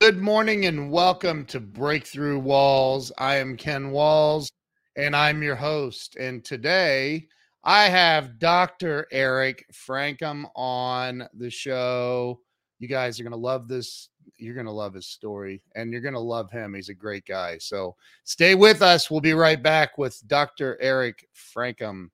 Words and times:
Good 0.00 0.22
morning 0.22 0.66
and 0.66 0.92
welcome 0.92 1.44
to 1.46 1.58
Breakthrough 1.58 2.38
Walls. 2.38 3.10
I 3.18 3.34
am 3.34 3.56
Ken 3.56 3.90
Walls 3.90 4.48
and 4.94 5.16
I'm 5.16 5.42
your 5.42 5.56
host. 5.56 6.14
And 6.14 6.44
today 6.44 7.26
I 7.64 7.88
have 7.88 8.38
Dr. 8.38 9.08
Eric 9.10 9.64
Francom 9.72 10.44
on 10.54 11.28
the 11.34 11.50
show. 11.50 12.38
You 12.78 12.86
guys 12.86 13.18
are 13.18 13.24
going 13.24 13.32
to 13.32 13.36
love 13.36 13.66
this. 13.66 14.10
You're 14.36 14.54
going 14.54 14.66
to 14.66 14.72
love 14.72 14.94
his 14.94 15.08
story 15.08 15.62
and 15.74 15.90
you're 15.90 16.00
going 16.00 16.14
to 16.14 16.20
love 16.20 16.48
him. 16.48 16.74
He's 16.74 16.90
a 16.90 16.94
great 16.94 17.26
guy. 17.26 17.58
So 17.58 17.96
stay 18.22 18.54
with 18.54 18.82
us. 18.82 19.10
We'll 19.10 19.20
be 19.20 19.32
right 19.32 19.60
back 19.60 19.98
with 19.98 20.22
Dr. 20.28 20.78
Eric 20.80 21.26
Francom. 21.34 22.10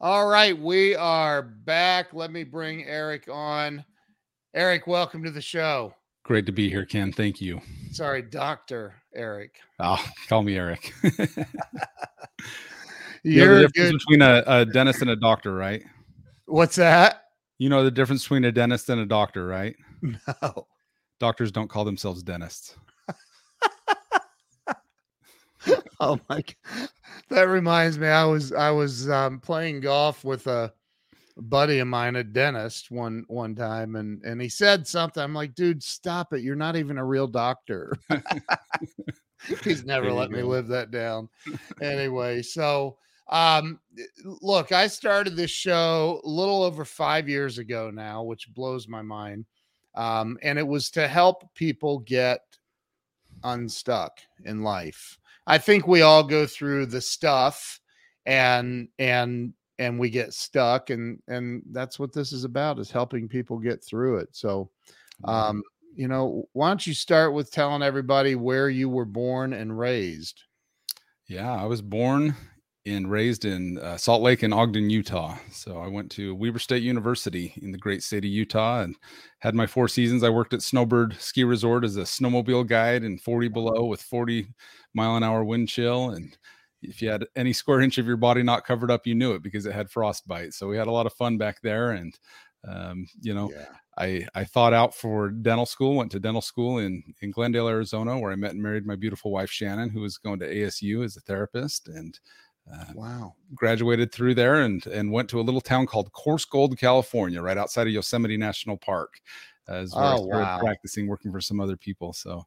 All 0.00 0.28
right, 0.28 0.56
we 0.56 0.94
are 0.94 1.42
back. 1.42 2.14
Let 2.14 2.30
me 2.30 2.44
bring 2.44 2.84
Eric 2.84 3.28
on. 3.28 3.84
Eric, 4.54 4.86
welcome 4.86 5.24
to 5.24 5.30
the 5.32 5.40
show. 5.40 5.92
Great 6.22 6.46
to 6.46 6.52
be 6.52 6.70
here, 6.70 6.86
Ken. 6.86 7.12
Thank 7.12 7.40
you. 7.40 7.60
Sorry, 7.90 8.22
Dr. 8.22 8.94
Eric. 9.12 9.56
Oh, 9.80 10.00
call 10.28 10.44
me 10.44 10.56
Eric. 10.56 10.94
You're 11.02 11.16
you 13.24 13.44
know 13.44 13.54
the 13.56 13.60
difference 13.62 13.74
good. 13.74 13.98
between 13.98 14.22
a, 14.22 14.44
a 14.46 14.64
dentist 14.66 15.02
and 15.02 15.10
a 15.10 15.16
doctor, 15.16 15.52
right? 15.52 15.82
What's 16.46 16.76
that? 16.76 17.24
You 17.58 17.68
know 17.68 17.82
the 17.82 17.90
difference 17.90 18.22
between 18.22 18.44
a 18.44 18.52
dentist 18.52 18.88
and 18.90 19.00
a 19.00 19.06
doctor, 19.06 19.48
right? 19.48 19.74
No. 20.00 20.68
Doctors 21.18 21.50
don't 21.50 21.68
call 21.68 21.84
themselves 21.84 22.22
dentists. 22.22 22.76
Oh 26.00 26.20
my 26.28 26.36
god. 26.36 26.88
That 27.30 27.48
reminds 27.48 27.98
me, 27.98 28.08
I 28.08 28.24
was 28.24 28.52
I 28.52 28.70
was 28.70 29.08
um, 29.10 29.40
playing 29.40 29.80
golf 29.80 30.24
with 30.24 30.46
a 30.46 30.72
buddy 31.36 31.78
of 31.78 31.88
mine, 31.88 32.16
a 32.16 32.24
dentist, 32.24 32.90
one 32.90 33.24
one 33.28 33.54
time, 33.54 33.96
and 33.96 34.22
and 34.24 34.40
he 34.40 34.48
said 34.48 34.86
something. 34.86 35.22
I'm 35.22 35.34
like, 35.34 35.54
dude, 35.54 35.82
stop 35.82 36.32
it. 36.32 36.42
You're 36.42 36.56
not 36.56 36.76
even 36.76 36.98
a 36.98 37.04
real 37.04 37.26
doctor. 37.26 37.92
He's 39.62 39.84
never 39.84 40.12
let 40.12 40.30
me 40.30 40.42
live 40.42 40.68
that 40.68 40.90
down. 40.90 41.28
anyway, 41.82 42.42
so 42.42 42.96
um 43.28 43.78
look, 44.24 44.72
I 44.72 44.86
started 44.86 45.36
this 45.36 45.50
show 45.50 46.20
a 46.24 46.28
little 46.28 46.62
over 46.62 46.84
five 46.84 47.28
years 47.28 47.58
ago 47.58 47.90
now, 47.90 48.22
which 48.22 48.52
blows 48.54 48.88
my 48.88 49.02
mind. 49.02 49.44
Um, 49.94 50.38
and 50.42 50.58
it 50.58 50.66
was 50.66 50.90
to 50.92 51.08
help 51.08 51.52
people 51.54 51.98
get 52.00 52.40
unstuck 53.42 54.18
in 54.44 54.62
life. 54.62 55.18
I 55.48 55.58
think 55.58 55.86
we 55.88 56.02
all 56.02 56.22
go 56.22 56.46
through 56.46 56.86
the 56.86 57.00
stuff 57.00 57.80
and 58.26 58.88
and 58.98 59.54
and 59.78 59.98
we 59.98 60.10
get 60.10 60.34
stuck 60.34 60.90
and 60.90 61.20
and 61.26 61.62
that's 61.72 61.98
what 61.98 62.12
this 62.12 62.32
is 62.32 62.44
about 62.44 62.78
is 62.78 62.90
helping 62.90 63.28
people 63.28 63.58
get 63.58 63.82
through 63.82 64.18
it. 64.18 64.28
So 64.32 64.70
um 65.24 65.62
you 65.94 66.06
know, 66.06 66.44
why 66.52 66.68
don't 66.68 66.86
you 66.86 66.94
start 66.94 67.32
with 67.32 67.50
telling 67.50 67.82
everybody 67.82 68.36
where 68.36 68.68
you 68.68 68.88
were 68.88 69.04
born 69.04 69.52
and 69.52 69.76
raised? 69.76 70.44
Yeah, 71.26 71.50
I 71.50 71.64
was 71.64 71.82
born 71.82 72.36
and 72.88 73.10
raised 73.10 73.44
in 73.44 73.78
uh, 73.78 73.96
Salt 73.96 74.22
Lake 74.22 74.42
and 74.42 74.54
Ogden, 74.54 74.90
Utah. 74.90 75.36
So 75.50 75.78
I 75.78 75.88
went 75.88 76.10
to 76.12 76.34
Weber 76.34 76.58
State 76.58 76.82
University 76.82 77.54
in 77.62 77.72
the 77.72 77.78
great 77.78 78.02
state 78.02 78.24
of 78.24 78.30
Utah 78.30 78.80
and 78.80 78.96
had 79.40 79.54
my 79.54 79.66
four 79.66 79.88
seasons. 79.88 80.22
I 80.24 80.30
worked 80.30 80.54
at 80.54 80.62
Snowbird 80.62 81.16
Ski 81.20 81.44
Resort 81.44 81.84
as 81.84 81.96
a 81.96 82.02
snowmobile 82.02 82.66
guide 82.66 83.04
in 83.04 83.18
40 83.18 83.48
below 83.48 83.84
with 83.84 84.02
40 84.02 84.48
mile 84.94 85.16
an 85.16 85.22
hour 85.22 85.44
wind 85.44 85.68
chill. 85.68 86.10
And 86.10 86.36
if 86.82 87.02
you 87.02 87.08
had 87.08 87.26
any 87.36 87.52
square 87.52 87.80
inch 87.80 87.98
of 87.98 88.06
your 88.06 88.16
body 88.16 88.42
not 88.42 88.64
covered 88.64 88.90
up, 88.90 89.06
you 89.06 89.14
knew 89.14 89.32
it 89.34 89.42
because 89.42 89.66
it 89.66 89.74
had 89.74 89.90
frostbite. 89.90 90.54
So 90.54 90.68
we 90.68 90.76
had 90.76 90.86
a 90.86 90.92
lot 90.92 91.06
of 91.06 91.12
fun 91.12 91.38
back 91.38 91.60
there. 91.62 91.92
And, 91.92 92.18
um, 92.66 93.06
you 93.20 93.34
know, 93.34 93.50
Yeah. 93.52 93.66
I, 93.98 94.26
I 94.32 94.44
thought 94.44 94.72
out 94.72 94.94
for 94.94 95.28
dental 95.28 95.66
school, 95.66 95.96
went 95.96 96.12
to 96.12 96.20
dental 96.20 96.40
school 96.40 96.78
in, 96.78 97.02
in 97.20 97.32
Glendale, 97.32 97.68
Arizona, 97.68 98.16
where 98.16 98.30
I 98.30 98.36
met 98.36 98.52
and 98.52 98.62
married 98.62 98.86
my 98.86 98.94
beautiful 98.94 99.32
wife, 99.32 99.50
Shannon, 99.50 99.90
who 99.90 100.00
was 100.00 100.18
going 100.18 100.38
to 100.38 100.46
ASU 100.46 101.04
as 101.04 101.16
a 101.16 101.20
therapist 101.20 101.88
and 101.88 102.18
uh, 102.72 102.92
Wow. 102.94 103.34
graduated 103.54 104.12
through 104.12 104.34
there 104.34 104.62
and, 104.62 104.86
and 104.86 105.10
went 105.10 105.28
to 105.30 105.40
a 105.40 105.42
little 105.42 105.60
town 105.60 105.86
called 105.86 106.12
Coarsegold, 106.12 106.78
California, 106.78 107.40
right 107.40 107.58
outside 107.58 107.86
of 107.86 107.92
Yosemite 107.92 108.36
National 108.36 108.76
Park. 108.76 109.20
As 109.68 109.94
I 109.94 110.14
Oh, 110.14 110.22
wow. 110.22 110.58
practicing, 110.58 111.06
working 111.06 111.30
for 111.30 111.40
some 111.42 111.60
other 111.60 111.76
people. 111.76 112.14
So, 112.14 112.46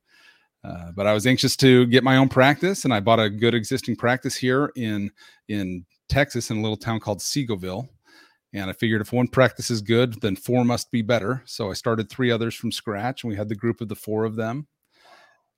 uh, 0.63 0.91
but 0.95 1.05
I 1.05 1.13
was 1.13 1.27
anxious 1.27 1.55
to 1.57 1.85
get 1.87 2.03
my 2.03 2.17
own 2.17 2.29
practice, 2.29 2.83
and 2.83 2.93
I 2.93 2.99
bought 2.99 3.19
a 3.19 3.29
good 3.29 3.53
existing 3.53 3.95
practice 3.95 4.35
here 4.35 4.71
in 4.75 5.11
in 5.47 5.85
Texas 6.09 6.49
in 6.49 6.57
a 6.57 6.61
little 6.61 6.77
town 6.77 6.99
called 6.99 7.19
Seagoville. 7.19 7.87
And 8.53 8.69
I 8.69 8.73
figured 8.73 9.01
if 9.01 9.13
one 9.13 9.27
practice 9.27 9.71
is 9.71 9.81
good, 9.81 10.19
then 10.21 10.35
four 10.35 10.65
must 10.65 10.91
be 10.91 11.01
better. 11.01 11.41
So 11.45 11.69
I 11.69 11.73
started 11.73 12.09
three 12.09 12.31
others 12.31 12.53
from 12.53 12.71
scratch, 12.71 13.23
and 13.23 13.29
we 13.29 13.37
had 13.37 13.47
the 13.49 13.55
group 13.55 13.81
of 13.81 13.87
the 13.87 13.95
four 13.95 14.25
of 14.25 14.35
them. 14.35 14.67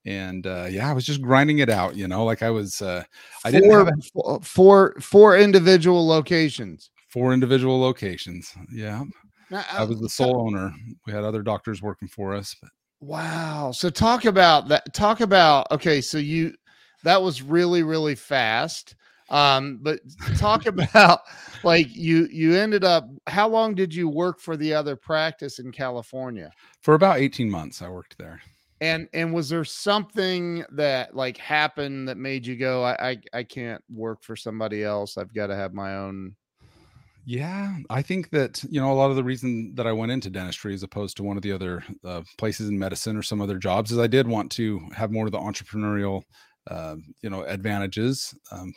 And 0.05 0.45
uh, 0.45 0.67
yeah, 0.69 0.89
I 0.89 0.93
was 0.93 1.05
just 1.05 1.21
grinding 1.21 1.59
it 1.59 1.69
out, 1.69 1.95
you 1.95 2.07
know, 2.07 2.25
like 2.25 2.43
I 2.43 2.49
was. 2.49 2.81
Uh, 2.81 3.03
I 3.45 3.51
didn't 3.51 3.69
four, 3.69 3.85
have 3.85 4.41
a- 4.43 4.99
four 4.99 5.37
individual 5.37 6.05
locations. 6.05 6.89
four 7.09 7.33
individual 7.33 7.79
locations. 7.79 8.53
Yeah, 8.71 9.03
Now, 9.49 9.63
I 9.71 9.83
was 9.85 10.01
the 10.01 10.09
sole 10.09 10.41
owner. 10.47 10.73
We 11.05 11.13
had 11.13 11.23
other 11.23 11.41
doctors 11.41 11.81
working 11.81 12.07
for 12.09 12.33
us. 12.33 12.55
But 12.61 12.71
Wow. 12.99 13.71
So 13.71 13.89
talk 13.89 14.25
about 14.25 14.67
that. 14.69 14.93
Talk 14.93 15.21
about 15.21 15.67
okay. 15.71 16.01
So 16.01 16.17
you 16.17 16.53
that 17.03 17.21
was 17.21 17.41
really 17.41 17.83
really 17.83 18.15
fast. 18.15 18.95
Um, 19.29 19.79
but 19.81 19.99
talk 20.37 20.65
about 20.67 21.21
like 21.63 21.87
you 21.95 22.27
you 22.31 22.55
ended 22.55 22.83
up. 22.83 23.07
How 23.27 23.47
long 23.47 23.73
did 23.73 23.93
you 23.95 24.09
work 24.09 24.39
for 24.39 24.57
the 24.57 24.73
other 24.73 24.95
practice 24.97 25.59
in 25.59 25.71
California? 25.71 26.51
for 26.81 26.93
about 26.95 27.19
18 27.19 27.49
months, 27.49 27.81
I 27.81 27.87
worked 27.89 28.17
there. 28.17 28.41
And 28.83 29.07
and 29.13 29.33
was 29.33 29.47
there 29.47 29.63
something 29.63 30.65
that 30.73 31.15
like 31.15 31.37
happened 31.37 32.09
that 32.09 32.17
made 32.17 32.45
you 32.45 32.57
go, 32.57 32.83
I 32.83 33.11
I, 33.11 33.21
I 33.33 33.43
can't 33.43 33.81
work 33.89 34.23
for 34.23 34.35
somebody 34.35 34.83
else. 34.83 35.17
I've 35.17 35.33
got 35.33 35.47
to 35.47 35.55
have 35.55 35.73
my 35.73 35.95
own. 35.95 36.35
Yeah, 37.25 37.77
I 37.89 38.01
think 38.01 38.31
that 38.31 38.61
you 38.69 38.81
know 38.81 38.91
a 38.91 38.95
lot 38.95 39.09
of 39.09 39.15
the 39.15 39.23
reason 39.23 39.75
that 39.75 39.87
I 39.87 39.93
went 39.93 40.11
into 40.11 40.29
dentistry 40.29 40.73
as 40.73 40.83
opposed 40.83 41.15
to 41.17 41.23
one 41.23 41.37
of 41.37 41.43
the 41.43 41.53
other 41.53 41.81
uh, 42.03 42.23
places 42.37 42.67
in 42.67 42.77
medicine 42.77 43.15
or 43.15 43.21
some 43.21 43.41
other 43.41 43.57
jobs 43.57 43.91
is 43.93 43.97
I 43.99 44.07
did 44.07 44.27
want 44.27 44.51
to 44.53 44.79
have 44.93 45.09
more 45.11 45.25
of 45.25 45.31
the 45.31 45.39
entrepreneurial, 45.39 46.23
uh, 46.67 46.97
you 47.21 47.29
know, 47.29 47.43
advantages. 47.43 48.37
Um, 48.51 48.73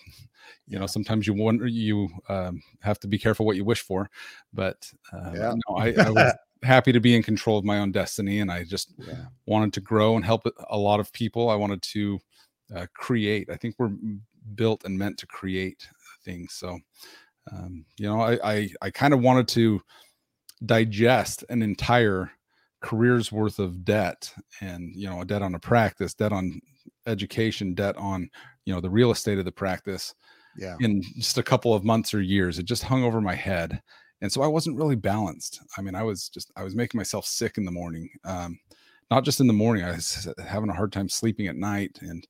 you 0.69 0.79
know, 0.79 0.87
sometimes 0.87 1.27
you 1.27 1.35
wonder 1.35 1.67
you 1.67 2.09
um, 2.29 2.63
have 2.83 3.01
to 3.01 3.09
be 3.09 3.19
careful 3.19 3.47
what 3.47 3.57
you 3.57 3.65
wish 3.65 3.83
for, 3.83 4.09
but 4.53 4.93
uh, 5.13 5.35
Yeah. 5.35 5.55
no, 5.69 5.77
I, 5.77 5.97
I 6.05 6.11
was 6.11 6.37
happy 6.67 6.93
to 6.93 7.01
be 7.01 7.17
in 7.17 7.23
control 7.23 7.59
of 7.59 7.65
my 7.65 7.79
own 7.79 7.93
destiny, 7.93 8.41
and 8.41 8.53
I 8.53 8.65
just 8.65 8.95
Yeah. 8.99 9.27
wanted 9.47 9.73
to 9.75 9.81
grow 9.81 10.17
and 10.17 10.25
help 10.25 10.47
a 10.71 10.79
lot 10.79 11.01
of 11.01 11.13
people. 11.13 11.51
I 11.51 11.57
wanted 11.57 11.83
to 11.83 12.21
uh, 12.75 12.87
create. 12.95 13.51
I 13.51 13.57
think 13.57 13.77
we're 13.79 13.93
built 14.55 14.85
and 14.85 14.99
meant 14.99 15.19
to 15.19 15.27
create 15.27 15.89
things. 16.25 16.55
So, 16.55 16.79
um, 17.53 17.87
you 17.99 18.07
know, 18.09 18.21
I 18.21 18.39
I, 18.55 18.71
I 18.83 18.91
kind 18.91 19.15
of 19.15 19.21
wanted 19.23 19.49
to 19.49 19.83
digest 20.65 21.45
an 21.49 21.63
entire 21.63 22.31
career's 22.83 23.33
worth 23.33 23.59
of 23.59 23.85
debt, 23.85 24.33
and 24.61 24.95
you 24.95 25.09
know, 25.09 25.21
a 25.21 25.25
debt 25.25 25.43
on 25.43 25.55
a 25.55 25.59
practice, 25.61 26.15
debt 26.15 26.33
on 26.33 26.61
education, 27.07 27.75
debt 27.75 27.97
on 27.97 28.31
you 28.65 28.75
know 28.75 28.81
the 28.81 28.91
real 28.91 29.11
estate 29.11 29.39
of 29.39 29.45
the 29.45 29.53
practice 29.53 30.15
Yeah. 30.55 30.81
in 30.81 31.03
just 31.19 31.39
a 31.39 31.43
couple 31.43 31.75
of 31.75 31.85
months 31.85 32.15
or 32.15 32.23
years. 32.23 32.59
It 32.59 32.65
just 32.65 32.85
hung 32.85 33.05
over 33.05 33.21
my 33.21 33.35
head. 33.35 33.83
And 34.23 34.33
so 34.33 34.43
I 34.43 34.47
wasn't 34.47 34.77
really 34.77 34.97
balanced. 34.97 35.61
I 35.77 35.83
mean, 35.83 35.95
I 35.95 36.03
was 36.03 36.29
just, 36.29 36.51
I 36.57 36.65
was 36.65 36.75
making 36.75 36.99
myself 36.99 37.27
sick 37.27 37.59
in 37.59 37.65
the 37.65 37.71
morning. 37.71 38.09
Um, 38.25 38.59
not 39.11 39.25
just 39.25 39.41
in 39.41 39.47
the 39.47 39.53
morning, 39.53 39.85
I 39.85 39.93
was 39.93 40.29
having 40.47 40.71
a 40.71 40.75
hard 40.75 40.93
time 40.93 41.09
sleeping 41.09 41.47
at 41.47 41.57
night. 41.57 41.99
And, 42.01 42.27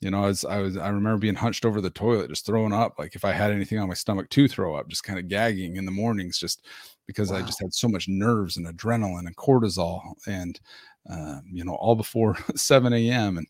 you 0.00 0.10
know, 0.10 0.24
I 0.24 0.26
was, 0.26 0.44
I 0.44 0.58
was, 0.58 0.76
I 0.76 0.88
remember 0.88 1.18
being 1.18 1.36
hunched 1.36 1.64
over 1.64 1.80
the 1.80 1.90
toilet, 1.90 2.28
just 2.28 2.44
throwing 2.44 2.72
up. 2.72 2.98
Like 2.98 3.14
if 3.14 3.24
I 3.24 3.32
had 3.32 3.52
anything 3.52 3.78
on 3.78 3.88
my 3.88 3.94
stomach 3.94 4.28
to 4.30 4.48
throw 4.48 4.74
up, 4.74 4.88
just 4.88 5.04
kind 5.04 5.18
of 5.18 5.28
gagging 5.28 5.76
in 5.76 5.86
the 5.86 5.92
mornings, 5.92 6.38
just 6.38 6.66
because 7.06 7.30
I 7.30 7.40
just 7.42 7.60
had 7.60 7.72
so 7.72 7.88
much 7.88 8.08
nerves 8.08 8.56
and 8.56 8.66
adrenaline 8.66 9.26
and 9.26 9.36
cortisol 9.36 10.00
and, 10.26 10.58
uh, 11.10 11.40
you 11.50 11.64
know, 11.64 11.74
all 11.74 11.94
before 11.94 12.36
7 12.56 12.92
a.m. 12.92 13.38
And, 13.38 13.46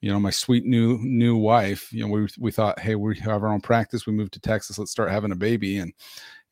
you 0.00 0.12
know, 0.12 0.20
my 0.20 0.30
sweet 0.30 0.64
new 0.64 0.98
new 0.98 1.36
wife, 1.36 1.92
you 1.92 2.02
know, 2.02 2.08
we 2.08 2.28
we 2.38 2.52
thought, 2.52 2.78
hey, 2.78 2.94
we 2.94 3.18
have 3.18 3.42
our 3.42 3.48
own 3.52 3.60
practice. 3.60 4.06
We 4.06 4.12
moved 4.12 4.32
to 4.34 4.40
Texas. 4.40 4.78
Let's 4.78 4.90
start 4.90 5.10
having 5.10 5.32
a 5.32 5.36
baby. 5.36 5.78
And 5.78 5.92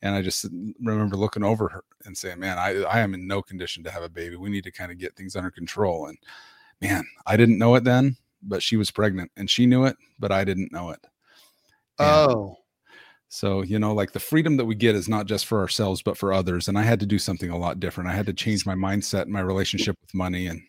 and 0.04 0.14
I 0.14 0.22
just 0.22 0.44
remember 0.80 1.16
looking 1.16 1.42
over 1.42 1.68
her 1.70 1.82
and 2.04 2.16
saying, 2.16 2.38
man, 2.38 2.58
I 2.58 2.82
I 2.84 3.00
am 3.00 3.14
in 3.14 3.26
no 3.26 3.42
condition 3.42 3.82
to 3.84 3.90
have 3.90 4.04
a 4.04 4.08
baby. 4.08 4.36
We 4.36 4.50
need 4.50 4.64
to 4.64 4.70
kind 4.70 4.92
of 4.92 4.98
get 4.98 5.16
things 5.16 5.34
under 5.34 5.50
control. 5.50 6.06
And 6.06 6.18
man, 6.80 7.04
I 7.26 7.36
didn't 7.36 7.58
know 7.58 7.74
it 7.74 7.84
then, 7.84 8.16
but 8.42 8.62
she 8.62 8.76
was 8.76 8.90
pregnant 8.90 9.32
and 9.36 9.50
she 9.50 9.66
knew 9.66 9.84
it, 9.86 9.96
but 10.18 10.30
I 10.30 10.44
didn't 10.44 10.72
know 10.72 10.90
it. 10.90 11.00
And 11.98 12.28
Oh, 12.28 12.58
so, 13.28 13.62
you 13.62 13.78
know, 13.78 13.94
like 13.94 14.12
the 14.12 14.20
freedom 14.20 14.58
that 14.58 14.66
we 14.66 14.74
get 14.76 14.94
is 14.94 15.08
not 15.08 15.26
just 15.26 15.46
for 15.46 15.58
ourselves, 15.60 16.02
but 16.02 16.16
for 16.16 16.32
others. 16.32 16.68
And 16.68 16.78
I 16.78 16.82
had 16.82 17.00
to 17.00 17.06
do 17.06 17.18
something 17.18 17.50
a 17.50 17.58
lot 17.58 17.80
different. 17.80 18.10
I 18.10 18.14
had 18.14 18.26
to 18.26 18.32
change 18.32 18.66
my 18.66 18.74
mindset 18.74 19.22
and 19.22 19.32
my 19.32 19.40
relationship 19.40 19.96
with 20.02 20.14
money. 20.14 20.46
And 20.46 20.62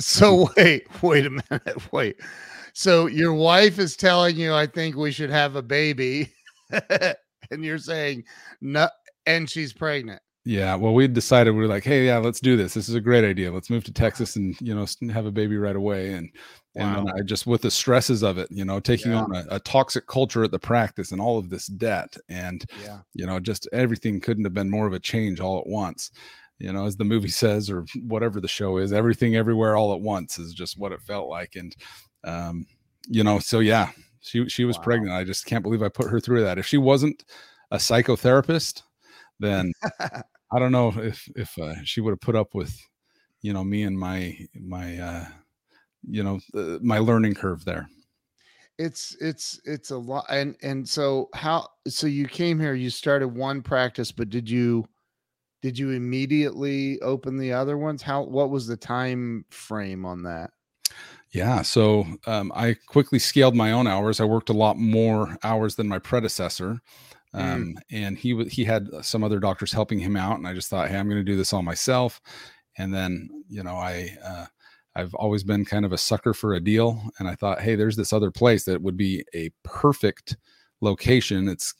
so 0.00 0.50
wait, 0.56 0.86
wait 1.02 1.26
a 1.26 1.30
minute, 1.30 1.92
wait. 1.92 2.16
So 2.74 3.06
your 3.06 3.32
wife 3.34 3.78
is 3.78 3.96
telling 3.96 4.36
you, 4.36 4.52
I 4.54 4.66
think 4.66 4.96
we 4.96 5.12
should 5.12 5.30
have 5.30 5.56
a 5.56 5.62
baby, 5.62 6.32
and 7.50 7.64
you're 7.64 7.78
saying 7.78 8.24
no, 8.60 8.88
and 9.26 9.48
she's 9.48 9.72
pregnant. 9.72 10.20
yeah, 10.44 10.74
well, 10.74 10.94
we 10.94 11.06
decided 11.06 11.50
we 11.52 11.60
were 11.60 11.66
like, 11.68 11.84
hey, 11.84 12.06
yeah, 12.06 12.16
let's 12.18 12.40
do 12.40 12.56
this. 12.56 12.72
This 12.74 12.88
is 12.88 12.94
a 12.94 13.00
great 13.00 13.24
idea. 13.24 13.52
Let's 13.52 13.68
move 13.70 13.84
to 13.84 13.92
Texas 13.92 14.36
and, 14.36 14.58
you 14.60 14.74
know, 14.74 14.86
have 15.12 15.26
a 15.26 15.30
baby 15.30 15.56
right 15.58 15.76
away. 15.76 16.14
And, 16.14 16.30
and 16.76 17.04
Wow. 17.06 17.12
I 17.16 17.20
just, 17.22 17.46
with 17.46 17.60
the 17.62 17.70
stresses 17.70 18.22
of 18.22 18.38
it, 18.38 18.48
you 18.50 18.64
know, 18.64 18.80
taking 18.80 19.12
Yeah. 19.12 19.22
on 19.22 19.36
a, 19.36 19.44
a 19.50 19.60
toxic 19.60 20.06
culture 20.06 20.42
at 20.42 20.50
the 20.50 20.58
practice 20.58 21.12
and 21.12 21.20
all 21.20 21.36
of 21.38 21.50
this 21.50 21.66
debt 21.66 22.16
and, 22.30 22.64
Yeah. 22.82 23.00
you 23.12 23.26
know, 23.26 23.38
just 23.38 23.68
everything 23.72 24.18
couldn't 24.20 24.44
have 24.44 24.54
been 24.54 24.70
more 24.70 24.86
of 24.86 24.94
a 24.94 24.98
change 24.98 25.40
all 25.40 25.58
at 25.58 25.66
once. 25.66 26.10
You 26.58 26.72
know, 26.72 26.86
as 26.86 26.96
the 26.96 27.04
movie 27.04 27.28
says, 27.44 27.68
or 27.68 27.84
whatever 28.02 28.40
the 28.40 28.48
show 28.48 28.78
is, 28.78 28.92
everything 28.94 29.36
everywhere 29.36 29.76
all 29.76 29.92
at 29.92 30.00
once 30.00 30.38
is 30.38 30.54
just 30.54 30.78
what 30.78 30.92
it 30.92 31.02
felt 31.02 31.28
like. 31.28 31.54
And, 31.56 31.76
um, 32.24 32.66
you 33.08 33.24
know, 33.24 33.38
so 33.40 33.58
yeah, 33.60 33.90
she 34.20 34.48
she 34.48 34.64
was 34.64 34.78
Wow. 34.78 34.78
pregnant. 34.78 35.12
I 35.14 35.24
just 35.24 35.46
can't 35.46 35.62
believe 35.62 35.82
I 35.82 35.88
put 35.88 36.10
her 36.10 36.20
through 36.20 36.42
that. 36.44 36.58
If 36.58 36.66
she 36.66 36.78
wasn't 36.78 37.24
a 37.70 37.76
psychotherapist, 37.76 38.82
then 39.40 39.72
I 40.52 40.58
don't 40.58 40.72
know 40.72 40.88
if 40.96 41.28
if 41.36 41.58
uh, 41.58 41.76
she 41.84 42.00
would 42.00 42.12
have 42.12 42.20
put 42.20 42.36
up 42.36 42.54
with, 42.54 42.78
you 43.42 43.52
know, 43.52 43.64
me 43.64 43.82
and 43.84 43.98
my 43.98 44.38
my 44.54 44.98
uh, 44.98 45.26
you 46.08 46.22
know 46.24 46.40
uh, 46.54 46.78
my 46.82 46.98
learning 46.98 47.34
curve 47.34 47.64
there. 47.64 47.88
it's 48.78 49.14
it's 49.20 49.60
it's 49.64 49.90
a 49.90 49.96
lot 49.96 50.24
and 50.30 50.56
and 50.62 50.88
so 50.88 51.28
how 51.34 51.68
so 51.86 52.06
you 52.06 52.26
came 52.26 52.58
here 52.58 52.74
you 52.74 52.88
started 52.90 53.28
one 53.28 53.62
practice 53.62 54.10
but 54.12 54.30
did 54.30 54.48
you 54.48 54.84
did 55.62 55.78
you 55.78 55.90
immediately 55.92 57.00
open 57.02 57.36
the 57.38 57.52
other 57.52 57.78
ones 57.78 58.02
how 58.02 58.22
what 58.24 58.50
was 58.50 58.66
the 58.66 58.76
time 58.76 59.44
frame 59.50 60.06
on 60.06 60.22
that 60.24 60.50
Yeah, 61.32 61.62
so 61.62 62.06
um, 62.26 62.50
I 62.54 62.74
quickly 62.86 63.18
scaled 63.20 63.54
my 63.54 63.70
own 63.72 63.86
hours. 63.86 64.20
I 64.20 64.24
worked 64.24 64.48
a 64.50 64.52
lot 64.54 64.78
more 64.78 65.36
hours 65.44 65.76
than 65.76 65.88
my 65.88 65.98
predecessor, 65.98 66.80
Mm. 67.34 67.54
um, 67.54 67.74
and 67.92 68.18
he 68.18 68.34
wa 68.34 68.42
he 68.50 68.64
had 68.64 68.88
some 69.02 69.22
other 69.22 69.38
doctors 69.38 69.70
helping 69.72 70.00
him 70.00 70.16
out. 70.16 70.36
And 70.38 70.48
I 70.48 70.52
just 70.54 70.68
thought, 70.68 70.88
hey, 70.88 70.96
I'm 70.98 71.08
going 71.08 71.24
to 71.24 71.32
do 71.32 71.36
this 71.36 71.52
all 71.52 71.62
myself. 71.62 72.20
And 72.78 72.92
then, 72.92 73.28
you 73.48 73.62
know, 73.62 73.76
I 73.76 74.16
uh, 74.24 74.46
I've 74.96 75.14
always 75.14 75.44
been 75.44 75.64
kind 75.64 75.84
of 75.84 75.92
a 75.92 75.98
sucker 75.98 76.34
for 76.34 76.54
a 76.54 76.60
deal, 76.60 77.00
and 77.20 77.28
I 77.28 77.36
thought, 77.36 77.60
hey, 77.60 77.76
there's 77.76 77.94
this 77.96 78.12
other 78.12 78.32
place 78.32 78.64
that 78.64 78.82
would 78.82 78.96
be 78.96 79.24
a 79.34 79.50
perfect 79.62 80.36
location. 80.80 81.48
It's 81.48 81.74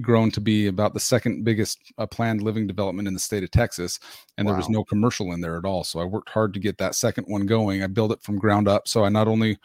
grown 0.00 0.30
to 0.32 0.40
be 0.40 0.66
about 0.66 0.94
the 0.94 1.00
second 1.00 1.44
biggest 1.44 1.78
uh, 1.98 2.06
planned 2.06 2.42
living 2.42 2.66
development 2.66 3.08
in 3.08 3.14
the 3.14 3.20
state 3.20 3.42
of 3.42 3.50
Texas, 3.50 3.98
and 4.36 4.46
there 4.46 4.56
was 4.56 4.68
no 4.68 4.84
commercial 4.84 5.32
in 5.32 5.40
there 5.40 5.58
at 5.58 5.64
all. 5.64 5.84
So 5.84 6.00
I 6.00 6.04
worked 6.04 6.30
hard 6.30 6.54
to 6.54 6.60
get 6.60 6.78
that 6.78 6.94
second 6.94 7.24
one 7.24 7.46
going. 7.46 7.82
I 7.82 7.86
built 7.86 8.12
it 8.12 8.22
from 8.22 8.38
ground 8.38 8.68
up. 8.68 8.88
So 8.88 9.04
I 9.04 9.08
not 9.08 9.28
only 9.28 9.58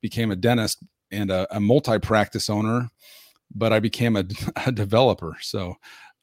became 0.00 0.30
a 0.30 0.36
dentist 0.36 0.82
and 1.10 1.30
a, 1.30 1.46
a 1.54 1.60
multi-practice 1.60 2.48
owner, 2.48 2.90
but 3.54 3.72
I 3.72 3.80
became 3.80 4.16
a, 4.16 4.24
a 4.66 4.72
developer. 4.72 5.36
So 5.40 5.74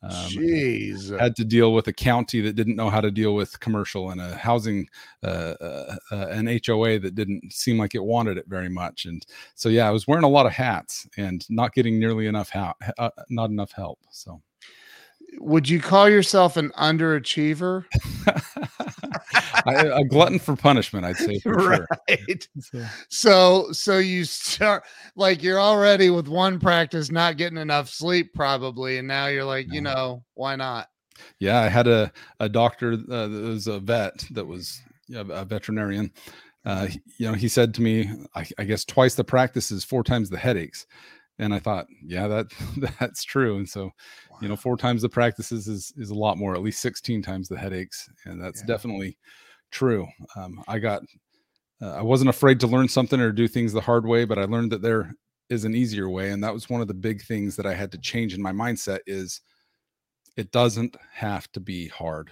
um, 0.09 0.31
jeez 0.31 1.17
had 1.19 1.35
to 1.35 1.45
deal 1.45 1.73
with 1.73 1.87
a 1.87 1.93
county 1.93 2.41
that 2.41 2.55
didn't 2.55 2.75
know 2.75 2.89
how 2.89 3.01
to 3.01 3.11
deal 3.11 3.35
with 3.35 3.59
commercial 3.59 4.11
and 4.11 4.21
a 4.21 4.35
housing 4.35 4.87
uh, 5.23 5.55
uh, 5.61 5.95
uh, 6.11 6.27
an 6.29 6.47
HOA 6.65 6.99
that 6.99 7.15
didn't 7.15 7.51
seem 7.51 7.77
like 7.77 7.95
it 7.95 8.03
wanted 8.03 8.37
it 8.37 8.45
very 8.47 8.69
much. 8.69 9.05
And 9.05 9.25
so 9.55 9.69
yeah 9.69 9.87
I 9.87 9.91
was 9.91 10.07
wearing 10.07 10.23
a 10.23 10.29
lot 10.29 10.45
of 10.45 10.51
hats 10.51 11.07
and 11.17 11.45
not 11.49 11.73
getting 11.73 11.99
nearly 11.99 12.27
enough 12.27 12.49
help 12.49 12.77
uh, 12.97 13.09
not 13.29 13.49
enough 13.49 13.71
help. 13.71 13.99
So 14.11 14.41
would 15.39 15.67
you 15.69 15.79
call 15.79 16.09
yourself 16.09 16.57
an 16.57 16.71
underachiever? 16.71 17.85
I, 19.65 19.73
a 19.75 20.03
glutton 20.05 20.39
for 20.39 20.55
punishment 20.55 21.05
I'd 21.05 21.17
say 21.17 21.39
for 21.39 21.59
sure. 21.59 21.87
Right. 22.09 22.47
So, 22.59 22.85
so 23.09 23.71
so 23.71 23.97
you 23.97 24.25
start 24.25 24.83
like 25.15 25.43
you're 25.43 25.59
already 25.59 26.09
with 26.09 26.27
one 26.27 26.59
practice 26.59 27.11
not 27.11 27.37
getting 27.37 27.57
enough 27.57 27.89
sleep 27.89 28.33
probably 28.33 28.97
and 28.97 29.07
now 29.07 29.27
you're 29.27 29.45
like 29.45 29.71
you 29.71 29.81
know 29.81 30.23
why 30.33 30.55
not? 30.55 30.87
Yeah 31.39 31.59
I 31.59 31.69
had 31.69 31.87
a, 31.87 32.11
a 32.39 32.49
doctor 32.49 32.93
uh, 32.93 33.27
that 33.27 33.43
was 33.43 33.67
a 33.67 33.79
vet 33.79 34.25
that 34.31 34.45
was 34.45 34.81
yeah, 35.07 35.23
a 35.29 35.45
veterinarian. 35.45 36.11
Uh, 36.65 36.87
you 37.17 37.27
know 37.27 37.33
he 37.33 37.47
said 37.47 37.73
to 37.75 37.81
me 37.81 38.09
I, 38.35 38.45
I 38.57 38.63
guess 38.63 38.83
twice 38.85 39.15
the 39.15 39.23
practice 39.23 39.71
is 39.71 39.83
four 39.83 40.03
times 40.03 40.29
the 40.29 40.37
headaches 40.37 40.85
and 41.39 41.53
i 41.53 41.59
thought 41.59 41.87
yeah 42.03 42.27
that 42.27 42.47
that's 42.99 43.23
true 43.23 43.57
and 43.57 43.67
so 43.69 43.91
you 44.41 44.47
know 44.47 44.55
four 44.55 44.77
times 44.77 45.01
the 45.01 45.09
practices 45.09 45.67
is 45.67 45.93
is 45.97 46.09
a 46.09 46.15
lot 46.15 46.37
more 46.37 46.55
at 46.55 46.61
least 46.61 46.81
16 46.81 47.21
times 47.21 47.47
the 47.47 47.57
headaches 47.57 48.09
and 48.25 48.41
that's 48.41 48.61
Yeah. 48.61 48.67
definitely 48.67 49.17
true 49.71 50.07
um, 50.35 50.63
i 50.67 50.79
got 50.79 51.03
uh, 51.81 51.93
i 51.93 52.01
wasn't 52.01 52.29
afraid 52.29 52.59
to 52.59 52.67
learn 52.67 52.87
something 52.87 53.19
or 53.19 53.31
do 53.31 53.47
things 53.47 53.73
the 53.73 53.81
hard 53.81 54.05
way 54.05 54.25
but 54.25 54.39
i 54.39 54.45
learned 54.45 54.71
that 54.71 54.81
there 54.81 55.13
is 55.49 55.65
an 55.65 55.75
easier 55.75 56.09
way 56.09 56.31
and 56.31 56.43
that 56.43 56.53
was 56.53 56.69
one 56.69 56.81
of 56.81 56.87
the 56.87 56.93
big 56.93 57.21
things 57.23 57.55
that 57.55 57.65
i 57.65 57.73
had 57.73 57.91
to 57.91 57.97
change 57.99 58.33
in 58.33 58.41
my 58.41 58.51
mindset 58.51 58.99
is 59.07 59.41
it 60.37 60.51
doesn't 60.51 60.95
have 61.13 61.51
to 61.51 61.59
be 61.59 61.87
hard 61.87 62.31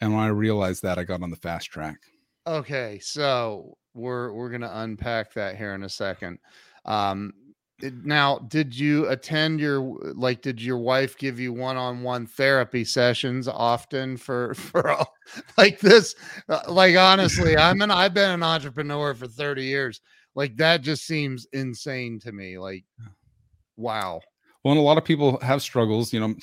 and 0.00 0.12
when 0.12 0.22
i 0.22 0.28
realized 0.28 0.82
that 0.82 0.98
i 0.98 1.04
got 1.04 1.22
on 1.22 1.30
the 1.30 1.36
fast 1.36 1.70
track 1.70 1.98
Okay, 2.46 2.98
so 3.00 3.76
we're 3.94 4.32
we're 4.32 4.50
gonna 4.50 4.70
unpack 4.72 5.32
that 5.34 5.56
here 5.56 5.74
in 5.74 5.84
a 5.84 5.88
second. 5.88 6.38
Um, 6.84 7.32
now, 7.82 8.38
did 8.38 8.78
you 8.78 9.08
attend 9.08 9.60
your 9.60 9.80
like? 10.14 10.42
Did 10.42 10.62
your 10.62 10.78
wife 10.78 11.16
give 11.18 11.40
you 11.40 11.52
one-on-one 11.52 12.26
therapy 12.26 12.84
sessions 12.84 13.48
often 13.48 14.16
for 14.16 14.54
for 14.56 14.90
all, 14.90 15.14
like 15.58 15.80
this? 15.80 16.14
Uh, 16.48 16.60
Like 16.68 16.96
honestly, 16.96 17.56
I'm 17.56 17.82
an 17.82 17.90
I've 17.90 18.14
been 18.14 18.30
an 18.30 18.42
entrepreneur 18.42 19.14
for 19.14 19.26
30 19.26 19.64
years. 19.64 20.00
Like 20.34 20.56
that 20.56 20.82
just 20.82 21.06
seems 21.06 21.46
insane 21.52 22.18
to 22.20 22.32
me. 22.32 22.58
Like, 22.58 22.84
wow. 23.76 24.20
Well, 24.64 24.72
and 24.72 24.78
a 24.80 24.84
lot 24.84 24.96
of 24.98 25.04
people 25.04 25.40
have 25.40 25.60
struggles, 25.60 26.12
you 26.12 26.20
know, 26.20 26.34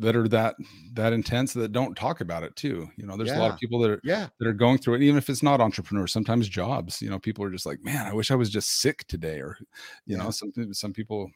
that 0.00 0.14
are 0.14 0.28
that 0.28 0.56
that 0.92 1.12
intense 1.14 1.54
that 1.54 1.72
don't 1.72 1.94
talk 1.94 2.20
about 2.20 2.42
it 2.42 2.54
too. 2.54 2.88
You 2.96 3.06
know, 3.06 3.16
there's 3.16 3.34
a 3.34 3.38
lot 3.38 3.48
of 3.50 3.56
people 3.56 3.78
that 3.80 3.90
are 3.90 4.02
Yeah, 4.02 4.28
that 4.38 4.46
are 4.46 4.52
going 4.52 4.76
through 4.76 4.94
it, 4.96 5.02
even 5.02 5.16
if 5.16 5.30
it's 5.30 5.42
not 5.42 5.60
entrepreneurs. 5.62 6.12
Sometimes 6.12 6.48
jobs, 6.50 7.00
you 7.00 7.08
know, 7.08 7.18
people 7.18 7.42
are 7.44 7.50
just 7.50 7.64
like, 7.64 7.82
man, 7.82 8.06
I 8.06 8.12
wish 8.12 8.30
I 8.30 8.34
was 8.34 8.50
just 8.50 8.80
sick 8.82 9.06
today, 9.08 9.40
or 9.40 9.56
you 10.06 10.16
Yeah. 10.16 10.22
know, 10.22 10.30
some 10.30 10.52
some 10.74 10.92
people, 10.92 11.30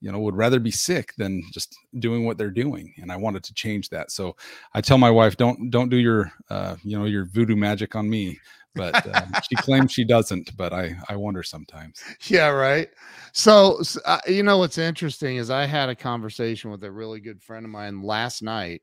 you 0.00 0.12
know, 0.12 0.18
would 0.20 0.36
rather 0.36 0.60
be 0.60 0.70
sick 0.70 1.14
than 1.16 1.42
just 1.52 1.74
doing 1.98 2.26
what 2.26 2.36
they're 2.36 2.50
doing. 2.50 2.92
And 3.00 3.10
I 3.10 3.16
wanted 3.16 3.42
to 3.44 3.54
change 3.54 3.88
that, 3.90 4.10
so 4.10 4.36
I 4.74 4.82
tell 4.82 4.98
my 4.98 5.10
wife, 5.10 5.36
don't 5.38 5.70
don't 5.70 5.88
do 5.88 5.96
your, 5.96 6.32
uh, 6.50 6.76
you 6.82 6.98
know, 6.98 7.06
your 7.06 7.24
voodoo 7.26 7.56
magic 7.56 7.96
on 7.96 8.10
me. 8.10 8.38
But 8.74 9.06
uh, 9.06 9.26
she 9.42 9.56
claims 9.56 9.92
she 9.92 10.04
doesn't, 10.04 10.56
but 10.56 10.72
I 10.72 10.94
I 11.08 11.16
wonder 11.16 11.42
sometimes. 11.42 12.02
yeah, 12.26 12.48
right. 12.48 12.88
So, 13.32 13.78
s- 13.80 13.98
uh, 14.04 14.20
you 14.26 14.42
know 14.42 14.58
what's 14.58 14.78
interesting 14.78 15.36
is 15.36 15.50
I 15.50 15.66
had 15.66 15.88
a 15.90 15.94
conversation 15.94 16.70
with 16.70 16.82
a 16.84 16.90
really 16.90 17.20
good 17.20 17.42
friend 17.42 17.64
of 17.66 17.70
mine 17.70 18.02
last 18.02 18.42
night 18.42 18.82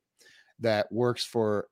that 0.59 0.91
works 0.91 1.23
for 1.23 1.67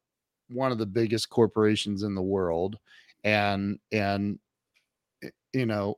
one 0.50 0.72
of 0.72 0.78
the 0.80 0.86
biggest 0.86 1.30
corporations 1.30 2.04
in 2.04 2.16
the 2.16 2.22
world, 2.22 2.80
and 3.24 3.80
and 3.92 4.40
you 5.54 5.66
know 5.66 5.98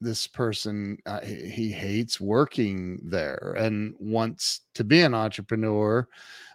this 0.00 0.26
person 0.26 0.96
uh, 1.06 1.20
he 1.20 1.48
he 1.48 1.70
hates 1.72 2.20
working 2.20 3.00
there 3.04 3.54
and 3.58 3.94
wants 3.98 4.60
to 4.74 4.84
be 4.84 5.00
an 5.00 5.14
entrepreneur 5.14 6.06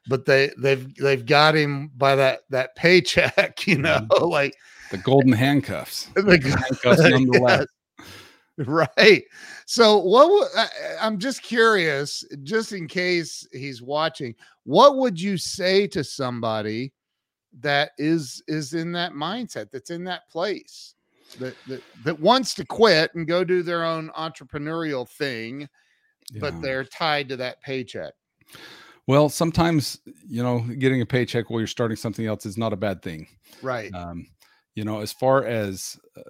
but 0.07 0.25
they 0.25 0.49
they've 0.57 0.95
they've 0.95 1.25
got 1.25 1.53
him 1.55 1.91
by 1.97 2.15
that 2.15 2.41
that 2.49 2.75
paycheck 2.75 3.67
you 3.67 3.77
know 3.77 3.99
like 4.21 4.53
The 4.93 4.99
golden 4.99 5.31
handcuffs. 5.31 6.05
the 6.15 6.21
handcuffs 6.21 7.01
nonetheless. 7.09 7.65
Right. 8.59 9.23
So, 9.65 9.97
what 9.97 10.29
wo- 10.29 10.47
I, 10.55 10.65
I- 10.65 11.05
I'm 11.07 11.17
just 11.17 11.41
curious, 11.41 12.23
just 12.43 12.73
in 12.73 12.87
case 12.87 13.47
he's 13.51 13.81
watching, 13.81 14.35
what 14.65 14.97
would 14.97 15.19
you 15.19 15.35
say 15.35 15.87
to 15.87 16.03
somebody 16.03 16.93
that 17.61 17.93
is 17.97 18.43
is 18.47 18.75
in 18.75 18.91
that 18.91 19.13
mindset, 19.13 19.71
that's 19.71 19.89
in 19.89 20.03
that 20.03 20.29
place, 20.29 20.93
that 21.39 21.55
that, 21.67 21.81
that 22.03 22.19
wants 22.19 22.53
to 22.53 22.63
quit 22.63 23.15
and 23.15 23.27
go 23.27 23.43
do 23.43 23.63
their 23.63 23.83
own 23.83 24.11
entrepreneurial 24.15 25.09
thing, 25.09 25.67
but 26.39 26.61
they're 26.61 26.83
tied 26.83 27.29
to 27.29 27.35
that 27.37 27.59
paycheck? 27.63 28.13
Well, 29.07 29.27
sometimes 29.27 29.99
you 30.27 30.43
know, 30.43 30.59
getting 30.59 31.01
a 31.01 31.05
paycheck 31.07 31.49
while 31.49 31.59
you're 31.59 31.65
starting 31.65 31.97
something 31.97 32.27
else 32.27 32.45
is 32.45 32.59
not 32.59 32.73
a 32.73 32.77
bad 32.77 33.01
thing. 33.01 33.27
Right. 33.63 33.91
Um, 33.93 34.27
you 34.75 34.83
know, 34.83 35.01
as 35.01 35.11
far 35.11 35.45
as 35.45 35.99
uh, 36.17 36.21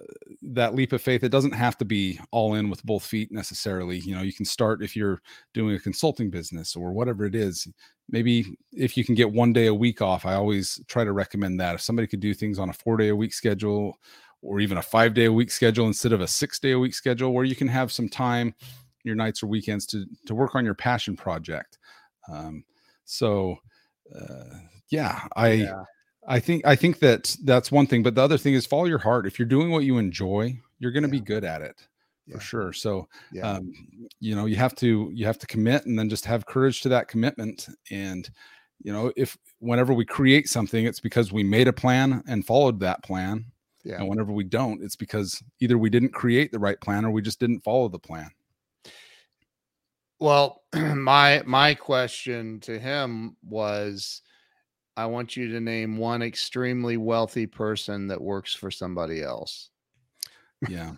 that 0.42 0.74
leap 0.74 0.92
of 0.92 1.00
faith, 1.00 1.24
it 1.24 1.30
doesn't 1.30 1.52
have 1.52 1.78
to 1.78 1.84
be 1.84 2.20
all 2.30 2.54
in 2.54 2.68
with 2.68 2.84
both 2.84 3.04
feet 3.04 3.32
necessarily. 3.32 3.98
You 3.98 4.14
know, 4.14 4.22
you 4.22 4.34
can 4.34 4.44
start 4.44 4.82
if 4.82 4.94
you're 4.94 5.22
doing 5.54 5.74
a 5.74 5.80
consulting 5.80 6.28
business 6.28 6.76
or 6.76 6.92
whatever 6.92 7.24
it 7.24 7.34
is. 7.34 7.66
Maybe 8.10 8.58
if 8.72 8.98
you 8.98 9.04
can 9.04 9.14
get 9.14 9.32
one 9.32 9.54
day 9.54 9.66
a 9.66 9.74
week 9.74 10.02
off, 10.02 10.26
I 10.26 10.34
always 10.34 10.78
try 10.88 11.04
to 11.04 11.12
recommend 11.12 11.58
that. 11.60 11.74
If 11.74 11.80
somebody 11.80 12.06
could 12.06 12.20
do 12.20 12.34
things 12.34 12.58
on 12.58 12.68
a 12.68 12.74
four 12.74 12.98
day 12.98 13.08
a 13.08 13.16
week 13.16 13.32
schedule 13.32 13.98
or 14.44 14.60
even 14.60 14.76
a 14.76 14.82
five 14.82 15.14
day 15.14 15.24
a 15.24 15.32
week 15.32 15.50
schedule 15.50 15.86
instead 15.86 16.12
of 16.12 16.20
a 16.20 16.28
six 16.28 16.58
day 16.58 16.72
a 16.72 16.78
week 16.78 16.94
schedule 16.94 17.32
where 17.32 17.44
you 17.44 17.56
can 17.56 17.68
have 17.68 17.90
some 17.90 18.08
time 18.08 18.54
your 19.02 19.14
nights 19.14 19.42
or 19.42 19.46
weekends 19.46 19.86
to 19.86 20.04
to 20.26 20.34
work 20.34 20.54
on 20.54 20.64
your 20.64 20.74
passion 20.74 21.16
project 21.16 21.78
um, 22.30 22.64
so 23.04 23.56
uh, 24.14 24.58
yeah 24.90 25.22
i 25.36 25.52
yeah. 25.52 25.82
I 26.28 26.38
think 26.38 26.64
i 26.66 26.74
think 26.74 26.98
that 26.98 27.36
that's 27.44 27.72
one 27.72 27.86
thing 27.86 28.02
but 28.02 28.14
the 28.14 28.22
other 28.22 28.38
thing 28.38 28.54
is 28.54 28.66
follow 28.66 28.84
your 28.84 28.98
heart 28.98 29.26
if 29.26 29.38
you're 29.38 29.46
doing 29.46 29.70
what 29.70 29.84
you 29.84 29.98
enjoy 29.98 30.54
you're 30.78 30.92
going 30.92 31.02
to 31.02 31.08
yeah. 31.08 31.20
be 31.20 31.24
good 31.24 31.44
at 31.44 31.62
it 31.62 31.80
for 32.32 32.40
sure 32.40 32.72
so 32.72 33.06
yeah. 33.32 33.42
um, 33.42 33.72
you 34.20 34.34
know 34.34 34.46
you 34.46 34.56
have 34.56 34.74
to 34.74 35.10
you 35.12 35.26
have 35.26 35.38
to 35.38 35.46
commit 35.46 35.84
and 35.86 35.98
then 35.98 36.08
just 36.08 36.24
have 36.24 36.46
courage 36.46 36.80
to 36.80 36.88
that 36.88 37.06
commitment 37.08 37.68
and 37.90 38.30
you 38.82 38.92
know 38.92 39.12
if 39.16 39.36
whenever 39.58 39.92
we 39.92 40.04
create 40.04 40.48
something 40.48 40.86
it's 40.86 41.00
because 41.00 41.32
we 41.32 41.42
made 41.42 41.68
a 41.68 41.72
plan 41.72 42.22
and 42.26 42.46
followed 42.46 42.80
that 42.80 43.02
plan 43.02 43.44
yeah. 43.84 43.96
and 43.96 44.08
whenever 44.08 44.32
we 44.32 44.44
don't 44.44 44.82
it's 44.82 44.96
because 44.96 45.42
either 45.60 45.76
we 45.76 45.90
didn't 45.90 46.14
create 46.14 46.50
the 46.50 46.58
right 46.58 46.80
plan 46.80 47.04
or 47.04 47.10
we 47.10 47.20
just 47.20 47.40
didn't 47.40 47.60
follow 47.60 47.88
the 47.88 47.98
plan 47.98 48.30
well 50.18 50.62
my 50.74 51.42
my 51.44 51.74
question 51.74 52.58
to 52.60 52.78
him 52.78 53.36
was 53.42 54.22
i 54.96 55.06
want 55.06 55.36
you 55.36 55.48
to 55.48 55.60
name 55.60 55.96
one 55.96 56.22
extremely 56.22 56.96
wealthy 56.96 57.46
person 57.46 58.06
that 58.06 58.20
works 58.20 58.54
for 58.54 58.70
somebody 58.70 59.22
else 59.22 59.70
yeah 60.68 60.92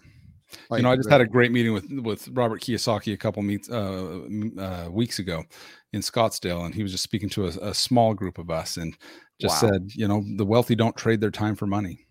like, 0.71 0.79
you 0.79 0.83
know, 0.83 0.91
I 0.91 0.97
just 0.97 1.11
had 1.11 1.21
a 1.21 1.27
great 1.27 1.53
meeting 1.53 1.73
with 1.73 1.91
with 1.91 2.29
Robert 2.29 2.61
Kiyosaki 2.61 3.13
a 3.13 3.17
couple 3.17 3.43
meets 3.43 3.71
uh, 3.71 4.21
uh, 4.59 4.89
weeks 4.91 5.19
ago 5.19 5.45
in 5.93 6.01
Scottsdale, 6.01 6.65
and 6.67 6.75
he 6.75 6.83
was 6.83 6.93
just 6.93 7.05
speaking 7.05 7.29
to 7.31 7.47
a, 7.47 7.71
a 7.71 7.75
small 7.75 8.15
group 8.15 8.39
of 8.39 8.51
us, 8.51 8.77
and 8.77 8.97
just 9.41 9.63
wow. 9.63 9.71
said, 9.71 9.91
you 9.95 10.09
know, 10.09 10.25
the 10.37 10.45
wealthy 10.45 10.75
don't 10.75 10.97
trade 10.97 11.21
their 11.21 11.31
time 11.31 11.57
for 11.57 11.67
money, 11.67 12.07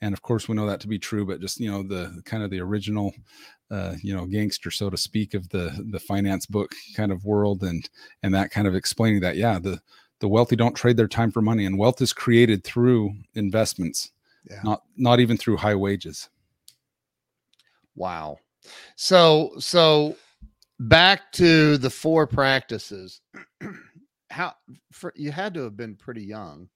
and 0.00 0.12
of 0.12 0.22
course 0.22 0.48
we 0.48 0.54
know 0.54 0.66
that 0.66 0.80
to 0.80 0.88
be 0.88 0.98
true. 0.98 1.26
But 1.26 1.40
just 1.40 1.60
you 1.60 1.70
know, 1.70 1.82
the 1.82 2.22
kind 2.24 2.42
of 2.42 2.50
the 2.50 2.60
original, 2.60 3.12
uh, 3.70 3.94
you 4.02 4.14
know, 4.14 4.26
gangster, 4.26 4.70
so 4.70 4.90
to 4.90 4.96
speak, 4.96 5.34
of 5.34 5.48
the 5.48 5.86
the 5.90 6.00
finance 6.00 6.46
book 6.46 6.72
kind 6.96 7.12
of 7.12 7.24
world, 7.24 7.62
and 7.62 7.88
and 8.22 8.34
that 8.34 8.50
kind 8.50 8.66
of 8.66 8.74
explaining 8.74 9.20
that, 9.20 9.36
yeah, 9.36 9.58
the 9.58 9.80
the 10.20 10.28
wealthy 10.28 10.56
don't 10.56 10.74
trade 10.74 10.96
their 10.96 11.08
time 11.08 11.30
for 11.30 11.42
money, 11.42 11.64
and 11.64 11.78
wealth 11.78 12.00
is 12.00 12.12
created 12.12 12.62
through 12.62 13.14
investments, 13.34 14.10
yeah. 14.48 14.60
not 14.62 14.82
not 14.96 15.20
even 15.20 15.36
through 15.36 15.56
high 15.56 15.74
wages. 15.74 16.28
Wow. 17.96 18.38
So 18.96 19.52
so 19.58 20.16
back 20.78 21.32
to 21.32 21.76
the 21.78 21.90
four 21.90 22.26
practices. 22.26 23.20
How 24.30 24.54
for 24.92 25.12
you 25.16 25.32
had 25.32 25.54
to 25.54 25.62
have 25.62 25.76
been 25.76 25.96
pretty 25.96 26.22
young. 26.22 26.68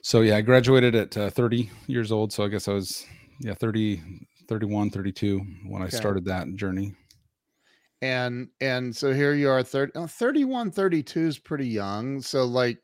So 0.00 0.20
yeah, 0.22 0.36
I 0.36 0.40
graduated 0.40 0.94
at 0.94 1.16
uh, 1.16 1.30
30 1.30 1.68
years 1.88 2.12
old. 2.12 2.32
So 2.32 2.44
I 2.44 2.48
guess 2.48 2.68
I 2.68 2.72
was 2.72 3.04
yeah 3.40 3.54
30, 3.54 4.00
31, 4.48 4.90
32 4.90 5.38
when 5.66 5.82
okay. 5.82 5.96
I 5.96 5.98
started 5.98 6.24
that 6.26 6.54
journey. 6.54 6.94
And 8.02 8.48
and 8.60 8.94
so 8.94 9.12
here 9.12 9.34
you 9.34 9.48
are 9.48 9.62
30, 9.62 9.92
oh, 9.94 10.06
31, 10.06 10.70
32 10.70 11.20
is 11.20 11.38
pretty 11.38 11.66
young. 11.66 12.20
So 12.20 12.44
like 12.44 12.78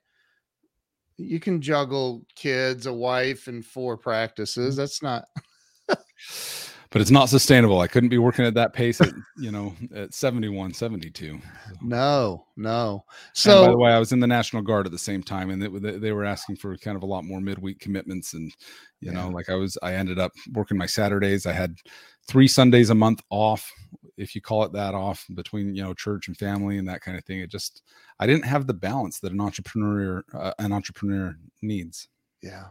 you 1.19 1.39
can 1.39 1.61
juggle 1.61 2.23
kids, 2.35 2.87
a 2.87 2.93
wife, 2.93 3.47
and 3.47 3.65
four 3.65 3.97
practices. 3.97 4.75
Mm-hmm. 4.75 4.81
That's 4.81 5.03
not 5.03 5.25
but 6.93 7.01
it's 7.01 7.11
not 7.11 7.31
sustainable. 7.31 7.81
I 7.81 7.87
couldn't 7.87 8.11
be 8.11 8.19
working 8.19 8.45
at 8.45 8.53
that 8.55 8.75
pace 8.75 9.01
at, 9.01 9.09
you 9.39 9.51
know, 9.51 9.75
at 9.95 10.13
71, 10.13 10.75
72. 10.75 11.41
No, 11.81 12.47
no. 12.57 13.05
So, 13.33 13.59
and 13.59 13.67
by 13.67 13.73
the 13.73 13.79
way, 13.79 13.93
I 13.93 13.99
was 13.99 14.13
in 14.13 14.21
the 14.21 14.27
National 14.27 14.61
Guard 14.61 14.85
at 14.85 14.93
the 14.93 14.99
same 14.99 15.23
time, 15.23 15.49
and 15.49 15.63
they, 15.63 15.99
they 15.99 16.13
were 16.13 16.27
asking 16.27 16.57
for 16.57 16.77
kind 16.77 16.97
of 16.97 17.03
a 17.03 17.07
lot 17.07 17.25
more 17.25 17.41
midweek 17.41 17.81
commitments. 17.81 18.35
And, 18.35 18.53
you 19.01 19.11
yeah. 19.11 19.13
know, 19.13 19.29
like 19.31 19.49
I 19.49 19.55
was, 19.55 19.79
I 19.83 19.95
ended 19.95 20.19
up 20.19 20.33
working 20.53 20.77
my 20.77 20.85
Saturdays. 20.85 21.47
I 21.47 21.55
had 21.55 21.75
three 22.29 22.47
Sundays 22.47 22.91
a 22.91 22.95
month 22.95 23.23
off, 23.31 23.73
if 24.23 24.35
you 24.35 24.41
call 24.41 24.65
it 24.65 24.73
that, 24.73 24.95
off 24.95 25.27
between, 25.35 25.75
you 25.75 25.83
know, 25.83 25.93
church 25.93 26.29
and 26.29 26.37
family 26.37 26.79
and 26.79 26.89
that 26.89 27.03
kind 27.03 27.19
of 27.19 27.25
thing. 27.25 27.41
It 27.41 27.51
just, 27.51 27.83
I 28.19 28.27
didn't 28.27 28.47
have 28.47 28.67
the 28.67 28.75
balance 28.75 29.21
that 29.21 29.33
an 29.33 29.41
entrepreneur, 29.41 30.25
uh, 30.33 30.53
an 30.59 30.73
entrepreneur 30.73 31.37
needs. 31.61 32.09
Yeah. 32.43 32.67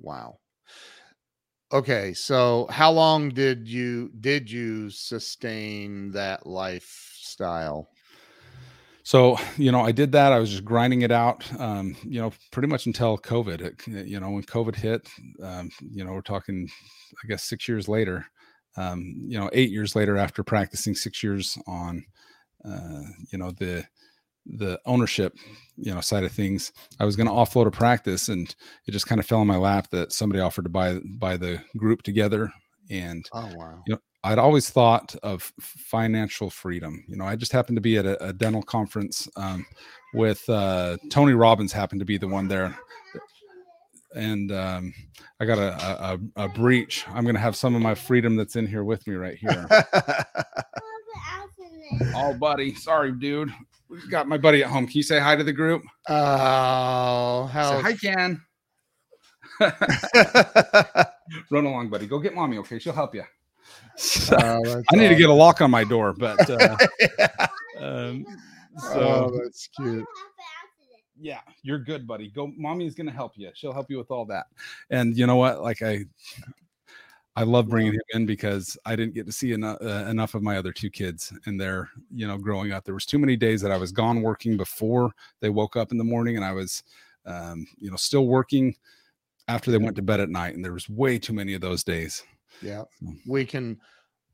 Wow. 0.00 0.38
Okay, 1.70 2.14
so 2.14 2.66
how 2.70 2.90
long 2.90 3.28
did 3.28 3.68
you 3.68 4.10
did 4.20 4.50
you 4.50 4.88
sustain 4.88 6.10
that 6.12 6.46
lifestyle? 6.46 7.90
So, 9.02 9.38
you 9.56 9.70
know, 9.70 9.82
I 9.82 9.92
did 9.92 10.12
that. 10.12 10.32
I 10.32 10.38
was 10.38 10.50
just 10.50 10.64
grinding 10.64 11.02
it 11.02 11.10
out, 11.10 11.44
um, 11.60 11.96
you 12.04 12.20
know, 12.20 12.32
pretty 12.52 12.68
much 12.68 12.86
until 12.86 13.18
COVID. 13.18 13.60
It, 13.60 14.06
you 14.06 14.18
know, 14.20 14.30
when 14.30 14.42
COVID 14.44 14.76
hit, 14.76 15.08
um, 15.42 15.70
you 15.90 16.04
know, 16.04 16.12
we're 16.12 16.20
talking, 16.20 16.68
I 17.22 17.26
guess, 17.26 17.44
six 17.44 17.68
years 17.68 17.88
later. 17.88 18.26
Um, 18.78 19.16
you 19.26 19.38
know, 19.38 19.50
eight 19.52 19.70
years 19.70 19.96
later, 19.96 20.16
after 20.16 20.44
practicing 20.44 20.94
six 20.94 21.22
years 21.22 21.58
on, 21.66 22.04
uh, 22.64 23.02
you 23.32 23.38
know, 23.38 23.50
the 23.50 23.84
the 24.56 24.80
ownership 24.86 25.36
you 25.76 25.92
know 25.92 26.00
side 26.00 26.24
of 26.24 26.32
things 26.32 26.72
i 26.98 27.04
was 27.04 27.16
going 27.16 27.26
to 27.26 27.32
offload 27.32 27.66
a 27.66 27.70
practice 27.70 28.28
and 28.28 28.56
it 28.86 28.92
just 28.92 29.06
kind 29.06 29.18
of 29.18 29.26
fell 29.26 29.42
in 29.42 29.46
my 29.46 29.56
lap 29.56 29.88
that 29.90 30.12
somebody 30.12 30.40
offered 30.40 30.64
to 30.64 30.70
buy 30.70 30.98
buy 31.18 31.36
the 31.36 31.62
group 31.76 32.02
together. 32.02 32.50
And 32.90 33.28
oh 33.34 33.50
wow. 33.54 33.82
you 33.86 33.94
know 33.94 34.00
i'd 34.24 34.38
always 34.38 34.70
thought 34.70 35.14
of 35.22 35.52
financial 35.60 36.48
freedom. 36.48 37.04
You 37.06 37.16
know 37.16 37.26
i 37.26 37.36
just 37.36 37.52
happened 37.52 37.76
to 37.76 37.82
be 37.82 37.98
at 37.98 38.06
a, 38.06 38.28
a 38.28 38.32
dental 38.32 38.62
conference 38.62 39.28
um, 39.36 39.66
with 40.14 40.48
uh, 40.48 40.96
tony 41.10 41.34
robbins 41.34 41.72
happened 41.72 42.00
to 42.00 42.06
be 42.06 42.16
the 42.16 42.28
one 42.28 42.48
there 42.48 42.74
and 44.14 44.52
um, 44.52 44.94
i 45.40 45.44
got 45.44 45.58
a, 45.58 46.18
a, 46.36 46.44
a 46.44 46.48
breach 46.48 47.04
i'm 47.08 47.24
going 47.24 47.34
to 47.34 47.40
have 47.40 47.56
some 47.56 47.74
of 47.74 47.82
my 47.82 47.94
freedom 47.94 48.36
that's 48.36 48.56
in 48.56 48.66
here 48.66 48.84
with 48.84 49.06
me 49.06 49.14
right 49.14 49.36
here 49.40 49.66
oh 52.14 52.34
buddy 52.38 52.74
sorry 52.74 53.12
dude 53.12 53.52
We've 53.88 54.10
got 54.10 54.28
my 54.28 54.36
buddy 54.36 54.62
at 54.62 54.68
home. 54.70 54.86
Can 54.86 54.96
you 54.98 55.02
say 55.02 55.18
hi 55.18 55.34
to 55.34 55.42
the 55.42 55.52
group? 55.52 55.82
Oh, 56.08 57.46
how 57.46 57.80
hi, 57.80 57.94
Ken. 57.94 58.42
Run 61.50 61.64
along, 61.64 61.88
buddy. 61.88 62.06
Go 62.06 62.18
get 62.18 62.34
mommy. 62.34 62.58
Okay, 62.58 62.78
she'll 62.78 62.92
help 62.92 63.14
you. 63.14 63.24
Oh, 64.32 64.82
I 64.92 64.96
need 64.96 65.08
to 65.08 65.14
get 65.14 65.30
a 65.30 65.32
lock 65.34 65.62
on 65.62 65.70
my 65.70 65.84
door, 65.84 66.12
but 66.12 66.50
uh, 66.50 66.76
yeah. 67.00 67.46
um, 67.78 68.26
so 68.78 69.00
oh, 69.00 69.38
that's 69.42 69.68
cute. 69.68 70.04
Yeah, 71.20 71.40
you're 71.62 71.78
good, 71.78 72.06
buddy. 72.06 72.28
Go, 72.30 72.52
mommy's 72.56 72.94
gonna 72.94 73.10
help 73.10 73.32
you. 73.36 73.50
She'll 73.54 73.72
help 73.72 73.90
you 73.90 73.98
with 73.98 74.10
all 74.10 74.24
that. 74.26 74.46
And 74.90 75.16
you 75.16 75.26
know 75.26 75.36
what? 75.36 75.62
Like 75.62 75.82
I, 75.82 76.04
I 77.38 77.44
love 77.44 77.68
bringing 77.68 77.94
him 77.94 78.00
in 78.14 78.26
because 78.26 78.76
I 78.84 78.96
didn't 78.96 79.14
get 79.14 79.24
to 79.26 79.32
see 79.32 79.52
enough, 79.52 79.78
uh, 79.80 80.06
enough 80.08 80.34
of 80.34 80.42
my 80.42 80.58
other 80.58 80.72
two 80.72 80.90
kids 80.90 81.32
and 81.46 81.60
their, 81.60 81.88
you 82.12 82.26
know, 82.26 82.36
growing 82.36 82.72
up. 82.72 82.84
There 82.84 82.94
was 82.94 83.06
too 83.06 83.18
many 83.20 83.36
days 83.36 83.60
that 83.60 83.70
I 83.70 83.76
was 83.76 83.92
gone 83.92 84.22
working 84.22 84.56
before 84.56 85.12
they 85.38 85.48
woke 85.48 85.76
up 85.76 85.92
in 85.92 85.98
the 85.98 86.04
morning, 86.04 86.34
and 86.34 86.44
I 86.44 86.52
was, 86.52 86.82
um, 87.26 87.64
you 87.78 87.90
know, 87.90 87.96
still 87.96 88.26
working 88.26 88.74
after 89.46 89.70
they 89.70 89.78
went 89.78 89.94
to 89.96 90.02
bed 90.02 90.18
at 90.18 90.30
night. 90.30 90.56
And 90.56 90.64
there 90.64 90.72
was 90.72 90.88
way 90.88 91.16
too 91.16 91.32
many 91.32 91.54
of 91.54 91.60
those 91.60 91.84
days. 91.84 92.24
Yeah, 92.60 92.84
we 93.24 93.44
can. 93.44 93.78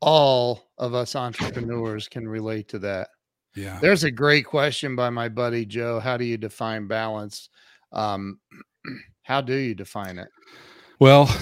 All 0.01 0.71
of 0.79 0.93
us 0.95 1.15
entrepreneurs 1.15 2.07
can 2.07 2.27
relate 2.27 2.67
to 2.69 2.79
that. 2.79 3.09
Yeah. 3.55 3.79
There's 3.81 4.03
a 4.03 4.11
great 4.11 4.45
question 4.45 4.95
by 4.95 5.09
my 5.09 5.29
buddy 5.29 5.65
Joe. 5.65 5.99
How 5.99 6.17
do 6.17 6.25
you 6.25 6.37
define 6.37 6.87
balance? 6.87 7.49
Um, 7.91 8.39
how 9.23 9.41
do 9.41 9.55
you 9.55 9.73
define 9.73 10.19
it? 10.19 10.27
Well, 10.99 11.33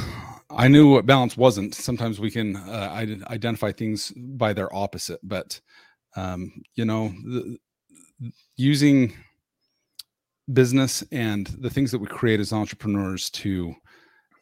I 0.49 0.67
knew 0.67 0.89
what 0.89 1.05
balance 1.05 1.35
wasn't. 1.35 1.73
Sometimes 1.73 2.19
we 2.19 2.31
can 2.31 2.55
uh, 2.55 3.05
identify 3.27 3.71
things 3.71 4.11
by 4.15 4.53
their 4.53 4.73
opposite, 4.73 5.19
but 5.23 5.59
um, 6.15 6.61
you 6.75 6.85
know, 6.85 7.09
the, 7.23 7.57
using 8.55 9.13
business 10.51 11.03
and 11.11 11.47
the 11.59 11.69
things 11.69 11.91
that 11.91 11.99
we 11.99 12.07
create 12.07 12.39
as 12.39 12.53
entrepreneurs 12.53 13.29
to 13.29 13.73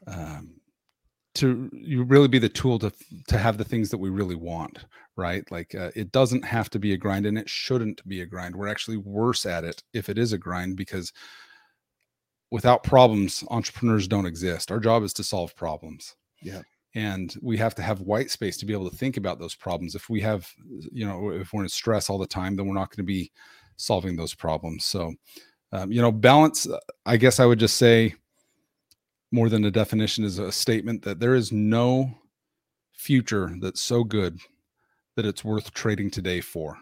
um, 0.07 0.55
to 1.35 1.69
you 1.71 2.03
really 2.03 2.27
be 2.27 2.39
the 2.39 2.49
tool 2.49 2.79
to 2.79 2.91
to 3.27 3.37
have 3.37 3.57
the 3.57 3.63
things 3.63 3.89
that 3.89 3.97
we 3.97 4.09
really 4.09 4.35
want 4.35 4.85
right 5.21 5.49
like 5.51 5.75
uh, 5.75 5.91
it 5.95 6.11
doesn't 6.11 6.43
have 6.43 6.69
to 6.69 6.79
be 6.79 6.93
a 6.93 6.97
grind 6.97 7.25
and 7.25 7.37
it 7.37 7.47
shouldn't 7.47 8.05
be 8.07 8.21
a 8.21 8.25
grind 8.25 8.55
we're 8.55 8.67
actually 8.67 8.97
worse 8.97 9.45
at 9.45 9.63
it 9.63 9.83
if 9.93 10.09
it 10.09 10.17
is 10.17 10.33
a 10.33 10.37
grind 10.37 10.75
because 10.75 11.13
without 12.51 12.83
problems, 12.83 13.43
entrepreneurs 13.49 14.07
don't 14.07 14.25
exist. 14.25 14.71
Our 14.71 14.79
job 14.79 15.03
is 15.03 15.13
to 15.13 15.23
solve 15.23 15.55
problems. 15.55 16.15
Yeah. 16.41 16.61
And 16.93 17.33
we 17.41 17.57
have 17.57 17.73
to 17.75 17.81
have 17.81 18.01
white 18.01 18.29
space 18.29 18.57
to 18.57 18.65
be 18.65 18.73
able 18.73 18.89
to 18.89 18.95
think 18.95 19.15
about 19.15 19.39
those 19.39 19.55
problems. 19.55 19.95
If 19.95 20.09
we 20.09 20.19
have, 20.21 20.47
you 20.91 21.07
know, 21.07 21.31
if 21.31 21.53
we're 21.53 21.63
in 21.63 21.69
stress 21.69 22.09
all 22.09 22.17
the 22.17 22.27
time, 22.27 22.55
then 22.55 22.67
we're 22.67 22.73
not 22.73 22.89
going 22.89 22.97
to 22.97 23.03
be 23.03 23.31
solving 23.77 24.17
those 24.17 24.33
problems. 24.33 24.83
So, 24.83 25.13
um, 25.71 25.91
you 25.91 26.01
know, 26.01 26.11
balance, 26.11 26.67
I 27.05 27.15
guess 27.15 27.39
I 27.39 27.45
would 27.45 27.59
just 27.59 27.77
say 27.77 28.13
more 29.31 29.47
than 29.47 29.63
a 29.63 29.71
definition 29.71 30.25
is 30.25 30.37
a 30.37 30.51
statement 30.51 31.01
that 31.03 31.21
there 31.21 31.33
is 31.33 31.53
no 31.53 32.11
future 32.91 33.55
that's 33.61 33.79
so 33.79 34.03
good 34.03 34.37
that 35.15 35.25
it's 35.25 35.43
worth 35.43 35.73
trading 35.73 36.09
today 36.09 36.41
for. 36.41 36.77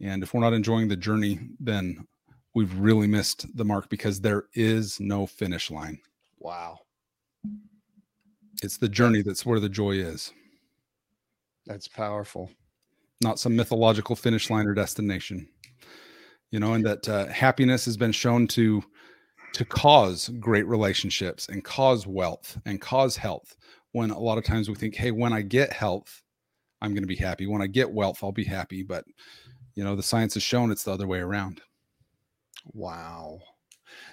And 0.00 0.22
if 0.22 0.32
we're 0.32 0.40
not 0.40 0.52
enjoying 0.52 0.88
the 0.88 0.96
journey, 0.96 1.40
then 1.58 2.06
we've 2.54 2.78
really 2.78 3.06
missed 3.06 3.46
the 3.56 3.64
mark 3.64 3.88
because 3.88 4.20
there 4.20 4.44
is 4.54 5.00
no 5.00 5.26
finish 5.26 5.70
line. 5.70 5.98
Wow. 6.38 6.80
It's 8.62 8.76
the 8.76 8.88
journey 8.88 9.22
that's 9.22 9.46
where 9.46 9.60
the 9.60 9.68
joy 9.68 9.92
is. 9.92 10.32
That's 11.66 11.88
powerful. 11.88 12.50
Not 13.20 13.38
some 13.38 13.56
mythological 13.56 14.16
finish 14.16 14.50
line 14.50 14.66
or 14.66 14.74
destination. 14.74 15.48
You 16.50 16.60
know, 16.60 16.74
and 16.74 16.84
that 16.86 17.08
uh, 17.08 17.26
happiness 17.26 17.84
has 17.84 17.96
been 17.96 18.12
shown 18.12 18.46
to 18.48 18.82
to 19.54 19.64
cause 19.64 20.28
great 20.40 20.66
relationships 20.66 21.48
and 21.48 21.64
cause 21.64 22.06
wealth 22.06 22.58
and 22.66 22.80
cause 22.80 23.16
health. 23.16 23.56
When 23.92 24.10
a 24.10 24.18
lot 24.18 24.38
of 24.38 24.44
times 24.44 24.68
we 24.68 24.74
think, 24.74 24.94
hey, 24.94 25.10
when 25.10 25.32
I 25.32 25.42
get 25.42 25.72
health, 25.72 26.22
I'm 26.80 26.92
going 26.92 27.02
to 27.02 27.08
be 27.08 27.16
happy. 27.16 27.46
When 27.46 27.62
I 27.62 27.66
get 27.66 27.90
wealth, 27.90 28.22
I'll 28.22 28.32
be 28.32 28.44
happy. 28.44 28.82
But 28.82 29.04
you 29.74 29.84
know, 29.84 29.96
the 29.96 30.02
science 30.02 30.34
has 30.34 30.42
shown 30.42 30.70
it's 30.70 30.84
the 30.84 30.92
other 30.92 31.06
way 31.06 31.20
around. 31.20 31.60
Wow. 32.72 33.40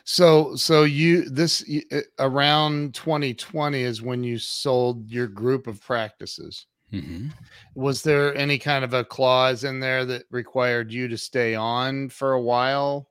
So 0.03 0.55
so 0.55 0.83
you 0.83 1.29
this 1.29 1.63
uh, 1.91 2.01
around 2.19 2.93
2020 2.93 3.81
is 3.81 4.01
when 4.01 4.23
you 4.23 4.37
sold 4.37 5.09
your 5.09 5.27
group 5.27 5.67
of 5.67 5.81
practices. 5.81 6.67
Mm-hmm. 6.93 7.27
Was 7.73 8.03
there 8.03 8.35
any 8.35 8.57
kind 8.57 8.85
of 8.85 8.93
a 8.93 9.03
clause 9.03 9.63
in 9.63 9.79
there 9.79 10.05
that 10.05 10.23
required 10.29 10.91
you 10.91 11.07
to 11.07 11.17
stay 11.17 11.55
on 11.55 12.09
for 12.09 12.33
a 12.33 12.41
while? 12.41 13.09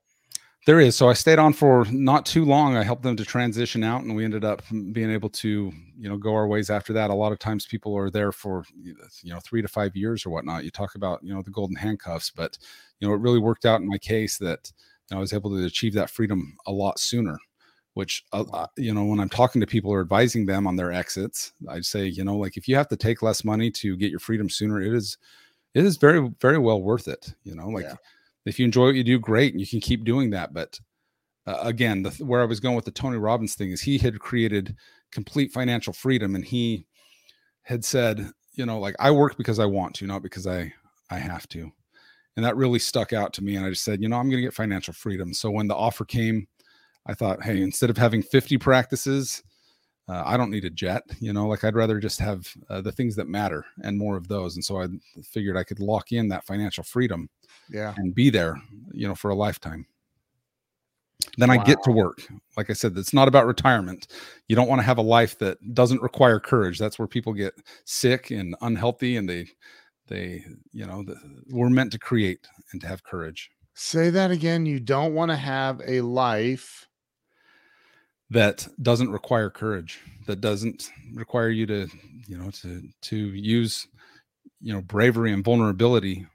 There 0.66 0.80
is. 0.80 0.96
So 0.96 1.10
I 1.10 1.12
stayed 1.12 1.38
on 1.38 1.52
for 1.52 1.84
not 1.90 2.24
too 2.24 2.46
long. 2.46 2.74
I 2.74 2.82
helped 2.82 3.02
them 3.02 3.16
to 3.16 3.24
transition 3.24 3.84
out, 3.84 4.02
and 4.02 4.16
we 4.16 4.24
ended 4.24 4.44
up 4.44 4.62
being 4.92 5.10
able 5.10 5.28
to, 5.30 5.70
you 5.98 6.08
know, 6.08 6.16
go 6.16 6.32
our 6.32 6.46
ways 6.48 6.70
after 6.70 6.94
that. 6.94 7.10
A 7.10 7.14
lot 7.14 7.32
of 7.32 7.38
times, 7.38 7.66
people 7.66 7.94
are 7.94 8.08
there 8.08 8.32
for, 8.32 8.64
you 8.82 8.94
know, 9.24 9.40
three 9.40 9.60
to 9.60 9.68
five 9.68 9.94
years 9.94 10.24
or 10.24 10.30
whatnot. 10.30 10.64
You 10.64 10.70
talk 10.70 10.94
about, 10.94 11.22
you 11.22 11.34
know, 11.34 11.42
the 11.42 11.50
golden 11.50 11.76
handcuffs, 11.76 12.30
but 12.30 12.56
you 12.98 13.06
know, 13.06 13.12
it 13.12 13.20
really 13.20 13.38
worked 13.40 13.66
out 13.66 13.82
in 13.82 13.88
my 13.88 13.98
case 13.98 14.38
that 14.38 14.72
I 15.12 15.16
was 15.18 15.34
able 15.34 15.50
to 15.50 15.66
achieve 15.66 15.92
that 15.94 16.08
freedom 16.08 16.56
a 16.66 16.72
lot 16.72 16.98
sooner. 16.98 17.38
Which, 17.92 18.24
uh, 18.32 18.44
uh, 18.52 18.66
you 18.76 18.92
know, 18.92 19.04
when 19.04 19.20
I'm 19.20 19.28
talking 19.28 19.60
to 19.60 19.66
people 19.68 19.90
or 19.92 20.00
advising 20.00 20.46
them 20.46 20.66
on 20.66 20.76
their 20.76 20.92
exits, 20.92 21.52
I'd 21.68 21.84
say, 21.84 22.06
you 22.06 22.24
know, 22.24 22.36
like 22.36 22.56
if 22.56 22.66
you 22.66 22.74
have 22.74 22.88
to 22.88 22.96
take 22.96 23.22
less 23.22 23.44
money 23.44 23.70
to 23.72 23.96
get 23.96 24.10
your 24.10 24.18
freedom 24.18 24.48
sooner, 24.50 24.80
it 24.80 24.92
is, 24.94 25.16
it 25.74 25.84
is 25.84 25.96
very, 25.98 26.28
very 26.40 26.58
well 26.58 26.80
worth 26.80 27.06
it. 27.06 27.34
You 27.44 27.54
know, 27.54 27.68
like. 27.68 27.84
Yeah 27.84 27.96
if 28.44 28.58
you 28.58 28.64
enjoy 28.64 28.86
what 28.86 28.94
you 28.94 29.04
do, 29.04 29.18
great, 29.18 29.52
and 29.52 29.60
you 29.60 29.66
can 29.66 29.80
keep 29.80 30.04
doing 30.04 30.30
that. 30.30 30.52
But 30.52 30.78
uh, 31.46 31.58
again, 31.60 32.02
the, 32.02 32.10
where 32.24 32.42
I 32.42 32.46
was 32.46 32.60
going 32.60 32.76
with 32.76 32.84
the 32.84 32.90
Tony 32.90 33.16
Robbins 33.16 33.54
thing 33.54 33.70
is 33.70 33.80
he 33.80 33.98
had 33.98 34.18
created 34.18 34.76
complete 35.12 35.52
financial 35.52 35.92
freedom, 35.92 36.34
and 36.34 36.44
he 36.44 36.86
had 37.62 37.84
said, 37.84 38.30
you 38.52 38.66
know, 38.66 38.78
like 38.78 38.94
I 38.98 39.10
work 39.10 39.36
because 39.36 39.58
I 39.58 39.66
want 39.66 39.94
to, 39.96 40.06
not 40.06 40.22
because 40.22 40.46
I 40.46 40.72
I 41.10 41.18
have 41.18 41.48
to, 41.50 41.70
and 42.36 42.44
that 42.44 42.56
really 42.56 42.78
stuck 42.78 43.12
out 43.12 43.32
to 43.34 43.44
me. 43.44 43.56
And 43.56 43.64
I 43.64 43.70
just 43.70 43.84
said, 43.84 44.02
you 44.02 44.08
know, 44.08 44.16
I'm 44.16 44.28
going 44.28 44.38
to 44.38 44.46
get 44.46 44.54
financial 44.54 44.94
freedom. 44.94 45.32
So 45.34 45.50
when 45.50 45.68
the 45.68 45.76
offer 45.76 46.04
came, 46.04 46.46
I 47.06 47.14
thought, 47.14 47.42
hey, 47.42 47.62
instead 47.62 47.90
of 47.90 47.98
having 47.98 48.22
50 48.22 48.58
practices, 48.58 49.42
uh, 50.08 50.22
I 50.24 50.36
don't 50.36 50.50
need 50.50 50.64
a 50.64 50.70
jet, 50.70 51.02
you 51.20 51.32
know, 51.32 51.46
like 51.46 51.64
I'd 51.64 51.76
rather 51.76 51.98
just 51.98 52.20
have 52.20 52.46
uh, 52.68 52.80
the 52.82 52.92
things 52.92 53.16
that 53.16 53.26
matter 53.26 53.64
and 53.82 53.96
more 53.96 54.16
of 54.16 54.28
those. 54.28 54.56
And 54.56 54.64
so 54.64 54.82
I 54.82 54.88
figured 55.22 55.56
I 55.56 55.64
could 55.64 55.80
lock 55.80 56.12
in 56.12 56.28
that 56.28 56.44
financial 56.44 56.84
freedom 56.84 57.30
yeah. 57.70 57.94
and 57.96 58.14
be 58.14 58.30
there 58.30 58.60
you 58.92 59.08
know 59.08 59.14
for 59.14 59.30
a 59.30 59.34
lifetime. 59.34 59.86
Then 61.38 61.48
wow. 61.48 61.54
i 61.60 61.64
get 61.64 61.82
to 61.84 61.90
work. 61.90 62.22
Like 62.56 62.70
i 62.70 62.72
said 62.72 62.96
it's 62.96 63.14
not 63.14 63.28
about 63.28 63.46
retirement. 63.46 64.08
You 64.48 64.56
don't 64.56 64.68
want 64.68 64.80
to 64.80 64.86
have 64.86 64.98
a 64.98 65.02
life 65.02 65.38
that 65.38 65.74
doesn't 65.74 66.02
require 66.02 66.38
courage. 66.38 66.78
That's 66.78 66.98
where 66.98 67.08
people 67.08 67.32
get 67.32 67.54
sick 67.84 68.30
and 68.30 68.54
unhealthy 68.60 69.16
and 69.16 69.28
they 69.28 69.48
they 70.06 70.44
you 70.72 70.86
know 70.86 71.02
the, 71.02 71.16
we're 71.50 71.70
meant 71.70 71.92
to 71.92 71.98
create 71.98 72.46
and 72.72 72.80
to 72.80 72.86
have 72.86 73.02
courage. 73.04 73.50
Say 73.74 74.10
that 74.10 74.30
again. 74.30 74.66
You 74.66 74.80
don't 74.80 75.14
want 75.14 75.30
to 75.30 75.36
have 75.36 75.80
a 75.86 76.00
life 76.02 76.86
that 78.34 78.68
doesn't 78.82 79.10
require 79.10 79.48
courage 79.48 80.00
that 80.26 80.40
doesn't 80.40 80.90
require 81.14 81.48
you 81.48 81.66
to 81.66 81.88
you 82.26 82.36
know 82.36 82.50
to 82.50 82.82
to 83.00 83.16
use 83.16 83.86
you 84.60 84.72
know 84.72 84.80
bravery 84.82 85.32
and 85.32 85.44
vulnerability 85.44 86.26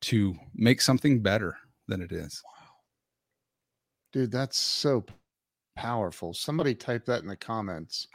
to 0.00 0.34
make 0.54 0.80
something 0.80 1.20
better 1.20 1.56
than 1.88 2.02
it 2.02 2.12
is. 2.12 2.42
Wow. 2.44 2.66
Dude, 4.12 4.32
that's 4.32 4.58
so 4.58 5.04
powerful. 5.76 6.34
Somebody 6.34 6.74
type 6.74 7.06
that 7.06 7.22
in 7.22 7.28
the 7.28 7.36
comments. 7.36 8.08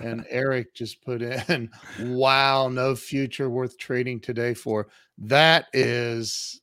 and 0.00 0.26
Eric 0.30 0.74
just 0.74 1.02
put 1.02 1.22
in, 1.22 1.70
wow, 2.00 2.68
no 2.68 2.94
future 2.96 3.48
worth 3.48 3.78
trading 3.78 4.20
today 4.20 4.54
for. 4.54 4.88
That 5.18 5.66
is 5.72 6.60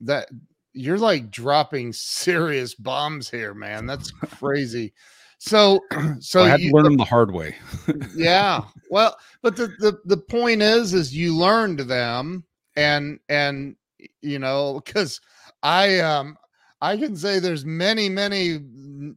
that 0.00 0.28
you're 0.72 0.98
like 0.98 1.30
dropping 1.30 1.92
serious 1.92 2.74
bombs 2.74 3.30
here, 3.30 3.52
man. 3.52 3.86
That's 3.86 4.10
crazy. 4.10 4.94
So, 5.40 5.80
so 6.18 6.40
well, 6.40 6.48
I 6.48 6.50
had 6.50 6.60
you, 6.60 6.70
to 6.70 6.76
learn 6.76 6.84
them 6.84 6.96
the 6.96 7.04
hard 7.04 7.32
way. 7.32 7.54
yeah. 8.16 8.62
Well, 8.90 9.16
but 9.40 9.54
the, 9.54 9.68
the 9.78 10.00
the 10.04 10.16
point 10.16 10.62
is, 10.62 10.94
is 10.94 11.14
you 11.14 11.32
learned 11.34 11.78
them, 11.78 12.44
and 12.74 13.20
and 13.28 13.76
you 14.20 14.40
know, 14.40 14.82
because 14.84 15.20
I 15.62 16.00
um 16.00 16.36
I 16.80 16.96
can 16.96 17.16
say 17.16 17.38
there's 17.38 17.64
many 17.64 18.08
many 18.08 18.58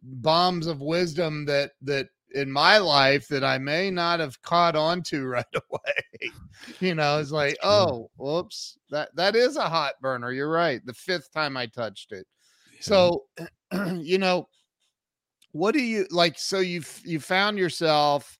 bombs 0.04 0.68
of 0.68 0.82
wisdom 0.82 1.46
that 1.46 1.72
that 1.82 2.08
in 2.34 2.52
my 2.52 2.78
life 2.78 3.28
that 3.28 3.44
I 3.44 3.58
may 3.58 3.92
not 3.92 4.20
have 4.20 4.42
caught 4.42 4.76
on 4.76 5.02
to 5.04 5.26
right 5.26 5.46
away. 5.56 6.32
you 6.80 6.96
know, 6.96 7.20
it's 7.20 7.32
like, 7.32 7.58
oh, 7.64 8.10
whoops, 8.18 8.78
that 8.90 9.16
that 9.16 9.36
is 9.36 9.58
a 9.58 9.70
hot 9.70 9.94
burner. 10.02 10.32
You're 10.32 10.52
right. 10.52 10.86
The 10.86 10.94
fifth 10.94 11.32
time 11.32 11.58
I 11.58 11.66
touched 11.66 12.12
it. 12.12 12.28
Yeah. 12.74 12.80
So, 12.82 13.26
you 13.98 14.18
know, 14.18 14.48
what 15.52 15.74
do 15.74 15.82
you 15.82 16.06
like? 16.12 16.38
So 16.38 16.60
you've 16.60 17.02
you 17.04 17.20
found 17.20 17.58
yourself 17.58 18.38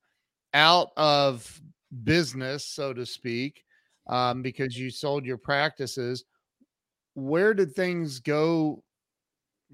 out 0.54 0.90
of 0.98 1.62
business, 2.04 2.66
so 2.66 2.94
to 2.94 3.06
speak, 3.06 3.64
um, 4.08 4.42
because 4.42 4.78
you 4.78 4.90
sold 4.90 5.26
your 5.26 5.38
practices 5.38 6.26
where 7.14 7.54
did 7.54 7.74
things 7.74 8.20
go 8.20 8.84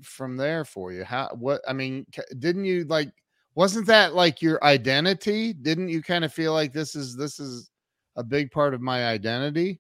from 0.02 0.38
there 0.38 0.66
for 0.66 0.92
you? 0.92 1.04
How 1.04 1.30
what 1.34 1.62
I 1.68 1.74
mean, 1.74 2.06
didn't 2.40 2.66
you 2.66 2.84
like 2.86 3.12
wasn't 3.56 3.88
that 3.88 4.14
like 4.14 4.42
your 4.42 4.64
identity? 4.64 5.54
Didn't 5.54 5.90
you 5.90 6.02
kind 6.02 6.24
of 6.24 6.34
feel 6.34 6.54
like 6.54 6.74
this 6.74 6.96
is 6.96 7.16
this 7.16 7.40
is 7.40 7.70
a 8.16 8.24
big 8.24 8.52
part 8.52 8.74
of 8.74 8.82
my 8.82 9.08
identity? 9.08 9.80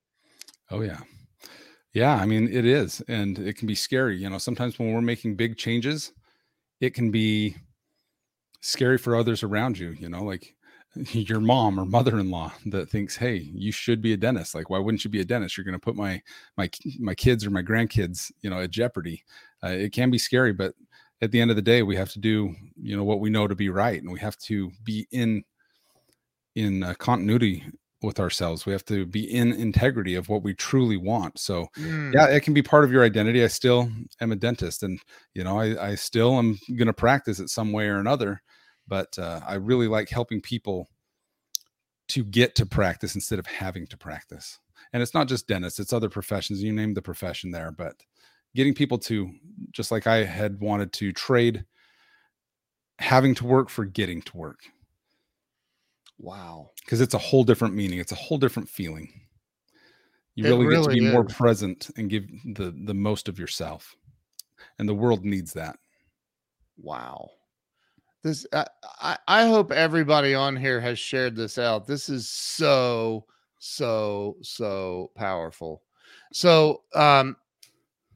Oh 0.72 0.82
yeah. 0.82 1.00
Yeah, 1.93 2.15
I 2.15 2.26
mean 2.26 2.48
it 2.52 2.65
is 2.65 3.02
and 3.08 3.39
it 3.39 3.58
can 3.58 3.67
be 3.67 3.76
scary, 3.76 4.17
you 4.17 4.30
know, 4.30 4.38
sometimes 4.38 4.78
when 4.78 4.93
we're 4.93 5.02
making 5.02 5.36
big 5.36 5.58
changes, 5.58 6.13
it 6.80 6.94
can 6.94 7.12
be 7.12 7.56
scary 8.62 8.98
for 8.98 9.16
others 9.16 9.44
around 9.44 9.78
you, 9.78 9.90
you 9.92 10.10
know, 10.10 10.24
like 10.24 10.56
your 11.12 11.40
mom 11.40 11.80
or 11.80 11.86
mother-in-law 11.86 12.52
that 12.68 12.90
thinks 12.90 13.16
hey 13.16 13.36
you 13.36 13.72
should 13.72 14.02
be 14.02 14.13
a 14.13 14.18
dentist. 14.18 14.56
Like 14.56 14.70
why 14.70 14.80
wouldn't 14.80 15.04
you 15.04 15.10
be 15.10 15.22
a 15.22 15.26
dentist? 15.26 15.58
You're 15.58 15.66
going 15.66 15.74
to 15.74 15.80
put 15.80 15.96
my 15.96 16.22
my 16.58 16.70
my 17.00 17.16
kids 17.16 17.46
or 17.46 17.52
my 17.52 17.62
grandkids 17.62 18.32
you 18.42 18.50
know 18.50 18.60
at 18.60 18.72
jeopardy. 18.72 19.24
Uh, 19.63 19.70
it 19.70 19.92
can 19.92 20.12
be 20.12 20.18
scary 20.18 20.54
but 20.54 20.74
at 21.22 21.32
the 21.32 21.42
end 21.42 21.50
of 21.50 21.56
the 21.56 21.62
day 21.62 21.82
we 21.82 21.96
have 21.96 22.12
to 22.12 22.20
do 22.20 22.54
you 22.80 22.96
know 22.96 23.04
what 23.04 23.20
we 23.20 23.30
know 23.30 23.48
to 23.48 23.56
be 23.56 23.70
right 23.70 24.02
and 24.02 24.12
we 24.12 24.20
have 24.20 24.38
to 24.38 24.72
be 24.84 25.08
in 25.12 25.44
in 26.56 26.84
uh, 26.84 26.94
continuity 26.96 27.63
with 28.04 28.20
ourselves 28.20 28.66
we 28.66 28.72
have 28.72 28.86
to 28.86 29.06
be 29.06 29.24
in 29.24 29.52
integrity 29.54 30.14
of 30.14 30.30
what 30.30 30.44
we 30.44 30.54
truly 30.54 30.98
want 30.98 31.40
so 31.40 31.66
mm. 31.78 32.14
yeah 32.14 32.28
it 32.28 32.42
can 32.42 32.54
be 32.54 32.62
part 32.62 32.84
of 32.84 32.92
your 32.92 33.04
identity 33.04 33.44
i 33.44 33.48
still 33.48 33.90
am 34.22 34.32
a 34.32 34.36
dentist 34.36 34.84
and 34.84 35.00
you 35.34 35.44
know 35.44 35.60
i, 35.60 35.90
I 35.90 35.96
still 35.96 36.38
am 36.38 36.60
going 36.76 36.88
to 36.88 36.94
practice 36.94 37.40
it 37.40 37.50
some 37.50 37.72
way 37.72 37.88
or 37.88 37.98
another 37.98 38.42
but 38.88 39.18
uh, 39.20 39.42
I 39.46 39.56
really 39.56 39.88
like 39.88 40.10
helping 40.10 40.42
people 40.42 40.88
to 42.10 42.24
get 42.24 42.56
to 42.56 42.66
practice 42.66 43.16
instead 43.16 43.40
of 43.40 43.46
having 43.46 43.86
to 43.88 43.98
practice. 43.98 44.60
And 44.94 45.04
it's 45.04 45.14
not 45.14 45.28
just 45.28 45.48
dentists, 45.48 45.80
it's 45.80 45.94
other 45.94 46.10
professions. 46.10 46.64
You 46.64 46.72
name 46.72 46.94
the 46.94 47.02
profession 47.02 47.52
there, 47.52 47.72
but 47.72 47.96
getting 48.56 48.74
people 48.74 48.98
to 49.00 49.30
just 49.72 49.92
like 49.92 50.08
I 50.08 50.24
had 50.24 50.60
wanted 50.62 50.94
to 50.94 51.12
trade 51.12 51.66
having 53.00 53.36
to 53.36 53.46
work 53.46 53.70
for 53.70 53.86
getting 53.86 54.22
to 54.24 54.38
work. 54.38 54.60
Wow. 56.19 56.71
Because 56.84 57.01
it's 57.01 57.13
a 57.13 57.19
whole 57.19 57.43
different 57.43 57.75
meaning, 57.75 57.99
it's 57.99 58.12
a 58.12 58.15
whole 58.15 58.38
different 58.38 58.69
feeling. 58.69 59.21
You 60.36 60.43
really, 60.45 60.67
really, 60.67 60.84
get 60.84 60.93
to 60.93 60.99
be 60.99 61.08
is. 61.08 61.13
more 61.13 61.23
present 61.23 61.89
and 61.97 62.10
give 62.10 62.27
the 62.53 62.71
the 62.86 62.93
most 62.93 63.27
of 63.27 63.39
yourself. 63.39 63.95
And 64.77 64.88
the 64.88 64.93
world 64.93 65.25
needs 65.25 65.53
that. 65.53 65.77
Wow. 66.77 67.30
This 68.23 68.45
I, 68.53 69.17
I 69.27 69.47
hope 69.47 69.71
everybody 69.71 70.36
on 70.36 70.56
here 70.56 70.80
has 70.80 70.99
shared 70.99 71.36
this 71.36 71.58
out. 71.58 71.88
This 71.88 72.08
is 72.10 72.30
so 72.30 73.25
so 73.60 74.38
so 74.41 75.12
powerful. 75.15 75.82
So 76.34 76.84
um 76.93 77.36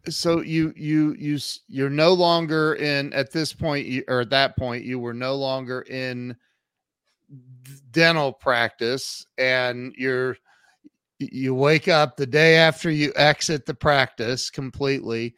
so 0.10 0.42
you 0.42 0.74
you 0.76 1.16
you 1.18 1.40
you're 1.68 1.90
no 1.90 2.14
longer 2.14 2.76
in 2.76 3.14
at 3.14 3.32
this 3.32 3.54
point 3.54 3.88
you, 3.88 4.04
or 4.08 4.22
at 4.22 4.30
that 4.32 4.58
point 4.58 4.84
you 4.84 5.00
were 5.00 5.14
no 5.14 5.36
longer 5.36 5.82
in 5.84 6.36
dental 7.92 8.34
practice 8.34 9.26
and 9.38 9.94
you're 9.98 10.38
you 11.20 11.54
wake 11.54 11.88
up 11.88 12.18
the 12.18 12.26
day 12.26 12.56
after 12.56 12.90
you 12.90 13.14
exit 13.16 13.66
the 13.66 13.74
practice 13.74 14.50
completely 14.50 15.36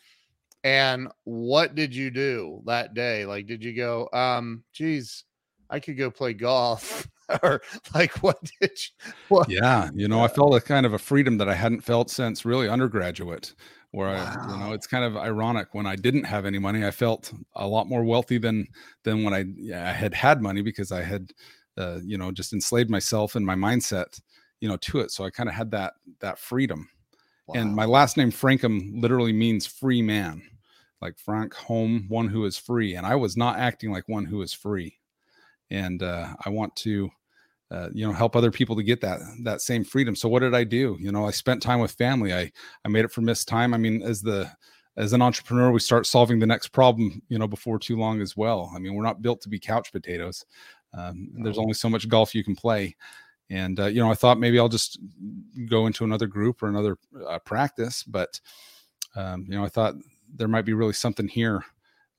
and 0.64 1.10
what 1.26 1.76
did 1.76 1.94
you 1.94 2.10
do 2.10 2.62
that 2.66 2.94
day? 2.94 3.26
Like, 3.26 3.48
did 3.48 3.64
you 3.64 3.76
go, 3.76 4.08
um, 4.14 4.64
geez, 4.72 5.26
I 5.70 5.80
could 5.80 5.98
go 5.98 6.10
play 6.10 6.34
golf? 6.34 7.08
or 7.44 7.62
like 7.96 8.12
what 8.22 8.38
did 8.60 8.72
you, 8.72 9.14
what? 9.30 9.50
Yeah, 9.50 9.90
you 9.94 10.08
know, 10.08 10.22
I 10.24 10.28
felt 10.28 10.56
a 10.56 10.62
kind 10.62 10.86
of 10.86 10.94
a 10.94 11.00
freedom 11.00 11.38
that 11.38 11.48
I 11.48 11.54
hadn't 11.54 11.82
felt 11.82 12.10
since 12.10 12.46
really 12.46 12.70
undergraduate. 12.70 13.54
Where 13.92 14.08
wow. 14.08 14.36
I, 14.40 14.52
you 14.52 14.60
know, 14.60 14.74
it's 14.74 14.88
kind 14.88 15.06
of 15.06 15.16
ironic 15.16 15.74
when 15.74 15.86
I 15.86 15.96
didn't 15.96 16.24
have 16.24 16.46
any 16.46 16.58
money, 16.58 16.84
I 16.84 16.92
felt 16.92 17.32
a 17.56 17.68
lot 17.68 17.88
more 17.88 18.04
wealthy 18.04 18.40
than 18.40 18.68
than 19.04 19.24
when 19.24 19.34
I, 19.34 19.46
yeah, 19.56 19.88
I 19.88 19.94
had 19.94 20.14
had 20.14 20.42
money 20.42 20.62
because 20.62 20.92
I 20.92 21.04
had, 21.04 21.32
uh, 21.78 22.00
you 22.04 22.18
know, 22.18 22.32
just 22.32 22.54
enslaved 22.54 22.90
myself 22.90 23.36
and 23.36 23.46
my 23.46 23.56
mindset, 23.56 24.20
you 24.62 24.70
know, 24.70 24.78
to 24.78 25.00
it. 25.00 25.12
So 25.12 25.24
I 25.24 25.30
kind 25.30 25.50
of 25.50 25.56
had 25.56 25.72
that 25.72 25.94
that 26.20 26.40
freedom. 26.40 26.90
Wow. 27.48 27.60
And 27.60 27.76
my 27.76 27.86
last 27.86 28.16
name 28.16 28.32
Francom 28.32 29.02
literally 29.02 29.34
means 29.34 29.66
free 29.66 30.02
man, 30.02 30.42
like 31.02 31.18
Frank 31.18 31.54
Home, 31.56 32.06
one 32.08 32.28
who 32.28 32.46
is 32.46 32.58
free. 32.58 32.96
And 32.96 33.06
I 33.06 33.16
was 33.16 33.36
not 33.36 33.58
acting 33.58 33.92
like 33.92 34.08
one 34.08 34.26
who 34.26 34.42
is 34.42 34.54
free. 34.54 34.98
And 35.70 36.02
uh, 36.04 36.34
I 36.46 36.50
want 36.50 36.76
to 36.78 37.10
uh, 37.74 37.90
you 37.92 38.06
know 38.06 38.14
help 38.14 38.36
other 38.36 38.52
people 38.52 38.76
to 38.76 38.84
get 38.84 39.02
that 39.02 39.20
that 39.42 39.60
same 39.60 39.84
freedom 39.84 40.16
so 40.16 40.30
what 40.30 40.42
did 40.42 40.54
i 40.54 40.64
do 40.64 40.96
you 41.00 41.12
know 41.12 41.26
i 41.26 41.32
spent 41.32 41.62
time 41.62 41.80
with 41.80 41.92
family 41.94 42.32
i 42.32 42.52
i 42.86 42.88
made 42.88 43.04
it 43.04 43.12
for 43.12 43.22
missed 43.22 43.48
time 43.48 43.74
i 43.74 43.78
mean 43.78 44.04
as 44.04 44.22
the 44.22 44.48
as 44.96 45.12
an 45.12 45.24
entrepreneur 45.24 45.72
we 45.72 45.80
start 45.80 46.06
solving 46.06 46.38
the 46.38 46.46
next 46.46 46.68
problem 46.68 47.20
you 47.30 47.40
know 47.40 47.48
before 47.48 47.80
too 47.80 47.98
long 47.98 48.22
as 48.22 48.38
well 48.38 48.72
i 48.76 48.80
mean 48.80 48.94
we're 48.94 49.04
not 49.04 49.24
built 49.24 49.42
to 49.42 49.50
be 49.50 49.58
couch 49.58 49.92
potatoes 49.92 50.46
um, 50.94 51.30
there's 51.44 51.58
only 51.58 51.74
so 51.74 51.90
much 51.90 52.08
golf 52.08 52.36
you 52.36 52.44
can 52.44 52.56
play. 52.56 52.96
And 53.50 53.80
uh, 53.80 53.88
you 53.88 54.00
know 54.00 54.10
i 54.10 54.16
thought 54.16 54.40
maybe 54.40 54.58
i'll 54.58 54.70
just 54.70 54.98
go 55.70 55.86
into 55.86 56.06
another 56.06 56.28
group 56.28 56.64
or 56.64 56.70
another 56.70 56.98
uh, 57.28 57.40
practice 57.40 58.02
but 58.02 58.40
um, 59.18 59.46
you 59.48 59.56
know 59.56 59.66
i 59.66 59.68
thought 59.68 59.96
there 60.34 60.48
might 60.48 60.66
be 60.66 60.74
really 60.74 60.94
something 60.94 61.28
here. 61.28 61.64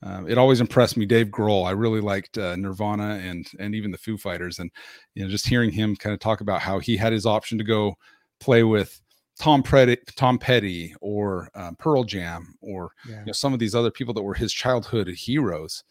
Um, 0.03 0.29
it 0.29 0.39
always 0.39 0.61
impressed 0.61 0.97
me, 0.97 1.07
Dave 1.07 1.29
Grohl. 1.29 1.67
I 1.67 1.71
really 1.71 2.01
liked 2.01 2.37
uh, 2.37 2.57
Nirvana 2.57 3.21
and 3.23 3.51
and 3.59 3.75
even 3.75 3.91
the 3.91 3.99
Foo 3.99 4.19
Fighters, 4.19 4.59
and 4.59 4.71
you 5.15 5.25
know, 5.25 5.31
just 5.31 5.47
hearing 5.47 5.71
him 5.71 5.97
kind 5.97 6.13
of 6.13 6.21
talk 6.21 6.41
about 6.41 6.61
how 6.61 6.79
he 6.79 6.97
had 6.97 7.13
his 7.13 7.27
option 7.27 7.59
to 7.59 7.65
go 7.65 7.97
play 8.39 8.63
with 8.63 9.01
Tom 9.39 9.63
Petty, 9.63 9.97
Tom 10.17 10.39
Petty, 10.39 10.95
or 11.01 11.49
um, 11.55 11.77
Pearl 11.77 12.05
Jam, 12.05 12.55
or 12.61 12.93
yeah. 13.09 13.21
you 13.21 13.27
know, 13.27 13.33
some 13.33 13.55
of 13.55 13.59
these 13.59 13.75
other 13.75 13.91
people 13.91 14.13
that 14.15 14.23
were 14.23 14.35
his 14.35 14.53
childhood 14.53 15.09
heroes, 15.09 15.85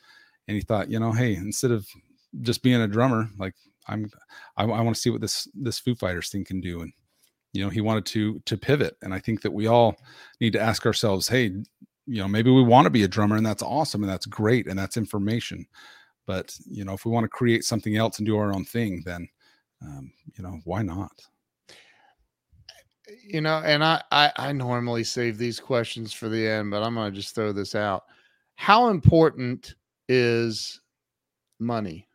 and 0.48 0.56
he 0.56 0.62
thought, 0.62 0.92
you 0.92 1.00
know, 1.00 1.12
hey, 1.12 1.36
instead 1.36 1.72
of 1.72 1.88
just 2.42 2.64
being 2.64 2.82
a 2.82 2.88
drummer, 2.88 3.30
like 3.38 3.54
I'm, 3.88 4.10
I, 4.58 4.64
I 4.64 4.82
want 4.82 4.96
to 4.96 5.02
see 5.02 5.10
what 5.10 5.22
this 5.22 5.48
this 5.54 5.80
Foo 5.80 5.96
Fighters 5.96 6.30
thing 6.30 6.46
can 6.46 6.62
do, 6.62 6.82
and 6.82 6.92
you 7.54 7.64
know, 7.64 7.70
he 7.70 7.82
wanted 7.82 8.06
to 8.08 8.42
to 8.46 8.58
pivot, 8.58 8.98
and 9.02 9.14
I 9.14 9.20
think 9.20 9.42
that 9.42 9.52
we 9.52 9.68
all 9.68 9.96
need 10.42 10.54
to 10.54 10.62
ask 10.62 10.86
ourselves, 10.86 11.28
hey, 11.28 11.52
you 12.06 12.22
know 12.22 12.28
maybe 12.28 12.52
we 12.52 12.64
want 12.64 12.86
to 12.86 12.90
be 12.90 13.04
a 13.04 13.08
drummer 13.08 13.38
and 13.38 13.46
that's 13.46 13.64
awesome 13.64 14.04
and 14.04 14.12
that's 14.12 14.26
great 14.26 14.68
and 14.68 14.78
that's 14.78 14.98
information 14.98 15.66
but 16.26 16.56
you 16.70 16.84
know 16.84 16.94
if 16.94 17.06
we 17.06 17.12
want 17.12 17.24
to 17.24 17.30
create 17.30 17.64
something 17.64 17.96
else 17.96 18.18
and 18.18 18.26
do 18.26 18.38
our 18.38 18.54
own 18.54 18.66
thing 18.66 19.02
then 19.06 19.28
um, 19.82 20.12
you 20.38 20.44
know 20.44 20.60
why 20.64 20.82
not? 20.82 21.12
You 23.26 23.42
know 23.42 23.62
and 23.66 23.84
I, 23.84 24.02
I 24.12 24.32
i 24.38 24.52
normally 24.54 25.04
save 25.04 25.38
these 25.38 25.60
questions 25.60 26.14
for 26.14 26.30
the 26.30 26.48
end 26.48 26.72
but 26.72 26.84
i'm 26.84 26.96
gonna 26.96 27.12
just 27.12 27.36
throw 27.36 27.52
this 27.52 27.76
out. 27.76 28.06
How 28.56 28.90
important 28.90 29.76
is 30.08 30.82
money 31.60 32.08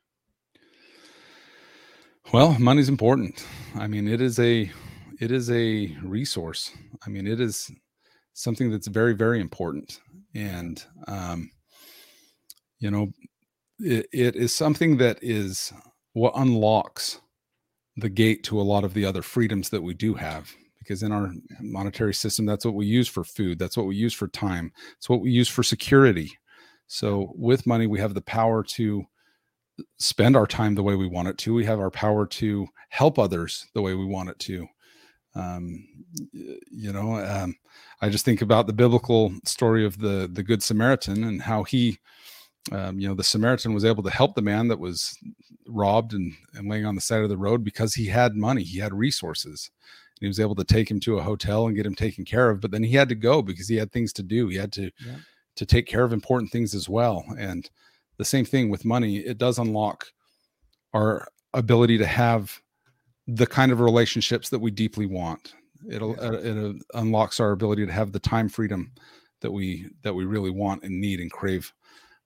well 2.33 2.57
money's 2.59 2.89
important. 2.89 3.47
I 3.75 3.87
mean 3.87 4.09
it 4.09 4.21
is 4.21 4.39
a 4.39 4.71
it 5.21 5.31
is 5.31 5.51
a 5.51 5.97
resource. 6.03 6.71
I 7.07 7.11
mean 7.11 7.27
it 7.27 7.41
is 7.41 7.71
something 8.35 8.71
that's 8.71 8.87
very 8.87 9.15
very 9.15 9.41
important. 9.41 10.01
And 10.35 10.83
um, 11.07 11.51
you 12.79 12.91
know 12.91 13.09
it, 13.79 14.07
it 14.13 14.37
is 14.37 14.53
something 14.55 14.97
that 14.99 15.19
is 15.23 15.73
what 16.13 16.33
unlocks 16.37 17.21
the 17.97 18.09
gate 18.09 18.45
to 18.45 18.61
a 18.61 18.63
lot 18.63 18.85
of 18.85 18.95
the 18.95 19.05
other 19.05 19.23
freedoms 19.23 19.71
that 19.71 19.83
we 19.83 19.95
do 19.95 20.15
have. 20.15 20.53
Because 20.79 21.03
in 21.03 21.13
our 21.13 21.33
monetary 21.61 22.15
system 22.15 22.47
that's 22.47 22.65
what 22.65 22.75
we 22.75 22.87
use 22.87 23.09
for 23.09 23.25
food. 23.25 23.59
That's 23.59 23.77
what 23.77 23.87
we 23.87 23.97
use 23.97 24.15
for 24.15 24.29
time. 24.29 24.73
It's 24.97 25.09
what 25.09 25.21
we 25.21 25.31
use 25.31 25.49
for 25.49 25.63
security. 25.63 26.31
So 26.87 27.33
with 27.37 27.67
money 27.67 27.87
we 27.87 28.01
have 28.01 28.15
the 28.15 28.23
power 28.23 28.63
to 28.65 29.05
spend 29.99 30.37
our 30.37 30.47
time 30.47 30.75
the 30.75 30.83
way 30.83 30.95
we 30.95 31.07
want 31.07 31.29
it 31.29 31.39
to. 31.39 31.55
We 31.55 31.65
have 31.67 31.81
our 31.81 31.91
power 31.91 32.27
to 32.27 32.67
help 32.89 33.19
others 33.19 33.67
the 33.75 33.83
way 33.83 33.95
we 33.95 34.05
want 34.05 34.31
it 34.31 34.39
to. 34.41 34.67
Um, 35.35 35.87
you 36.33 36.93
know 36.93 37.17
um, 37.17 37.55
i 38.01 38.09
just 38.09 38.25
think 38.25 38.43
about 38.43 38.67
the 38.67 38.73
biblical 38.73 39.33
story 39.45 39.85
of 39.85 39.99
the 39.99 40.29
the 40.33 40.43
good 40.43 40.63
samaritan 40.63 41.25
and 41.25 41.43
how 41.43 41.65
he 41.65 41.99
um, 42.73 42.99
you 42.99 43.09
know 43.09 43.15
the 43.15 43.23
samaritan 43.23 43.75
was 43.75 43.85
able 43.85 44.03
to 44.03 44.11
help 44.11 44.35
the 44.35 44.43
man 44.43 44.69
that 44.69 44.79
was 44.79 45.17
robbed 45.67 46.15
and, 46.15 46.33
and 46.55 46.69
laying 46.69 46.87
on 46.87 46.95
the 46.95 47.01
side 47.01 47.23
of 47.23 47.29
the 47.29 47.37
road 47.37 47.63
because 47.63 47.95
he 47.95 48.07
had 48.07 48.37
money 48.37 48.63
he 48.63 48.79
had 48.79 48.95
resources. 48.95 49.71
And 50.15 50.23
he 50.23 50.27
was 50.27 50.41
able 50.41 50.55
to 50.57 50.65
take 50.65 50.91
him 50.91 50.99
to 51.01 51.19
a 51.19 51.23
hotel 51.23 51.67
and 51.67 51.77
get 51.77 51.87
him 51.87 51.95
taken 51.95 52.25
care 52.25 52.51
of 52.51 52.61
but 52.61 52.71
then 52.71 52.83
he 52.83 52.93
had 52.93 53.09
to 53.11 53.15
go 53.15 53.43
because 53.43 53.69
he 53.69 53.77
had 53.77 53.93
things 53.93 54.13
to 54.15 54.23
do. 54.23 54.49
He 54.49 54.57
had 54.57 54.73
to 54.73 54.91
yeah. 55.07 55.17
to 55.57 55.67
take 55.67 55.87
care 55.87 56.05
of 56.05 56.13
important 56.13 56.51
things 56.51 56.75
as 56.75 56.89
well. 56.89 57.25
And 57.39 57.69
the 58.19 58.25
same 58.25 58.45
thing 58.45 58.69
with 58.69 58.85
money 58.85 59.19
it 59.19 59.39
does 59.39 59.59
unlock 59.59 60.07
our 60.93 61.27
ability 61.55 61.99
to 61.99 62.07
have 62.07 62.61
the 63.27 63.47
kind 63.47 63.73
of 63.73 63.81
relationships 63.81 64.49
that 64.49 64.59
we 64.59 64.71
deeply 64.71 65.07
want. 65.07 65.55
It'll 65.89 66.17
yeah. 66.17 66.23
uh, 66.23 66.33
it 66.33 66.57
uh, 66.57 66.99
unlocks 66.99 67.41
our 67.41 67.53
ability 67.53 67.87
to 67.87 67.93
have 67.93 68.13
the 68.13 68.19
time 68.19 68.49
freedom 68.49 68.93
that 69.41 69.53
we 69.53 69.89
that 70.03 70.15
we 70.15 70.25
really 70.25 70.51
want 70.51 70.83
and 70.83 71.01
need 71.01 71.21
and 71.21 71.31
crave. 71.31 71.73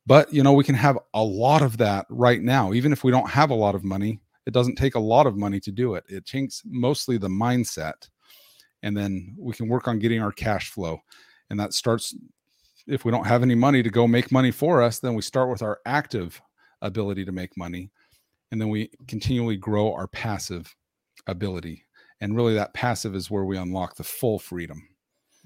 But 0.06 0.32
you 0.32 0.42
know, 0.42 0.52
we 0.52 0.64
can 0.64 0.74
have 0.74 0.98
a 1.14 1.22
lot 1.22 1.62
of 1.62 1.76
that 1.78 2.06
right 2.08 2.40
now, 2.40 2.72
even 2.72 2.92
if 2.92 3.04
we 3.04 3.10
don't 3.10 3.28
have 3.28 3.50
a 3.50 3.54
lot 3.54 3.74
of 3.74 3.84
money. 3.84 4.20
It 4.44 4.52
doesn't 4.52 4.74
take 4.74 4.96
a 4.96 5.00
lot 5.00 5.28
of 5.28 5.36
money 5.36 5.60
to 5.60 5.70
do 5.70 5.94
it. 5.94 6.04
It 6.08 6.26
takes 6.26 6.62
mostly 6.64 7.16
the 7.16 7.28
mindset, 7.28 8.08
and 8.82 8.96
then 8.96 9.36
we 9.38 9.52
can 9.54 9.68
work 9.68 9.86
on 9.86 10.00
getting 10.00 10.20
our 10.20 10.32
cash 10.32 10.70
flow, 10.70 10.98
and 11.50 11.60
that 11.60 11.74
starts. 11.74 12.14
If 12.86 13.04
we 13.04 13.12
don't 13.12 13.26
have 13.26 13.42
any 13.42 13.54
money 13.54 13.82
to 13.82 13.90
go 13.90 14.06
make 14.06 14.32
money 14.32 14.50
for 14.50 14.82
us, 14.82 14.98
then 14.98 15.14
we 15.14 15.22
start 15.22 15.48
with 15.48 15.62
our 15.62 15.80
active 15.86 16.40
ability 16.80 17.24
to 17.24 17.32
make 17.32 17.56
money, 17.56 17.90
and 18.50 18.60
then 18.60 18.68
we 18.68 18.90
continually 19.06 19.56
grow 19.56 19.92
our 19.92 20.08
passive 20.08 20.74
ability. 21.26 21.84
And 22.20 22.36
really, 22.36 22.54
that 22.54 22.74
passive 22.74 23.14
is 23.14 23.30
where 23.30 23.44
we 23.44 23.56
unlock 23.56 23.96
the 23.96 24.04
full 24.04 24.38
freedom. 24.38 24.88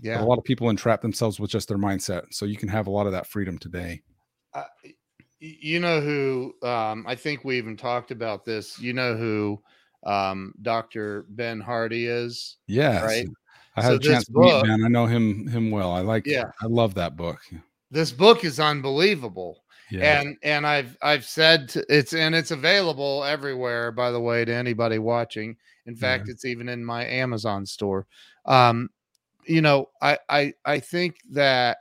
Yeah. 0.00 0.18
But 0.18 0.24
a 0.24 0.26
lot 0.26 0.38
of 0.38 0.44
people 0.44 0.68
entrap 0.68 1.00
themselves 1.00 1.40
with 1.40 1.50
just 1.50 1.68
their 1.68 1.78
mindset. 1.78 2.24
So 2.30 2.44
you 2.44 2.56
can 2.56 2.68
have 2.68 2.86
a 2.86 2.90
lot 2.90 3.06
of 3.06 3.12
that 3.12 3.26
freedom 3.26 3.58
today. 3.58 4.02
Uh, 4.52 4.64
you 5.38 5.80
know 5.80 6.00
who, 6.00 6.54
um, 6.62 7.04
I 7.06 7.14
think 7.14 7.44
we 7.44 7.58
even 7.58 7.76
talked 7.76 8.10
about 8.10 8.44
this. 8.44 8.78
You 8.78 8.92
know 8.92 9.16
who 9.16 9.62
um, 10.04 10.54
Dr. 10.62 11.26
Ben 11.30 11.60
Hardy 11.60 12.06
is? 12.06 12.56
Yes. 12.66 13.02
Right. 13.02 13.26
I 13.76 13.82
had 13.82 13.88
so 13.88 13.94
a 13.96 13.98
chance 13.98 14.26
to 14.26 14.32
meet 14.32 14.64
Ben. 14.64 14.84
I 14.84 14.88
know 14.88 15.06
him 15.06 15.46
him 15.48 15.70
well. 15.70 15.92
I 15.92 16.00
like 16.00 16.26
yeah. 16.26 16.50
I 16.62 16.66
love 16.66 16.94
that 16.94 17.16
book. 17.16 17.38
This 17.90 18.10
book 18.10 18.44
is 18.44 18.58
unbelievable. 18.58 19.62
Yeah. 19.90 20.20
And 20.20 20.36
and 20.42 20.66
I've 20.66 20.96
I've 21.02 21.24
said 21.24 21.68
to, 21.70 21.84
it's 21.88 22.12
and 22.12 22.34
it's 22.34 22.50
available 22.50 23.22
everywhere 23.24 23.92
by 23.92 24.10
the 24.10 24.20
way 24.20 24.44
to 24.44 24.52
anybody 24.52 24.98
watching. 24.98 25.56
In 25.86 25.94
fact, 25.94 26.24
yeah. 26.26 26.32
it's 26.32 26.44
even 26.44 26.68
in 26.68 26.84
my 26.84 27.06
Amazon 27.06 27.64
store. 27.66 28.06
Um 28.46 28.90
you 29.46 29.60
know, 29.60 29.90
I 30.02 30.18
I 30.28 30.54
I 30.64 30.80
think 30.80 31.18
that 31.30 31.78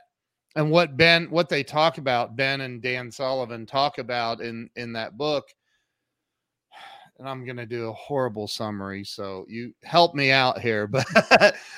and 0.54 0.70
what 0.70 0.96
Ben 0.96 1.26
what 1.30 1.48
they 1.48 1.64
talk 1.64 1.98
about 1.98 2.36
Ben 2.36 2.60
and 2.60 2.80
Dan 2.80 3.10
Sullivan 3.10 3.66
talk 3.66 3.98
about 3.98 4.40
in 4.40 4.70
in 4.76 4.92
that 4.92 5.16
book 5.16 5.48
and 7.18 7.28
I'm 7.28 7.44
going 7.44 7.56
to 7.56 7.66
do 7.66 7.88
a 7.88 7.92
horrible 7.92 8.48
summary 8.48 9.04
so 9.04 9.46
you 9.48 9.72
help 9.82 10.14
me 10.14 10.30
out 10.30 10.60
here 10.60 10.86
but 10.88 11.06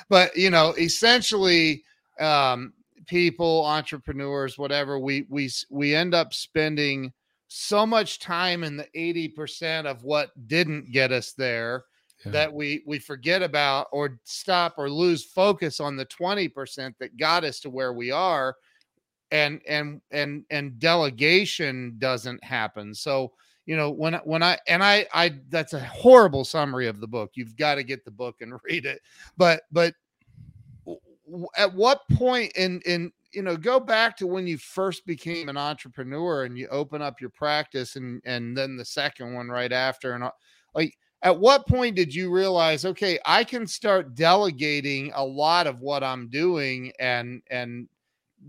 but 0.09 0.35
you 0.35 0.49
know 0.49 0.73
essentially 0.77 1.83
um 2.19 2.73
people, 3.09 3.65
entrepreneurs, 3.65 4.57
whatever, 4.57 4.99
we 4.99 5.25
we 5.29 5.49
we 5.69 5.95
end 5.95 6.13
up 6.13 6.33
spending 6.33 7.11
so 7.47 7.85
much 7.85 8.19
time 8.19 8.63
in 8.63 8.77
the 8.77 8.87
80% 8.95 9.87
of 9.87 10.03
what 10.03 10.29
didn't 10.47 10.91
get 10.91 11.11
us 11.11 11.33
there 11.33 11.85
yeah. 12.23 12.31
that 12.31 12.53
we 12.53 12.83
we 12.85 12.99
forget 12.99 13.41
about 13.41 13.87
or 13.91 14.19
stop 14.23 14.75
or 14.77 14.89
lose 14.89 15.25
focus 15.25 15.79
on 15.79 15.97
the 15.97 16.05
20% 16.05 16.93
that 16.99 17.17
got 17.17 17.43
us 17.43 17.59
to 17.61 17.69
where 17.71 17.91
we 17.93 18.11
are 18.11 18.55
and 19.31 19.61
and 19.67 20.01
and 20.11 20.45
and 20.51 20.79
delegation 20.79 21.95
doesn't 21.97 22.43
happen. 22.43 22.93
So, 22.93 23.33
you 23.69 23.77
know, 23.77 23.91
when 23.91 24.15
when 24.23 24.41
I 24.41 24.57
and 24.65 24.83
I 24.83 25.05
I 25.13 25.35
that's 25.49 25.73
a 25.73 25.79
horrible 25.79 26.43
summary 26.43 26.87
of 26.87 26.99
the 26.99 27.07
book. 27.07 27.33
You've 27.35 27.55
got 27.55 27.75
to 27.75 27.83
get 27.83 28.03
the 28.03 28.09
book 28.09 28.37
and 28.41 28.59
read 28.63 28.87
it. 28.87 28.99
But 29.37 29.61
but 29.71 29.93
at 31.55 31.71
what 31.75 32.01
point 32.13 32.51
in 32.53 32.81
in 32.87 33.11
you 33.31 33.43
know 33.43 33.55
go 33.55 33.79
back 33.79 34.17
to 34.17 34.25
when 34.25 34.47
you 34.47 34.57
first 34.57 35.05
became 35.05 35.49
an 35.49 35.57
entrepreneur 35.57 36.45
and 36.45 36.57
you 36.57 36.67
open 36.69 37.03
up 37.03 37.21
your 37.21 37.29
practice 37.29 37.95
and 37.95 38.23
and 38.25 38.57
then 38.57 38.75
the 38.75 38.83
second 38.83 39.35
one 39.35 39.49
right 39.49 39.71
after 39.71 40.13
and 40.13 40.23
like 40.73 40.97
at 41.21 41.39
what 41.39 41.67
point 41.67 41.95
did 41.95 42.15
you 42.15 42.31
realize 42.31 42.85
okay 42.85 43.19
i 43.27 43.43
can 43.43 43.67
start 43.67 44.15
delegating 44.15 45.11
a 45.13 45.23
lot 45.23 45.67
of 45.67 45.79
what 45.79 46.03
i'm 46.03 46.27
doing 46.29 46.91
and 46.99 47.43
and 47.51 47.87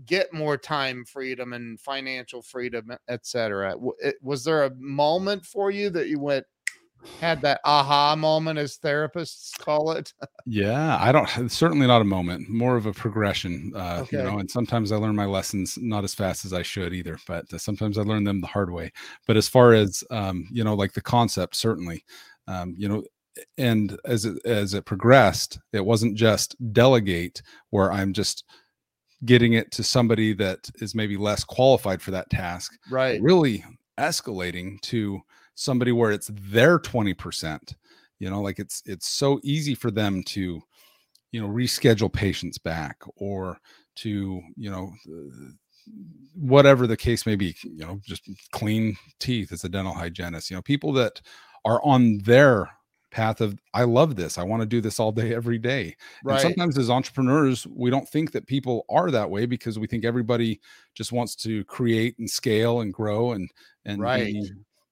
get 0.05 0.31
more 0.33 0.57
time 0.57 1.03
freedom 1.05 1.53
and 1.53 1.79
financial 1.79 2.41
freedom 2.41 2.91
etc 3.09 3.75
was 4.21 4.43
there 4.43 4.63
a 4.63 4.75
moment 4.75 5.45
for 5.45 5.71
you 5.71 5.89
that 5.89 6.07
you 6.07 6.19
went 6.19 6.45
had 7.19 7.41
that 7.41 7.61
aha 7.65 8.15
moment, 8.15 8.59
as 8.59 8.77
therapists 8.77 9.57
call 9.57 9.91
it? 9.91 10.13
yeah, 10.45 10.97
I 10.99 11.11
don't. 11.11 11.51
Certainly 11.51 11.87
not 11.87 12.01
a 12.01 12.05
moment. 12.05 12.49
More 12.49 12.75
of 12.75 12.85
a 12.85 12.93
progression. 12.93 13.71
Uh, 13.75 13.99
okay. 14.01 14.17
You 14.17 14.23
know, 14.23 14.39
and 14.39 14.49
sometimes 14.49 14.91
I 14.91 14.97
learn 14.97 15.15
my 15.15 15.25
lessons 15.25 15.77
not 15.79 16.03
as 16.03 16.13
fast 16.13 16.45
as 16.45 16.53
I 16.53 16.61
should 16.61 16.93
either, 16.93 17.17
but 17.27 17.51
uh, 17.53 17.57
sometimes 17.57 17.97
I 17.97 18.03
learn 18.03 18.23
them 18.23 18.41
the 18.41 18.47
hard 18.47 18.71
way. 18.71 18.91
But 19.27 19.37
as 19.37 19.47
far 19.47 19.73
as 19.73 20.03
um, 20.11 20.47
you 20.51 20.63
know, 20.63 20.75
like 20.75 20.93
the 20.93 21.01
concept, 21.01 21.55
certainly, 21.55 22.03
um, 22.47 22.75
you 22.77 22.87
know, 22.87 23.03
and 23.57 23.97
as 24.05 24.25
it 24.25 24.43
as 24.45 24.73
it 24.73 24.85
progressed, 24.85 25.59
it 25.73 25.85
wasn't 25.85 26.15
just 26.15 26.55
delegate 26.73 27.41
where 27.69 27.91
I'm 27.91 28.13
just 28.13 28.43
getting 29.25 29.53
it 29.53 29.71
to 29.71 29.83
somebody 29.83 30.33
that 30.33 30.69
is 30.81 30.95
maybe 30.95 31.17
less 31.17 31.43
qualified 31.43 32.01
for 32.01 32.11
that 32.11 32.29
task. 32.29 32.73
Right. 32.89 33.21
Really 33.21 33.63
escalating 33.99 34.81
to 34.81 35.21
somebody 35.55 35.91
where 35.91 36.11
it's 36.11 36.31
their 36.33 36.79
20%. 36.79 37.75
You 38.19 38.29
know, 38.29 38.41
like 38.41 38.59
it's 38.59 38.83
it's 38.85 39.07
so 39.07 39.39
easy 39.43 39.73
for 39.73 39.89
them 39.89 40.23
to, 40.25 40.61
you 41.31 41.41
know, 41.41 41.47
reschedule 41.47 42.11
patients 42.11 42.59
back 42.59 43.01
or 43.15 43.57
to, 43.95 44.41
you 44.55 44.69
know, 44.69 44.93
whatever 46.35 46.85
the 46.85 46.97
case 46.97 47.25
may 47.25 47.35
be, 47.35 47.55
you 47.63 47.83
know, 47.83 47.99
just 48.05 48.29
clean 48.51 48.95
teeth 49.19 49.51
as 49.51 49.63
a 49.63 49.69
dental 49.69 49.93
hygienist, 49.93 50.51
you 50.51 50.55
know, 50.55 50.61
people 50.61 50.93
that 50.93 51.19
are 51.65 51.81
on 51.83 52.19
their 52.19 52.69
path 53.11 53.41
of 53.41 53.59
I 53.73 53.83
love 53.83 54.15
this. 54.15 54.37
I 54.37 54.43
want 54.43 54.61
to 54.61 54.65
do 54.65 54.81
this 54.81 54.99
all 54.99 55.11
day 55.11 55.35
every 55.35 55.57
day. 55.57 55.95
Right. 56.23 56.35
And 56.35 56.41
sometimes 56.41 56.77
as 56.77 56.89
entrepreneurs, 56.89 57.67
we 57.67 57.89
don't 57.89 58.07
think 58.07 58.31
that 58.31 58.47
people 58.47 58.85
are 58.89 59.11
that 59.11 59.29
way 59.29 59.45
because 59.45 59.77
we 59.77 59.87
think 59.87 60.05
everybody 60.05 60.59
just 60.95 61.11
wants 61.11 61.35
to 61.37 61.63
create 61.65 62.17
and 62.17 62.29
scale 62.29 62.81
and 62.81 62.93
grow 62.93 63.33
and 63.33 63.49
and 63.85 64.01
right. 64.01 64.33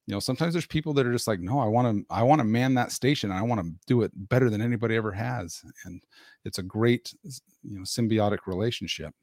You 0.06 0.16
know, 0.16 0.20
sometimes 0.20 0.54
there's 0.54 0.66
people 0.66 0.92
that 0.94 1.06
are 1.06 1.12
just 1.12 1.28
like, 1.28 1.38
no, 1.40 1.60
I 1.60 1.66
want 1.66 1.96
to 1.96 2.14
I 2.14 2.22
want 2.22 2.40
to 2.40 2.44
man 2.44 2.74
that 2.74 2.92
station. 2.92 3.30
I 3.30 3.42
want 3.42 3.62
to 3.62 3.72
do 3.86 4.02
it 4.02 4.12
better 4.28 4.50
than 4.50 4.60
anybody 4.60 4.96
ever 4.96 5.12
has. 5.12 5.62
And 5.84 6.02
it's 6.44 6.58
a 6.58 6.62
great 6.62 7.14
you 7.62 7.78
know 7.78 7.82
symbiotic 7.82 8.46
relationship. 8.46 9.14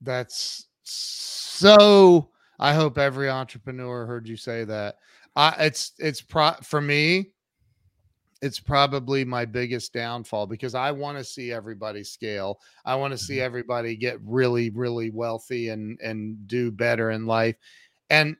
That's 0.00 0.68
so 0.84 2.30
I 2.58 2.72
hope 2.72 2.98
every 2.98 3.28
entrepreneur 3.28 4.06
heard 4.06 4.28
you 4.28 4.36
say 4.36 4.64
that. 4.64 4.96
I 5.36 5.50
it's 5.58 5.92
it's 5.98 6.20
pro 6.20 6.52
for 6.62 6.80
me 6.80 7.33
it's 8.44 8.60
probably 8.60 9.24
my 9.24 9.46
biggest 9.46 9.94
downfall 9.94 10.46
because 10.46 10.74
I 10.74 10.90
want 10.90 11.16
to 11.16 11.24
see 11.24 11.50
everybody 11.50 12.04
scale. 12.04 12.60
I 12.84 12.94
want 12.94 13.12
to 13.12 13.18
see 13.18 13.36
mm-hmm. 13.36 13.44
everybody 13.46 13.96
get 13.96 14.20
really, 14.22 14.68
really 14.68 15.08
wealthy 15.08 15.70
and 15.70 15.98
and 16.00 16.46
do 16.46 16.70
better 16.70 17.12
in 17.12 17.24
life. 17.24 17.56
And 18.10 18.36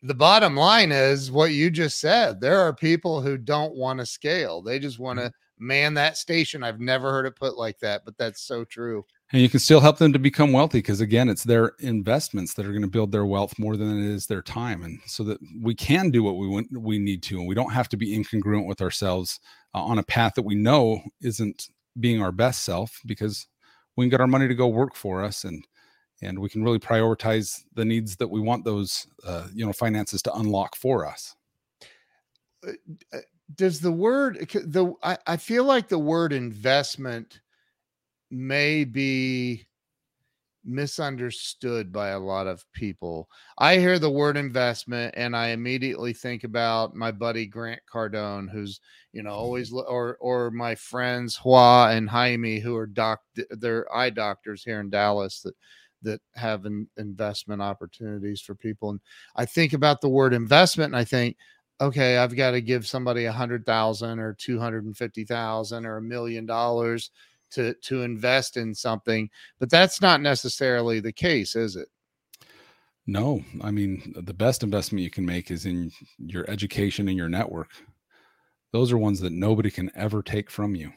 the 0.00 0.14
bottom 0.14 0.54
line 0.54 0.92
is 0.92 1.32
what 1.32 1.50
you 1.50 1.70
just 1.70 1.98
said. 1.98 2.40
There 2.40 2.60
are 2.60 2.72
people 2.72 3.20
who 3.20 3.36
don't 3.36 3.74
want 3.74 3.98
to 3.98 4.06
scale. 4.06 4.62
They 4.62 4.78
just 4.78 5.00
want 5.00 5.18
to 5.18 5.24
mm-hmm. 5.24 5.66
man 5.66 5.94
that 5.94 6.16
station. 6.16 6.62
I've 6.62 6.78
never 6.78 7.10
heard 7.10 7.26
it 7.26 7.34
put 7.34 7.58
like 7.58 7.80
that, 7.80 8.04
but 8.04 8.16
that's 8.16 8.42
so 8.42 8.64
true 8.64 9.04
and 9.32 9.42
you 9.42 9.48
can 9.48 9.60
still 9.60 9.80
help 9.80 9.98
them 9.98 10.12
to 10.12 10.18
become 10.18 10.52
wealthy 10.52 10.78
because 10.78 11.00
again 11.00 11.28
it's 11.28 11.44
their 11.44 11.72
investments 11.80 12.54
that 12.54 12.64
are 12.64 12.70
going 12.70 12.82
to 12.82 12.88
build 12.88 13.12
their 13.12 13.26
wealth 13.26 13.58
more 13.58 13.76
than 13.76 13.98
it 13.98 14.10
is 14.10 14.26
their 14.26 14.42
time. 14.42 14.82
And 14.82 15.00
so 15.06 15.22
that 15.24 15.38
we 15.60 15.74
can 15.74 16.10
do 16.10 16.22
what 16.22 16.36
we 16.36 16.48
want 16.48 16.68
we 16.72 16.98
need 16.98 17.22
to 17.24 17.38
and 17.38 17.46
we 17.46 17.54
don't 17.54 17.72
have 17.72 17.88
to 17.90 17.96
be 17.96 18.16
incongruent 18.16 18.66
with 18.66 18.80
ourselves 18.80 19.40
uh, 19.74 19.82
on 19.82 19.98
a 19.98 20.02
path 20.02 20.34
that 20.34 20.42
we 20.42 20.54
know 20.54 21.00
isn't 21.20 21.68
being 22.00 22.22
our 22.22 22.32
best 22.32 22.64
self 22.64 23.00
because 23.06 23.46
we 23.96 24.04
can 24.04 24.10
get 24.10 24.20
our 24.20 24.26
money 24.26 24.48
to 24.48 24.54
go 24.54 24.68
work 24.68 24.94
for 24.94 25.22
us 25.22 25.44
and 25.44 25.66
and 26.20 26.38
we 26.38 26.48
can 26.48 26.64
really 26.64 26.80
prioritize 26.80 27.62
the 27.74 27.84
needs 27.84 28.16
that 28.16 28.28
we 28.28 28.40
want 28.40 28.64
those 28.64 29.06
uh, 29.24 29.46
you 29.52 29.64
know 29.64 29.72
finances 29.72 30.22
to 30.22 30.34
unlock 30.34 30.74
for 30.74 31.06
us. 31.06 31.36
Uh, 32.66 32.72
uh, 33.12 33.18
does 33.54 33.80
the 33.80 33.92
word 33.92 34.38
the 34.64 34.92
I, 35.02 35.18
I 35.26 35.36
feel 35.36 35.64
like 35.64 35.88
the 35.88 35.98
word 35.98 36.32
investment 36.32 37.40
may 38.30 38.84
be 38.84 39.66
misunderstood 40.64 41.92
by 41.92 42.08
a 42.08 42.18
lot 42.18 42.46
of 42.46 42.64
people. 42.72 43.28
I 43.56 43.78
hear 43.78 43.98
the 43.98 44.10
word 44.10 44.36
investment 44.36 45.14
and 45.16 45.34
I 45.34 45.48
immediately 45.48 46.12
think 46.12 46.44
about 46.44 46.94
my 46.94 47.10
buddy 47.10 47.46
Grant 47.46 47.80
Cardone 47.90 48.50
who's, 48.50 48.80
you 49.12 49.22
know, 49.22 49.30
mm-hmm. 49.30 49.38
always 49.38 49.72
or 49.72 50.16
or 50.20 50.50
my 50.50 50.74
friends 50.74 51.36
Hua 51.36 51.90
and 51.90 52.08
Jaime 52.08 52.60
who 52.60 52.76
are 52.76 52.86
doc 52.86 53.20
they're 53.50 53.92
eye 53.94 54.10
doctors 54.10 54.62
here 54.62 54.80
in 54.80 54.90
Dallas 54.90 55.40
that 55.40 55.54
that 56.02 56.20
have 56.34 56.64
an 56.64 56.88
investment 56.96 57.60
opportunities 57.60 58.40
for 58.40 58.54
people 58.54 58.90
and 58.90 59.00
I 59.36 59.46
think 59.46 59.72
about 59.72 60.00
the 60.00 60.08
word 60.08 60.34
investment 60.34 60.92
and 60.92 61.00
I 61.00 61.04
think 61.04 61.36
okay, 61.80 62.16
I've 62.16 62.36
got 62.36 62.50
to 62.52 62.60
give 62.60 62.88
somebody 62.88 63.26
a 63.26 63.32
hundred 63.32 63.64
thousand 63.64 64.18
or 64.18 64.34
two 64.34 64.58
hundred 64.58 64.84
and 64.84 64.96
fifty 64.96 65.24
thousand 65.24 65.86
or 65.86 65.96
a 65.96 66.02
million 66.02 66.44
dollars 66.44 67.10
to 67.50 67.74
to 67.74 68.02
invest 68.02 68.56
in 68.56 68.74
something 68.74 69.28
but 69.58 69.70
that's 69.70 70.00
not 70.00 70.20
necessarily 70.20 71.00
the 71.00 71.12
case 71.12 71.56
is 71.56 71.76
it? 71.76 71.88
No 73.06 73.42
i 73.62 73.70
mean 73.70 74.14
the 74.16 74.34
best 74.34 74.62
investment 74.62 75.02
you 75.02 75.10
can 75.10 75.24
make 75.24 75.50
is 75.50 75.66
in 75.66 75.90
your 76.18 76.48
education 76.50 77.08
and 77.08 77.16
your 77.16 77.28
network. 77.28 77.70
Those 78.72 78.92
are 78.92 78.98
ones 78.98 79.20
that 79.20 79.32
nobody 79.32 79.70
can 79.70 79.90
ever 79.94 80.22
take 80.22 80.50
from 80.50 80.74
you 80.74 80.92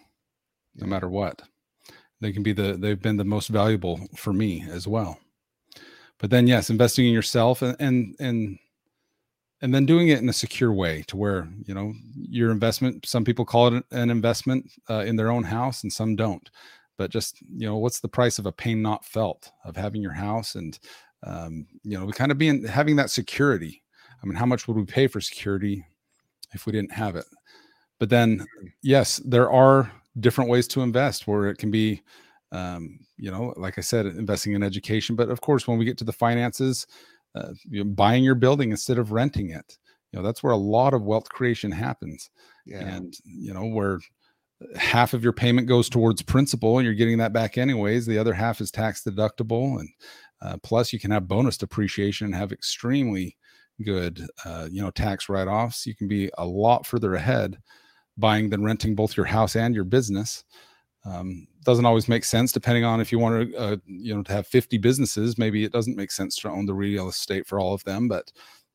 no 0.76 0.88
matter 0.88 1.10
what. 1.10 1.42
They 2.20 2.32
can 2.32 2.44
be 2.44 2.54
the 2.54 2.74
they've 2.74 3.02
been 3.02 3.18
the 3.18 3.24
most 3.24 3.48
valuable 3.48 4.00
for 4.16 4.34
me 4.34 4.66
as 4.70 4.88
well. 4.88 5.20
But 6.20 6.30
then 6.30 6.48
yes 6.48 6.70
investing 6.70 7.08
in 7.08 7.14
yourself 7.14 7.62
and 7.62 7.76
and 7.80 8.16
and 8.20 8.60
and 9.62 9.74
then 9.74 9.86
doing 9.86 10.08
it 10.08 10.20
in 10.20 10.30
a 10.30 10.34
secure 10.34 10.74
way 10.74 11.04
to 11.08 11.16
where 11.16 11.48
you 11.66 11.74
know 11.74 11.94
your 12.16 12.52
investment 12.52 13.06
some 13.06 13.24
people 13.24 13.46
call 13.46 13.74
it 13.74 13.84
an 13.92 14.10
investment 14.10 14.72
uh, 14.90 15.04
in 15.06 15.16
their 15.16 15.32
own 15.32 15.44
house 15.44 15.84
and 15.84 15.94
some 15.94 16.16
don't. 16.16 16.50
But 16.98 17.12
just 17.12 17.42
you 17.42 17.68
know 17.68 17.78
what's 17.78 18.00
the 18.00 18.08
price 18.08 18.40
of 18.40 18.46
a 18.46 18.52
pain 18.52 18.82
not 18.82 19.06
felt 19.06 19.52
of 19.64 19.76
having 19.76 20.02
your 20.02 20.14
house 20.14 20.56
and 20.56 20.78
um, 21.24 21.68
you 21.84 21.98
know 21.98 22.06
we 22.06 22.14
kind 22.14 22.32
of 22.32 22.38
being 22.38 22.66
having 22.66 22.96
that 22.98 23.12
security. 23.12 23.84
I 24.22 24.26
mean 24.26 24.36
how 24.36 24.46
much 24.46 24.68
would 24.68 24.78
we 24.78 24.86
pay 24.86 25.08
for 25.08 25.22
security 25.22 25.86
if 26.54 26.66
we 26.66 26.72
didn't 26.72 26.92
have 26.92 27.16
it? 27.16 27.26
But 28.00 28.10
then 28.10 28.46
yes 28.82 29.22
there 29.26 29.52
are 29.52 29.92
different 30.20 30.50
ways 30.50 30.68
to 30.68 30.82
invest 30.82 31.28
where 31.28 31.48
it 31.48 31.58
can 31.58 31.72
be 31.72 32.02
um, 32.52 33.00
you 33.18 33.32
know 33.32 33.54
like 33.56 33.78
i 33.78 33.82
said 33.82 34.08
investing 34.08 34.54
in 34.54 34.64
education. 34.64 35.16
But 35.16 35.30
of 35.30 35.42
course 35.42 35.68
when 35.68 35.78
we 35.78 35.86
get 35.86 36.00
to 36.00 36.04
the 36.04 36.12
finances 36.12 36.88
uh, 37.36 37.54
you 37.70 37.84
know, 37.84 37.90
buying 37.90 38.24
your 38.24 38.36
building 38.36 38.72
instead 38.72 38.98
of 38.98 39.12
renting 39.12 39.52
it. 39.52 39.78
You 40.12 40.20
know, 40.20 40.26
that's 40.26 40.44
where 40.44 40.54
a 40.54 40.58
lot 40.58 40.94
of 40.94 41.04
wealth 41.04 41.30
creation 41.30 41.72
happens. 41.72 42.30
Yeah. 42.66 42.80
And, 42.80 43.14
you 43.24 43.54
know, 43.54 43.66
where 43.66 44.00
half 44.76 45.14
of 45.14 45.24
your 45.24 45.34
payment 45.34 45.68
goes 45.68 45.90
towards 45.90 46.22
principal 46.22 46.78
and 46.78 46.86
you're 46.86 46.94
getting 46.94 47.18
that 47.20 47.34
back 47.34 47.58
anyways. 47.58 48.06
The 48.06 48.18
other 48.18 48.34
half 48.34 48.62
is 48.62 48.72
tax 48.72 49.04
deductible. 49.04 49.80
And 49.80 49.90
uh, 50.42 50.58
plus, 50.64 50.92
you 50.92 51.00
can 51.00 51.12
have 51.12 51.28
bonus 51.28 51.58
depreciation 51.58 52.26
and 52.26 52.36
have 52.36 52.52
extremely 52.52 53.38
good, 53.86 54.28
uh, 54.46 54.68
you 54.70 54.82
know, 54.82 54.92
tax 54.92 55.30
write 55.30 55.48
offs. 55.48 55.86
You 55.86 55.96
can 55.96 56.08
be 56.08 56.30
a 56.38 56.46
lot 56.46 56.86
further 56.86 57.16
ahead 57.16 57.58
buying 58.18 58.50
than 58.50 58.64
renting 58.64 58.96
both 58.96 59.16
your 59.16 59.26
house 59.26 59.56
and 59.56 59.74
your 59.74 59.86
business. 59.86 60.44
Um, 61.06 61.48
doesn't 61.64 61.86
always 61.86 62.08
make 62.08 62.24
sense 62.24 62.52
depending 62.52 62.84
on 62.84 63.00
if 63.00 63.12
you 63.12 63.20
want 63.20 63.52
to, 63.52 63.58
uh, 63.58 63.78
you 63.86 64.16
know, 64.16 64.24
to 64.24 64.32
have 64.32 64.48
50 64.48 64.78
businesses. 64.78 65.38
Maybe 65.38 65.64
it 65.64 65.72
doesn't 65.72 65.98
make 65.98 66.12
sense 66.12 66.36
to 66.38 66.50
own 66.50 66.66
the 66.66 66.74
real 66.74 67.10
estate 67.10 67.48
for 67.48 67.60
all 67.60 67.74
of 67.74 67.84
them, 67.84 68.08
but 68.08 68.32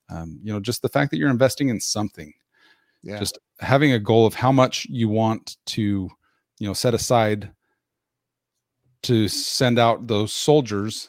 um, 0.08 0.38
you 0.42 0.52
know, 0.52 0.60
just 0.60 0.82
the 0.82 0.88
fact 0.88 1.10
that 1.10 1.18
you're 1.18 1.30
investing 1.30 1.68
in 1.68 1.80
something, 1.80 2.32
yeah. 3.02 3.18
just 3.18 3.38
having 3.58 3.92
a 3.92 3.98
goal 3.98 4.24
of 4.24 4.34
how 4.34 4.52
much 4.52 4.86
you 4.88 5.08
want 5.08 5.56
to, 5.66 6.08
you 6.60 6.66
know, 6.66 6.74
set 6.74 6.94
aside 6.94 7.50
to 9.02 9.28
send 9.28 9.78
out 9.78 10.06
those 10.06 10.32
soldiers 10.32 11.08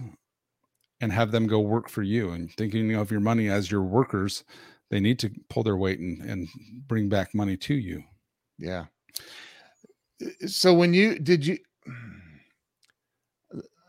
and 1.02 1.12
have 1.12 1.32
them 1.32 1.48
go 1.48 1.60
work 1.60 1.90
for 1.90 2.04
you 2.04 2.32
and 2.32 2.52
thinking 2.54 2.96
of 2.96 3.12
your 3.12 3.20
money 3.20 3.50
as 3.50 3.72
your 3.72 3.84
workers 3.84 4.44
they 4.90 5.00
need 5.00 5.20
to 5.20 5.30
pull 5.50 5.64
their 5.64 5.78
weight 5.78 6.00
and, 6.00 6.22
and 6.22 6.48
bring 6.88 7.10
back 7.10 7.34
money 7.34 7.58
to 7.58 7.76
you 7.76 8.04
yeah 8.58 8.86
so 10.46 10.74
when 10.74 10.94
you 10.94 11.20
did 11.20 11.46
you 11.46 11.58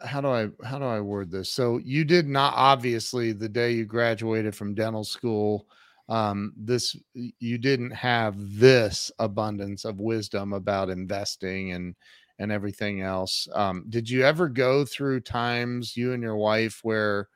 how 0.05 0.21
do 0.21 0.29
I 0.29 0.49
how 0.65 0.79
do 0.79 0.85
I 0.85 1.01
word 1.01 1.31
this? 1.31 1.51
So 1.51 1.79
you 1.79 2.05
did 2.05 2.29
not 2.29 2.55
obviously 2.57 3.33
the 3.33 3.49
day 3.49 3.73
you 3.73 3.85
graduated 3.85 4.55
from 4.55 4.75
dental 4.75 5.05
school 5.05 5.67
um 6.09 6.53
this 6.57 6.97
you 7.15 7.59
didn't 7.59 7.91
have 7.91 8.35
this 8.59 9.11
abundance 9.19 9.85
of 9.85 10.01
wisdom 10.01 10.53
about 10.53 10.91
investing 10.91 11.73
and 11.73 11.95
and 12.39 12.53
everything 12.53 13.03
else. 13.03 13.49
Um 13.55 13.85
did 13.89 14.09
you 14.09 14.25
ever 14.25 14.49
go 14.49 14.85
through 14.85 15.21
times 15.21 15.97
you 15.97 16.13
and 16.13 16.23
your 16.23 16.37
wife 16.37 16.81
where 16.83 17.29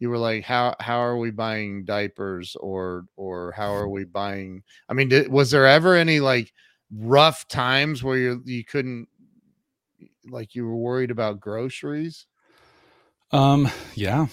you 0.00 0.10
were 0.10 0.18
like 0.18 0.44
how 0.44 0.74
how 0.80 0.98
are 0.98 1.16
we 1.16 1.30
buying 1.30 1.84
diapers 1.84 2.56
or 2.60 3.04
or 3.16 3.52
how 3.52 3.72
are 3.72 3.88
we 3.88 4.04
buying 4.04 4.62
I 4.88 4.94
mean 4.94 5.08
did, 5.08 5.30
was 5.30 5.50
there 5.50 5.66
ever 5.66 5.94
any 5.94 6.20
like 6.20 6.52
rough 6.92 7.46
times 7.48 8.02
where 8.02 8.16
you 8.16 8.42
you 8.44 8.64
couldn't 8.64 9.08
like 10.30 10.54
you 10.54 10.64
were 10.66 10.76
worried 10.76 11.10
about 11.10 11.40
groceries? 11.40 12.26
Um 13.32 13.68
yeah. 13.94 14.26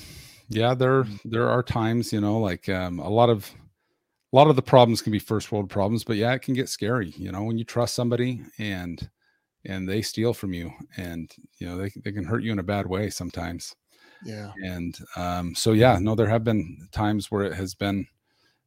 Yeah, 0.49 0.73
there 0.73 1.03
mm. 1.03 1.19
there 1.25 1.49
are 1.49 1.63
times, 1.63 2.13
you 2.13 2.21
know, 2.21 2.39
like 2.39 2.69
um 2.69 2.99
a 2.99 3.09
lot 3.09 3.29
of 3.29 3.51
a 4.33 4.35
lot 4.35 4.47
of 4.47 4.55
the 4.55 4.61
problems 4.61 5.01
can 5.01 5.11
be 5.11 5.19
first 5.19 5.51
world 5.51 5.69
problems, 5.69 6.03
but 6.03 6.17
yeah, 6.17 6.33
it 6.33 6.41
can 6.41 6.53
get 6.53 6.69
scary. 6.69 7.13
You 7.17 7.31
know, 7.31 7.43
when 7.43 7.57
you 7.57 7.63
trust 7.63 7.95
somebody 7.95 8.41
and 8.57 9.09
and 9.65 9.87
they 9.89 10.01
steal 10.01 10.33
from 10.33 10.53
you, 10.53 10.71
and 10.97 11.31
you 11.57 11.67
know 11.67 11.77
they 11.77 11.91
they 12.03 12.11
can 12.11 12.25
hurt 12.25 12.43
you 12.43 12.51
in 12.51 12.59
a 12.59 12.63
bad 12.63 12.87
way 12.87 13.09
sometimes. 13.09 13.75
Yeah. 14.23 14.51
And 14.63 14.97
um, 15.15 15.55
so 15.55 15.71
yeah, 15.71 15.97
no, 15.99 16.15
there 16.15 16.27
have 16.27 16.43
been 16.43 16.87
times 16.91 17.31
where 17.31 17.43
it 17.43 17.53
has 17.53 17.73
been, 17.75 18.07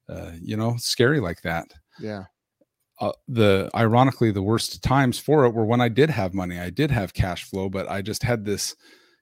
uh, 0.08 0.32
you 0.40 0.56
know, 0.56 0.76
scary 0.78 1.20
like 1.20 1.42
that. 1.42 1.66
Yeah. 2.00 2.24
Uh, 3.00 3.12
the 3.28 3.70
ironically 3.76 4.32
the 4.32 4.42
worst 4.42 4.82
times 4.82 5.20
for 5.20 5.44
it 5.44 5.54
were 5.54 5.64
when 5.64 5.80
I 5.80 5.88
did 5.88 6.10
have 6.10 6.34
money, 6.34 6.58
I 6.58 6.70
did 6.70 6.90
have 6.90 7.14
cash 7.14 7.44
flow, 7.44 7.68
but 7.68 7.88
I 7.88 8.02
just 8.02 8.24
had 8.24 8.44
this 8.44 8.74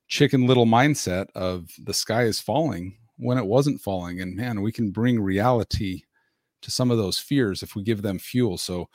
chicken 0.08 0.46
little 0.46 0.66
mindset 0.66 1.26
of 1.34 1.70
the 1.82 1.92
sky 1.92 2.22
is 2.22 2.40
falling 2.40 2.96
when 3.18 3.38
it 3.38 3.46
wasn't 3.46 3.80
falling, 3.80 4.20
and 4.20 4.36
man, 4.36 4.62
we 4.62 4.72
can 4.72 4.90
bring 4.90 5.20
reality 5.20 6.02
to 6.62 6.70
some 6.70 6.90
of 6.90 6.98
those 6.98 7.18
fears 7.18 7.62
if 7.62 7.74
we 7.74 7.82
give 7.82 8.02
them 8.02 8.18
fuel. 8.18 8.58
So, 8.58 8.88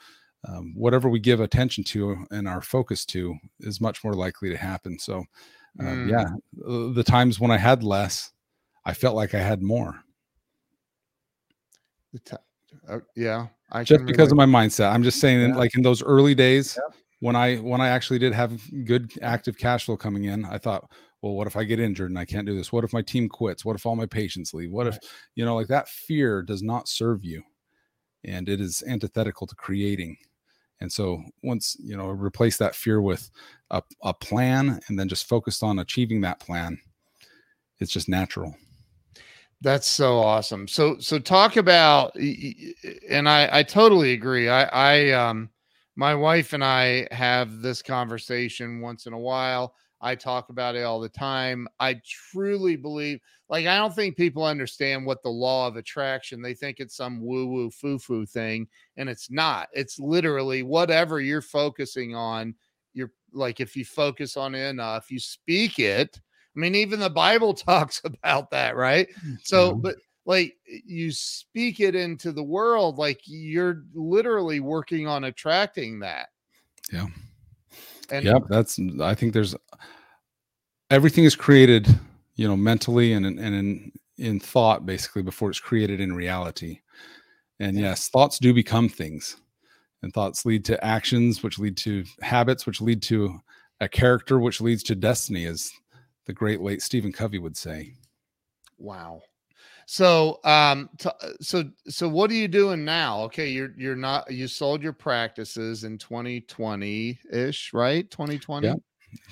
um, 0.46 0.74
whatever 0.76 1.08
we 1.08 1.20
give 1.20 1.40
attention 1.40 1.84
to 1.84 2.26
and 2.30 2.48
our 2.48 2.60
focus 2.60 3.04
to 3.06 3.34
is 3.60 3.80
much 3.80 4.02
more 4.02 4.14
likely 4.14 4.50
to 4.50 4.56
happen. 4.56 4.98
So, 4.98 5.24
uh, 5.80 5.84
mm. 5.84 6.10
yeah, 6.10 6.26
the 6.92 7.04
times 7.04 7.38
when 7.38 7.50
I 7.50 7.58
had 7.58 7.82
less, 7.82 8.32
I 8.84 8.94
felt 8.94 9.16
like 9.16 9.34
I 9.34 9.40
had 9.40 9.62
more. 9.62 10.02
The 12.12 12.18
t- 12.18 12.36
uh, 12.88 12.98
yeah, 13.16 13.46
I 13.72 13.84
just 13.84 14.04
because 14.04 14.30
of 14.30 14.36
my 14.36 14.46
mindset. 14.46 14.92
I'm 14.92 15.02
just 15.02 15.18
saying, 15.18 15.50
yeah. 15.50 15.56
like 15.56 15.74
in 15.74 15.82
those 15.82 16.02
early 16.02 16.34
days, 16.34 16.78
yeah. 16.78 16.94
when 17.20 17.34
I 17.34 17.56
when 17.56 17.80
I 17.80 17.88
actually 17.88 18.18
did 18.18 18.34
have 18.34 18.60
good 18.84 19.12
active 19.22 19.56
cash 19.58 19.86
flow 19.86 19.96
coming 19.96 20.24
in, 20.24 20.44
I 20.44 20.58
thought, 20.58 20.90
well, 21.22 21.32
what 21.32 21.46
if 21.46 21.56
I 21.56 21.64
get 21.64 21.80
injured 21.80 22.10
and 22.10 22.18
I 22.18 22.26
can't 22.26 22.46
do 22.46 22.54
this? 22.54 22.70
What 22.70 22.84
if 22.84 22.92
my 22.92 23.02
team 23.02 23.28
quits? 23.28 23.64
What 23.64 23.74
if 23.74 23.86
all 23.86 23.96
my 23.96 24.06
patients 24.06 24.52
leave? 24.52 24.70
What 24.70 24.86
right. 24.86 24.94
if 24.94 25.10
you 25.34 25.44
know, 25.44 25.56
like 25.56 25.68
that 25.68 25.88
fear 25.88 26.42
does 26.42 26.62
not 26.62 26.86
serve 26.86 27.24
you 27.24 27.42
and 28.24 28.48
it 28.48 28.60
is 28.60 28.82
antithetical 28.86 29.46
to 29.46 29.54
creating. 29.54 30.16
And 30.80 30.92
so 30.92 31.22
once 31.42 31.76
you 31.80 31.96
know 31.96 32.08
replace 32.08 32.58
that 32.58 32.74
fear 32.74 33.00
with 33.00 33.30
a, 33.70 33.82
a 34.02 34.12
plan 34.12 34.80
and 34.88 34.98
then 34.98 35.08
just 35.08 35.28
focused 35.28 35.62
on 35.62 35.78
achieving 35.78 36.20
that 36.22 36.40
plan, 36.40 36.78
it's 37.78 37.92
just 37.92 38.08
natural. 38.08 38.54
That's 39.62 39.86
so 39.86 40.18
awesome. 40.18 40.66
So 40.68 40.98
so 40.98 41.18
talk 41.18 41.56
about 41.56 42.16
and 42.16 43.28
I 43.28 43.48
I 43.58 43.62
totally 43.62 44.12
agree. 44.12 44.48
I 44.48 44.64
I 44.64 45.10
um 45.12 45.50
my 45.96 46.14
wife 46.14 46.52
and 46.52 46.64
I 46.64 47.06
have 47.12 47.60
this 47.62 47.82
conversation 47.82 48.80
once 48.80 49.06
in 49.06 49.12
a 49.12 49.18
while. 49.18 49.74
I 50.00 50.16
talk 50.16 50.48
about 50.50 50.74
it 50.74 50.82
all 50.82 51.00
the 51.00 51.08
time. 51.08 51.68
I 51.78 52.00
truly 52.04 52.74
believe, 52.76 53.20
like, 53.48 53.66
I 53.66 53.76
don't 53.76 53.94
think 53.94 54.16
people 54.16 54.44
understand 54.44 55.06
what 55.06 55.22
the 55.22 55.28
law 55.30 55.68
of 55.68 55.76
attraction. 55.76 56.42
They 56.42 56.54
think 56.54 56.80
it's 56.80 56.96
some 56.96 57.20
woo 57.24 57.46
woo 57.46 57.70
foo 57.70 58.00
foo 58.00 58.26
thing, 58.26 58.66
and 58.96 59.08
it's 59.08 59.30
not. 59.30 59.68
It's 59.74 60.00
literally 60.00 60.64
whatever 60.64 61.20
you're 61.20 61.40
focusing 61.42 62.16
on. 62.16 62.54
You're 62.94 63.12
like, 63.32 63.60
if 63.60 63.76
you 63.76 63.84
focus 63.84 64.36
on 64.36 64.54
it 64.56 64.68
enough, 64.70 65.10
you 65.10 65.20
speak 65.20 65.78
it. 65.78 66.20
I 66.54 66.60
mean, 66.60 66.74
even 66.74 67.00
the 67.00 67.10
Bible 67.10 67.54
talks 67.54 68.00
about 68.04 68.50
that, 68.50 68.76
right? 68.76 69.08
Mm, 69.24 69.38
so, 69.42 69.74
but 69.74 69.96
like 70.24 70.56
you 70.64 71.10
speak 71.10 71.80
it 71.80 71.94
into 71.94 72.32
the 72.32 72.42
world, 72.42 72.98
like 72.98 73.20
you're 73.24 73.84
literally 73.94 74.60
working 74.60 75.06
on 75.06 75.24
attracting 75.24 76.00
that. 76.00 76.28
Yeah. 76.92 77.06
And 78.10 78.24
yep, 78.24 78.42
that's 78.48 78.78
mm, 78.78 79.02
I 79.02 79.14
think 79.14 79.32
there's 79.32 79.54
everything 80.90 81.24
is 81.24 81.34
created, 81.34 81.88
you 82.36 82.46
know, 82.46 82.56
mentally 82.56 83.14
and 83.14 83.26
and 83.26 83.38
in 83.40 83.92
in 84.18 84.38
thought 84.38 84.86
basically 84.86 85.22
before 85.22 85.50
it's 85.50 85.60
created 85.60 86.00
in 86.00 86.14
reality. 86.14 86.80
And 87.58 87.78
yes, 87.78 88.08
thoughts 88.08 88.38
do 88.38 88.52
become 88.52 88.88
things. 88.88 89.36
And 90.02 90.12
thoughts 90.12 90.44
lead 90.44 90.64
to 90.64 90.84
actions 90.84 91.42
which 91.42 91.58
lead 91.58 91.76
to 91.78 92.04
habits 92.20 92.66
which 92.66 92.80
lead 92.80 93.02
to 93.02 93.38
a 93.80 93.88
character 93.88 94.38
which 94.40 94.60
leads 94.60 94.82
to 94.84 94.94
destiny 94.94 95.46
as 95.46 95.72
the 96.26 96.32
great 96.32 96.60
late 96.60 96.82
Stephen 96.82 97.12
Covey 97.12 97.38
would 97.38 97.56
say. 97.56 97.94
Wow. 98.78 99.22
So, 99.86 100.40
um, 100.44 100.88
t- 100.98 101.10
so, 101.40 101.64
so 101.88 102.08
what 102.08 102.30
are 102.30 102.34
you 102.34 102.48
doing 102.48 102.84
now? 102.84 103.22
Okay, 103.22 103.48
you're 103.48 103.72
you're 103.76 103.96
not 103.96 104.30
you 104.30 104.48
sold 104.48 104.82
your 104.82 104.92
practices 104.92 105.84
in 105.84 105.98
2020 105.98 107.18
ish, 107.30 107.72
right? 107.72 108.08
2020. 108.10 108.66
Yeah, 108.66 108.74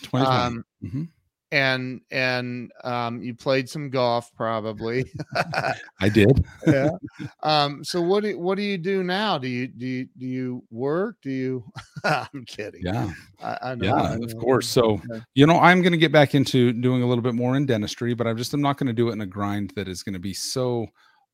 2020. 0.02 0.26
Um, 0.26 0.64
mm-hmm 0.84 1.02
and 1.52 2.00
and 2.10 2.70
um, 2.84 3.22
you 3.22 3.34
played 3.34 3.68
some 3.68 3.90
golf 3.90 4.32
probably. 4.34 5.10
I 6.00 6.08
did. 6.08 6.44
Yeah. 6.66 6.90
Um, 7.42 7.82
so 7.82 8.00
what 8.00 8.22
do 8.22 8.38
what 8.38 8.56
do 8.56 8.62
you 8.62 8.76
do 8.76 9.02
now? 9.02 9.38
Do 9.38 9.48
you 9.48 9.66
do 9.66 9.86
you 9.86 10.08
do 10.18 10.26
you 10.26 10.64
work? 10.70 11.16
Do 11.22 11.30
you 11.30 11.64
i'm 12.04 12.44
kidding. 12.46 12.82
Yeah. 12.84 13.10
I, 13.42 13.58
I 13.62 13.74
know, 13.74 13.86
yeah 13.86 14.14
of 14.14 14.36
course. 14.38 14.68
So 14.68 14.92
okay. 14.92 15.22
you 15.34 15.46
know 15.46 15.58
i'm 15.58 15.80
going 15.80 15.92
to 15.92 15.98
get 15.98 16.12
back 16.12 16.34
into 16.34 16.72
doing 16.72 17.02
a 17.02 17.06
little 17.06 17.22
bit 17.22 17.34
more 17.34 17.56
in 17.56 17.66
dentistry 17.66 18.14
but 18.14 18.26
i'm 18.26 18.36
just 18.36 18.52
i'm 18.52 18.60
not 18.60 18.78
going 18.78 18.88
to 18.88 18.92
do 18.92 19.08
it 19.08 19.12
in 19.12 19.22
a 19.22 19.26
grind 19.26 19.72
that 19.76 19.88
is 19.88 20.02
going 20.02 20.12
to 20.12 20.18
be 20.18 20.34
so 20.34 20.86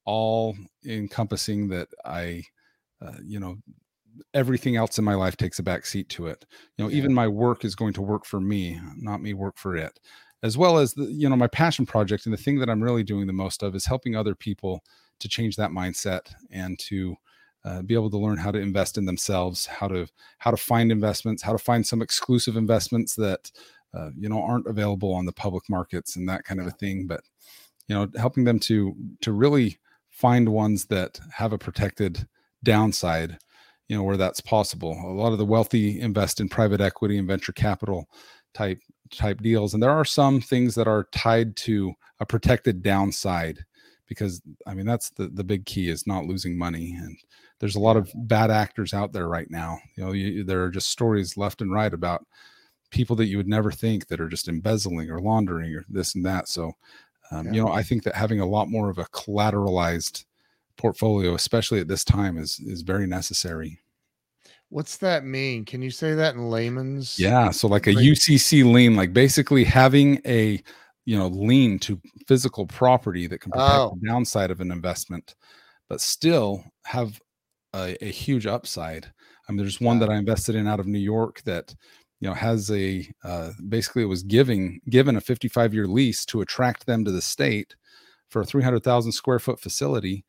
all 0.04 0.56
encompassing 0.86 1.68
that 1.68 1.88
i 2.04 2.42
uh, 3.04 3.12
you 3.24 3.40
know 3.40 3.56
everything 4.34 4.76
else 4.76 4.98
in 4.98 5.04
my 5.04 5.14
life 5.14 5.36
takes 5.36 5.58
a 5.58 5.62
back 5.62 5.86
seat 5.86 6.08
to 6.10 6.26
it. 6.26 6.44
You 6.76 6.84
know, 6.84 6.90
yeah. 6.90 6.96
even 6.98 7.14
my 7.14 7.28
work 7.28 7.64
is 7.64 7.74
going 7.74 7.92
to 7.94 8.02
work 8.02 8.24
for 8.24 8.40
me, 8.40 8.80
not 8.96 9.22
me 9.22 9.34
work 9.34 9.56
for 9.56 9.76
it. 9.76 9.98
As 10.42 10.58
well 10.58 10.78
as 10.78 10.94
the, 10.94 11.04
you 11.04 11.28
know, 11.28 11.36
my 11.36 11.46
passion 11.46 11.86
project 11.86 12.26
and 12.26 12.32
the 12.32 12.42
thing 12.42 12.58
that 12.58 12.68
I'm 12.68 12.82
really 12.82 13.02
doing 13.02 13.26
the 13.26 13.32
most 13.32 13.62
of 13.62 13.74
is 13.74 13.86
helping 13.86 14.14
other 14.14 14.34
people 14.34 14.82
to 15.20 15.28
change 15.28 15.56
that 15.56 15.70
mindset 15.70 16.32
and 16.50 16.78
to 16.80 17.16
uh, 17.64 17.82
be 17.82 17.94
able 17.94 18.10
to 18.10 18.18
learn 18.18 18.36
how 18.36 18.50
to 18.50 18.60
invest 18.60 18.96
in 18.96 19.06
themselves, 19.06 19.66
how 19.66 19.88
to 19.88 20.06
how 20.38 20.50
to 20.50 20.56
find 20.56 20.92
investments, 20.92 21.42
how 21.42 21.52
to 21.52 21.58
find 21.58 21.84
some 21.84 22.00
exclusive 22.00 22.56
investments 22.56 23.16
that 23.16 23.50
uh, 23.92 24.10
you 24.16 24.28
know 24.28 24.40
aren't 24.42 24.68
available 24.68 25.12
on 25.12 25.26
the 25.26 25.32
public 25.32 25.64
markets 25.68 26.16
and 26.16 26.28
that 26.28 26.44
kind 26.44 26.60
of 26.60 26.66
a 26.66 26.72
thing. 26.72 27.06
But 27.06 27.22
you 27.88 27.94
know, 27.94 28.08
helping 28.16 28.44
them 28.44 28.60
to 28.60 28.94
to 29.22 29.32
really 29.32 29.78
find 30.10 30.48
ones 30.48 30.86
that 30.86 31.18
have 31.32 31.52
a 31.52 31.58
protected 31.58 32.28
downside 32.62 33.38
you 33.88 33.96
know 33.96 34.02
where 34.02 34.16
that's 34.16 34.40
possible. 34.40 34.92
A 35.04 35.12
lot 35.12 35.32
of 35.32 35.38
the 35.38 35.44
wealthy 35.44 36.00
invest 36.00 36.40
in 36.40 36.48
private 36.48 36.80
equity 36.80 37.18
and 37.18 37.28
venture 37.28 37.52
capital 37.52 38.08
type 38.54 38.80
type 39.12 39.40
deals 39.40 39.72
and 39.72 39.80
there 39.80 39.90
are 39.90 40.04
some 40.04 40.40
things 40.40 40.74
that 40.74 40.88
are 40.88 41.06
tied 41.12 41.54
to 41.54 41.92
a 42.18 42.26
protected 42.26 42.82
downside 42.82 43.64
because 44.08 44.42
i 44.66 44.74
mean 44.74 44.84
that's 44.84 45.10
the 45.10 45.28
the 45.28 45.44
big 45.44 45.64
key 45.64 45.88
is 45.88 46.08
not 46.08 46.24
losing 46.24 46.58
money 46.58 46.92
and 46.98 47.16
there's 47.58 47.76
a 47.76 47.80
lot 47.80 47.96
of 47.96 48.10
bad 48.14 48.50
actors 48.50 48.92
out 48.92 49.12
there 49.12 49.28
right 49.28 49.50
now. 49.50 49.78
You 49.96 50.04
know 50.04 50.12
you, 50.12 50.44
there 50.44 50.62
are 50.62 50.70
just 50.70 50.90
stories 50.90 51.36
left 51.36 51.62
and 51.62 51.72
right 51.72 51.92
about 51.92 52.26
people 52.90 53.16
that 53.16 53.26
you 53.26 53.36
would 53.36 53.48
never 53.48 53.70
think 53.70 54.06
that 54.06 54.20
are 54.20 54.28
just 54.28 54.48
embezzling 54.48 55.10
or 55.10 55.20
laundering 55.20 55.74
or 55.74 55.84
this 55.88 56.14
and 56.14 56.24
that. 56.24 56.48
So 56.48 56.72
um, 57.32 57.46
yeah. 57.46 57.52
you 57.52 57.64
know 57.64 57.72
i 57.72 57.82
think 57.82 58.04
that 58.04 58.14
having 58.14 58.38
a 58.38 58.46
lot 58.46 58.70
more 58.70 58.88
of 58.88 58.98
a 58.98 59.04
collateralized 59.06 60.25
portfolio, 60.76 61.34
especially 61.34 61.80
at 61.80 61.88
this 61.88 62.04
time, 62.04 62.38
is 62.38 62.60
is 62.60 62.82
very 62.82 63.06
necessary. 63.06 63.78
What's 64.68 64.96
that 64.98 65.24
mean? 65.24 65.64
Can 65.64 65.80
you 65.80 65.90
say 65.90 66.14
that 66.14 66.34
in 66.34 66.50
layman's? 66.50 67.18
Yeah, 67.18 67.50
so 67.50 67.68
like 67.68 67.86
a 67.86 67.94
UCC 67.94 68.70
lien, 68.70 68.96
like 68.96 69.12
basically 69.12 69.64
having 69.64 70.20
a 70.26 70.62
you 71.04 71.16
know 71.16 71.28
lien 71.28 71.78
to 71.80 72.00
physical 72.26 72.66
property 72.66 73.26
that 73.28 73.40
can 73.40 73.52
protect 73.52 73.74
oh. 73.74 73.96
the 74.00 74.08
downside 74.08 74.50
of 74.50 74.60
an 74.60 74.72
investment, 74.72 75.34
but 75.88 76.00
still 76.00 76.64
have 76.84 77.20
a, 77.74 77.96
a 78.04 78.10
huge 78.10 78.46
upside. 78.46 79.06
I 79.48 79.52
mean, 79.52 79.58
there's 79.58 79.80
one 79.80 80.00
yeah. 80.00 80.06
that 80.06 80.12
I 80.12 80.16
invested 80.16 80.56
in 80.56 80.66
out 80.66 80.80
of 80.80 80.86
New 80.86 80.98
York 80.98 81.42
that 81.44 81.74
you 82.20 82.28
know 82.28 82.34
has 82.34 82.70
a 82.70 83.08
uh, 83.24 83.52
basically 83.68 84.02
it 84.02 84.06
was 84.06 84.24
giving 84.24 84.80
given 84.90 85.16
a 85.16 85.20
55 85.20 85.74
year 85.74 85.86
lease 85.86 86.24
to 86.26 86.40
attract 86.40 86.86
them 86.86 87.04
to 87.04 87.12
the 87.12 87.22
state 87.22 87.76
for 88.28 88.42
a 88.42 88.44
300,000 88.44 89.12
square 89.12 89.38
foot 89.38 89.60
facility 89.60 90.24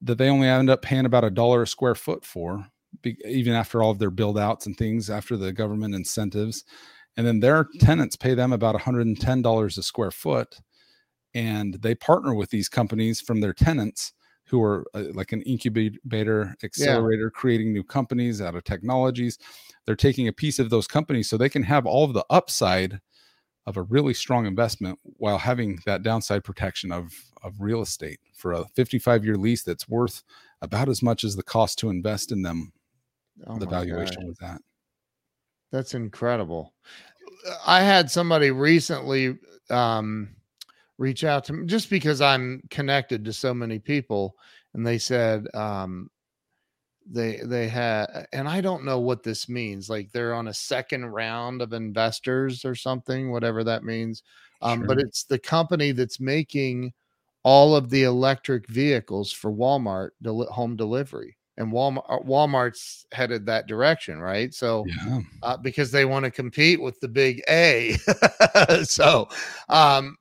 that 0.00 0.18
they 0.18 0.28
only 0.28 0.48
end 0.48 0.70
up 0.70 0.82
paying 0.82 1.06
about 1.06 1.24
a 1.24 1.30
dollar 1.30 1.62
a 1.62 1.66
square 1.66 1.94
foot 1.94 2.24
for, 2.24 2.66
even 3.24 3.54
after 3.54 3.82
all 3.82 3.90
of 3.90 3.98
their 3.98 4.10
build 4.10 4.38
outs 4.38 4.66
and 4.66 4.76
things, 4.76 5.10
after 5.10 5.36
the 5.36 5.52
government 5.52 5.94
incentives. 5.94 6.64
And 7.16 7.26
then 7.26 7.40
their 7.40 7.68
tenants 7.80 8.16
pay 8.16 8.34
them 8.34 8.52
about 8.52 8.74
$110 8.74 9.78
a 9.78 9.82
square 9.82 10.10
foot. 10.10 10.56
And 11.34 11.74
they 11.74 11.94
partner 11.94 12.34
with 12.34 12.50
these 12.50 12.68
companies 12.68 13.20
from 13.20 13.40
their 13.40 13.52
tenants 13.52 14.12
who 14.46 14.62
are 14.62 14.84
uh, 14.94 15.04
like 15.14 15.32
an 15.32 15.42
incubator 15.42 16.54
accelerator, 16.62 17.24
yeah. 17.24 17.40
creating 17.40 17.72
new 17.72 17.82
companies 17.82 18.40
out 18.40 18.54
of 18.54 18.64
technologies. 18.64 19.38
They're 19.86 19.96
taking 19.96 20.28
a 20.28 20.32
piece 20.32 20.58
of 20.58 20.68
those 20.68 20.86
companies 20.86 21.28
so 21.28 21.36
they 21.36 21.48
can 21.48 21.62
have 21.62 21.86
all 21.86 22.04
of 22.04 22.12
the 22.12 22.24
upside 22.28 23.00
of 23.66 23.76
a 23.76 23.82
really 23.82 24.14
strong 24.14 24.46
investment 24.46 24.98
while 25.02 25.38
having 25.38 25.78
that 25.86 26.02
downside 26.02 26.44
protection 26.44 26.90
of 26.90 27.12
of 27.42 27.60
real 27.60 27.82
estate 27.82 28.20
for 28.34 28.52
a 28.52 28.64
55 28.74 29.24
year 29.24 29.36
lease 29.36 29.62
that's 29.62 29.88
worth 29.88 30.22
about 30.60 30.88
as 30.88 31.02
much 31.02 31.24
as 31.24 31.36
the 31.36 31.42
cost 31.42 31.78
to 31.78 31.90
invest 31.90 32.32
in 32.32 32.42
them. 32.42 32.72
Oh 33.46 33.58
the 33.58 33.66
valuation 33.66 34.22
God. 34.22 34.28
with 34.28 34.38
that. 34.38 34.60
That's 35.72 35.94
incredible. 35.94 36.72
I 37.66 37.80
had 37.80 38.10
somebody 38.10 38.50
recently 38.50 39.38
um, 39.70 40.36
reach 40.98 41.24
out 41.24 41.44
to 41.44 41.52
me 41.52 41.66
just 41.66 41.90
because 41.90 42.20
I'm 42.20 42.62
connected 42.70 43.24
to 43.24 43.32
so 43.32 43.52
many 43.52 43.78
people. 43.78 44.36
and 44.74 44.86
they 44.86 44.98
said 44.98 45.46
um, 45.54 46.10
they 47.10 47.40
they 47.44 47.68
had, 47.68 48.26
and 48.32 48.48
I 48.48 48.60
don't 48.60 48.84
know 48.84 48.98
what 49.00 49.22
this 49.22 49.48
means. 49.48 49.88
Like 49.88 50.12
they're 50.12 50.34
on 50.34 50.48
a 50.48 50.54
second 50.54 51.06
round 51.06 51.62
of 51.62 51.72
investors 51.72 52.64
or 52.64 52.74
something, 52.74 53.30
whatever 53.30 53.64
that 53.64 53.84
means. 53.84 54.22
Um, 54.60 54.80
Sure. 54.80 54.88
But 54.88 54.98
it's 55.00 55.24
the 55.24 55.38
company 55.38 55.92
that's 55.92 56.20
making 56.20 56.92
all 57.44 57.74
of 57.74 57.90
the 57.90 58.04
electric 58.04 58.68
vehicles 58.68 59.32
for 59.32 59.50
Walmart 59.52 60.10
deli- 60.22 60.46
home 60.46 60.76
delivery, 60.76 61.36
and 61.56 61.72
Walmart 61.72 62.04
uh, 62.08 62.18
Walmart's 62.20 63.06
headed 63.12 63.46
that 63.46 63.66
direction, 63.66 64.20
right? 64.20 64.54
So 64.54 64.86
Yeah. 64.86 65.20
uh, 65.42 65.56
because 65.56 65.90
they 65.90 66.04
want 66.04 66.24
to 66.24 66.30
compete 66.30 66.80
with 66.80 67.00
the 67.00 67.08
big 67.08 67.42
A. 67.48 67.96
so, 68.84 69.28
um, 69.68 70.16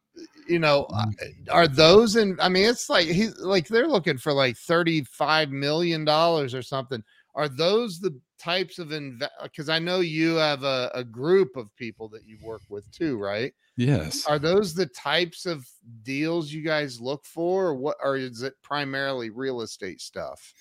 you 0.52 0.60
know, 0.60 0.84
uh, 0.94 1.06
are 1.50 1.68
those 1.68 2.18
in? 2.18 2.38
I 2.40 2.50
mean, 2.50 2.66
it's 2.66 2.90
like 2.90 3.08
he's 3.08 3.38
like 3.40 3.68
they're 3.68 3.88
looking 3.88 4.18
for 4.18 4.34
like 4.34 4.58
thirty-five 4.58 5.50
million 5.50 6.06
dollars 6.06 6.54
or 6.54 6.62
something. 6.62 7.04
Are 7.34 7.48
those 7.48 8.00
the 8.00 8.20
types 8.38 8.78
of 8.78 8.92
invest? 8.92 9.32
Because 9.42 9.70
I 9.70 9.80
know 9.80 10.02
you 10.02 10.36
have 10.36 10.64
a, 10.64 10.92
a 10.94 11.04
group 11.04 11.56
of 11.56 11.74
people 11.78 12.10
that 12.10 12.26
you 12.26 12.38
work 12.44 12.62
with 12.68 12.90
too, 12.92 13.18
right? 13.18 13.54
Yes. 13.78 14.26
Are 14.28 14.38
those 14.38 14.74
the 14.74 14.88
types 14.88 15.46
of 15.46 15.66
deals 16.04 16.52
you 16.52 16.62
guys 16.62 17.00
look 17.00 17.26
for, 17.26 17.68
or 17.68 17.76
what? 17.76 17.96
Or 18.04 18.18
is 18.18 18.42
it 18.42 18.54
primarily 18.62 19.30
real 19.30 19.62
estate 19.62 20.02
stuff? 20.02 20.54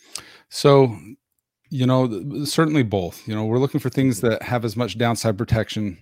So, 0.48 0.96
you 1.70 1.86
know, 1.86 2.44
certainly 2.44 2.84
both. 2.84 3.26
You 3.26 3.34
know, 3.34 3.46
we're 3.46 3.58
looking 3.58 3.80
for 3.80 3.90
things 3.90 4.20
that 4.20 4.42
have 4.42 4.64
as 4.64 4.76
much 4.76 4.96
downside 4.96 5.36
protection 5.36 5.98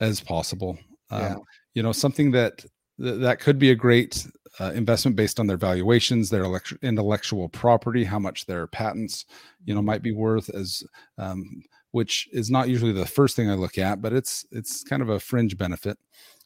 as 0.00 0.20
possible. 0.20 0.78
Yeah. 1.12 1.34
Um, 1.34 1.42
you 1.74 1.82
know, 1.82 1.92
something 1.92 2.30
that 2.32 2.64
th- 3.00 3.20
that 3.20 3.40
could 3.40 3.58
be 3.58 3.70
a 3.70 3.74
great 3.74 4.26
uh, 4.58 4.72
investment 4.72 5.16
based 5.16 5.40
on 5.40 5.46
their 5.46 5.56
valuations, 5.56 6.28
their 6.28 6.44
elect- 6.44 6.74
intellectual 6.82 7.48
property, 7.48 8.04
how 8.04 8.18
much 8.18 8.46
their 8.46 8.66
patents, 8.66 9.24
you 9.64 9.74
know, 9.74 9.82
might 9.82 10.02
be 10.02 10.12
worth 10.12 10.50
as 10.50 10.82
um, 11.18 11.62
which 11.92 12.28
is 12.32 12.50
not 12.50 12.68
usually 12.68 12.92
the 12.92 13.06
first 13.06 13.36
thing 13.36 13.50
I 13.50 13.54
look 13.54 13.78
at, 13.78 14.00
but 14.00 14.12
it's 14.12 14.44
it's 14.52 14.82
kind 14.84 15.02
of 15.02 15.08
a 15.08 15.20
fringe 15.20 15.56
benefit. 15.56 15.98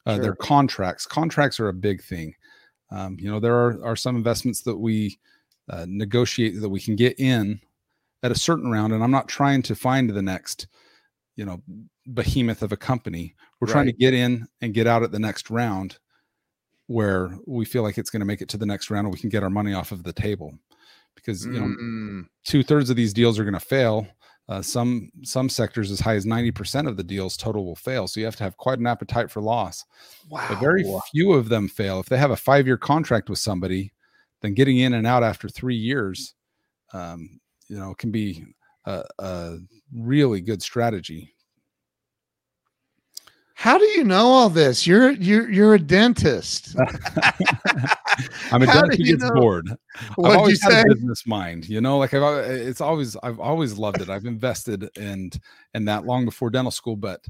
Uh, 0.07 0.19
Their 0.19 0.35
contracts, 0.35 1.07
contracts 1.07 1.59
are 1.61 1.69
a 1.69 1.75
big 1.75 2.03
thing. 2.03 2.35
Um, 2.91 3.17
you 3.19 3.31
know, 3.31 3.41
there 3.41 3.55
are 3.55 3.85
are 3.85 3.97
some 3.97 4.17
investments 4.17 4.63
that 4.63 4.77
we 4.77 5.19
uh, 5.69 5.87
negotiate 5.89 6.61
that 6.61 6.69
we 6.69 6.81
can 6.81 6.97
get 6.97 7.19
in 7.19 7.61
at 8.23 8.31
a 8.31 8.39
certain 8.39 8.71
round, 8.71 8.93
and 8.93 9.03
I'm 9.03 9.11
not 9.11 9.29
trying 9.29 9.63
to 9.63 9.75
find 9.75 10.11
the 10.11 10.23
next, 10.23 10.67
you 11.37 11.45
know, 11.45 11.63
behemoth 12.07 12.63
of 12.63 12.73
a 12.73 12.77
company. 12.77 13.35
We're 13.61 13.69
trying 13.73 13.87
to 13.87 13.93
get 13.93 14.15
in 14.15 14.47
and 14.61 14.75
get 14.75 14.87
out 14.87 15.03
at 15.03 15.11
the 15.11 15.19
next 15.19 15.51
round 15.51 15.99
where 16.87 17.37
we 17.47 17.65
feel 17.65 17.83
like 17.83 17.99
it's 17.99 18.11
going 18.11 18.21
to 18.21 18.27
make 18.27 18.43
it 18.43 18.49
to 18.51 18.57
the 18.57 18.67
next 18.67 18.91
round 18.91 19.07
and 19.07 19.15
we 19.15 19.21
can 19.21 19.31
get 19.31 19.43
our 19.43 19.51
money 19.51 19.73
off 19.73 19.93
of 19.93 20.03
the 20.03 20.13
table 20.13 20.53
because 21.15 21.45
you 21.47 21.53
know 21.53 21.67
Mm, 21.67 22.27
two 22.45 22.63
thirds 22.63 22.91
of 22.91 22.97
these 22.97 23.15
deals 23.15 23.39
are 23.39 23.45
going 23.45 23.55
to 23.55 23.61
fail. 23.61 24.07
Uh, 24.47 24.61
some 24.61 25.11
some 25.23 25.49
sectors 25.49 25.91
as 25.91 26.01
high 26.01 26.15
as 26.15 26.27
90% 26.27 26.87
of 26.87 26.99
the 26.99 27.05
deals 27.05 27.37
total 27.37 27.65
will 27.65 27.77
fail. 27.77 28.07
So 28.07 28.21
you 28.21 28.27
have 28.27 28.37
to 28.37 28.45
have 28.45 28.59
quite 28.59 28.79
an 28.79 28.87
appetite 28.87 29.31
for 29.31 29.41
loss. 29.41 29.85
wow. 30.29 30.45
But 30.49 30.61
very 30.61 30.85
few 31.11 31.33
of 31.33 31.49
them 31.49 31.67
fail. 31.67 31.99
If 32.01 32.07
they 32.07 32.19
have 32.19 32.31
a 32.31 32.37
five 32.37 32.67
year 32.67 32.77
contract 32.77 33.31
with 33.31 33.39
somebody, 33.39 33.93
then 34.43 34.53
getting 34.53 34.79
in 34.79 34.93
and 34.93 35.07
out 35.07 35.23
after 35.23 35.49
three 35.49 35.77
years, 35.77 36.35
um, 36.93 37.41
you 37.69 37.79
know, 37.79 37.95
can 37.95 38.11
be 38.11 38.45
a, 38.85 39.05
a 39.19 39.59
really 39.95 40.43
good 40.43 40.63
strategy. 40.63 41.35
How 43.65 43.79
do 43.79 43.85
you 43.87 44.05
know 44.05 44.27
all 44.27 44.51
this? 44.51 44.87
You're 44.87 45.13
you're 45.13 45.51
you're 45.51 45.73
a 45.73 45.79
dentist. 45.79 46.77
I'm 48.53 48.61
a 48.61 48.67
dentist 48.67 48.99
who 48.99 49.05
you 49.05 49.17
gets 49.17 49.25
know? 49.25 49.41
bored. 49.41 49.71
I've 49.71 50.09
What'd 50.17 50.33
you 50.35 50.39
always 50.39 50.63
had 50.63 50.73
say? 50.73 50.81
a 50.83 50.95
business 50.95 51.27
mind, 51.27 51.67
you 51.67 51.81
know, 51.81 51.97
like 51.97 52.13
I've 52.13 52.45
it's 52.51 52.83
always 52.83 53.17
I've 53.23 53.41
always 53.41 53.79
loved 53.79 54.03
it. 54.03 54.11
I've 54.11 54.27
invested 54.27 54.91
and 54.99 55.35
and 55.73 55.89
that 55.89 56.05
long 56.05 56.27
before 56.27 56.51
dental 56.51 56.71
school, 56.71 56.95
but 56.95 57.25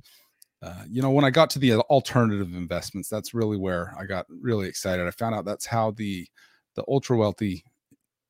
uh, 0.61 0.83
you 0.91 1.03
know, 1.03 1.13
when 1.13 1.25
I 1.25 1.31
got 1.31 1.51
to 1.51 1.61
the 1.61 1.75
alternative 1.75 2.53
investments, 2.53 3.09
that's 3.09 3.33
really 3.33 3.57
where 3.57 3.95
I 3.97 4.05
got 4.05 4.27
really 4.29 4.67
excited. 4.67 5.07
I 5.07 5.13
found 5.13 5.37
out 5.37 5.45
that's 5.45 5.67
how 5.67 5.93
the 5.93 6.27
the 6.75 6.83
ultra 6.89 7.17
wealthy 7.17 7.65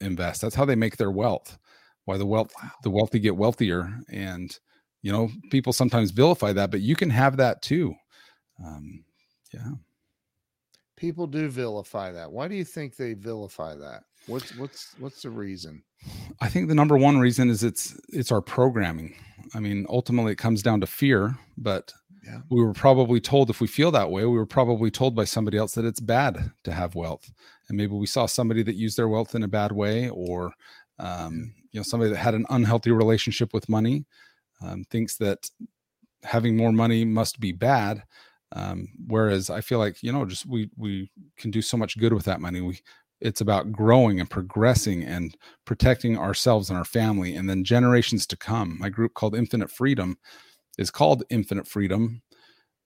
invest. 0.02 0.42
That's 0.42 0.54
how 0.54 0.66
they 0.66 0.76
make 0.76 0.98
their 0.98 1.10
wealth. 1.10 1.56
Why 2.04 2.18
the 2.18 2.26
wealth 2.26 2.52
the 2.82 2.90
wealthy 2.90 3.18
get 3.18 3.34
wealthier, 3.34 3.98
and 4.10 4.54
you 5.04 5.12
know, 5.12 5.28
people 5.50 5.74
sometimes 5.74 6.12
vilify 6.12 6.54
that, 6.54 6.70
but 6.70 6.80
you 6.80 6.96
can 6.96 7.10
have 7.10 7.36
that 7.36 7.60
too. 7.60 7.94
Um, 8.64 9.04
yeah. 9.52 9.72
People 10.96 11.26
do 11.26 11.50
vilify 11.50 12.10
that. 12.12 12.32
Why 12.32 12.48
do 12.48 12.54
you 12.54 12.64
think 12.64 12.96
they 12.96 13.12
vilify 13.12 13.74
that? 13.76 14.04
What's 14.26 14.56
what's 14.56 14.94
what's 14.98 15.20
the 15.20 15.28
reason? 15.28 15.82
I 16.40 16.48
think 16.48 16.68
the 16.68 16.74
number 16.74 16.96
one 16.96 17.18
reason 17.18 17.50
is 17.50 17.62
it's 17.62 17.94
it's 18.08 18.32
our 18.32 18.40
programming. 18.40 19.14
I 19.54 19.60
mean, 19.60 19.84
ultimately 19.90 20.32
it 20.32 20.38
comes 20.38 20.62
down 20.62 20.80
to 20.80 20.86
fear, 20.86 21.36
but 21.58 21.92
Yeah. 22.24 22.40
we 22.48 22.64
were 22.64 22.72
probably 22.72 23.20
told 23.20 23.50
if 23.50 23.60
we 23.60 23.66
feel 23.66 23.90
that 23.90 24.10
way, 24.10 24.24
we 24.24 24.38
were 24.38 24.46
probably 24.46 24.90
told 24.90 25.14
by 25.14 25.24
somebody 25.24 25.58
else 25.58 25.72
that 25.72 25.84
it's 25.84 26.00
bad 26.00 26.52
to 26.62 26.72
have 26.72 26.94
wealth. 26.94 27.30
And 27.68 27.76
maybe 27.76 27.92
we 27.92 28.06
saw 28.06 28.24
somebody 28.24 28.62
that 28.62 28.76
used 28.76 28.96
their 28.96 29.08
wealth 29.08 29.34
in 29.34 29.42
a 29.42 29.48
bad 29.48 29.72
way 29.72 30.08
or 30.08 30.54
um, 30.98 31.52
you 31.72 31.78
know, 31.78 31.84
somebody 31.84 32.10
that 32.10 32.16
had 32.16 32.34
an 32.34 32.46
unhealthy 32.48 32.90
relationship 32.92 33.52
with 33.52 33.68
money 33.68 34.06
um, 34.62 34.84
thinks 34.90 35.16
that 35.18 35.50
having 36.22 36.56
more 36.56 36.72
money 36.72 37.04
must 37.04 37.40
be 37.40 37.52
bad. 37.52 38.02
Um, 38.52 38.88
whereas 39.06 39.50
I 39.50 39.60
feel 39.60 39.78
like, 39.78 40.02
you 40.02 40.12
know, 40.12 40.24
just 40.24 40.46
we 40.46 40.70
we 40.76 41.10
can 41.36 41.50
do 41.50 41.60
so 41.62 41.76
much 41.76 41.98
good 41.98 42.12
with 42.12 42.24
that 42.24 42.40
money. 42.40 42.60
We 42.60 42.80
it's 43.20 43.40
about 43.40 43.72
growing 43.72 44.20
and 44.20 44.28
progressing 44.28 45.02
and 45.02 45.36
protecting 45.64 46.18
ourselves 46.18 46.68
and 46.68 46.78
our 46.78 46.84
family 46.84 47.36
and 47.36 47.48
then 47.48 47.64
generations 47.64 48.26
to 48.28 48.36
come. 48.36 48.78
My 48.78 48.88
group 48.90 49.14
called 49.14 49.34
Infinite 49.34 49.70
Freedom 49.70 50.18
is 50.78 50.90
called 50.90 51.24
Infinite 51.30 51.66
Freedom 51.66 52.22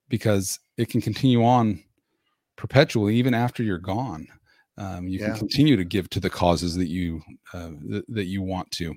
because 0.08 0.60
it 0.76 0.88
can 0.88 1.00
continue 1.00 1.44
on 1.44 1.82
perpetually 2.56 3.16
even 3.16 3.34
after 3.34 3.62
you're 3.62 3.78
gone. 3.78 4.26
Um, 4.76 5.08
you 5.08 5.18
Yeah. 5.18 5.30
can 5.30 5.34
continue 5.34 5.76
to 5.76 5.84
give 5.84 6.08
to 6.10 6.20
the 6.20 6.30
causes 6.30 6.76
that 6.76 6.88
you 6.88 7.20
uh, 7.52 7.70
th- 7.90 8.04
that 8.08 8.26
you 8.26 8.42
want 8.42 8.70
to. 8.72 8.94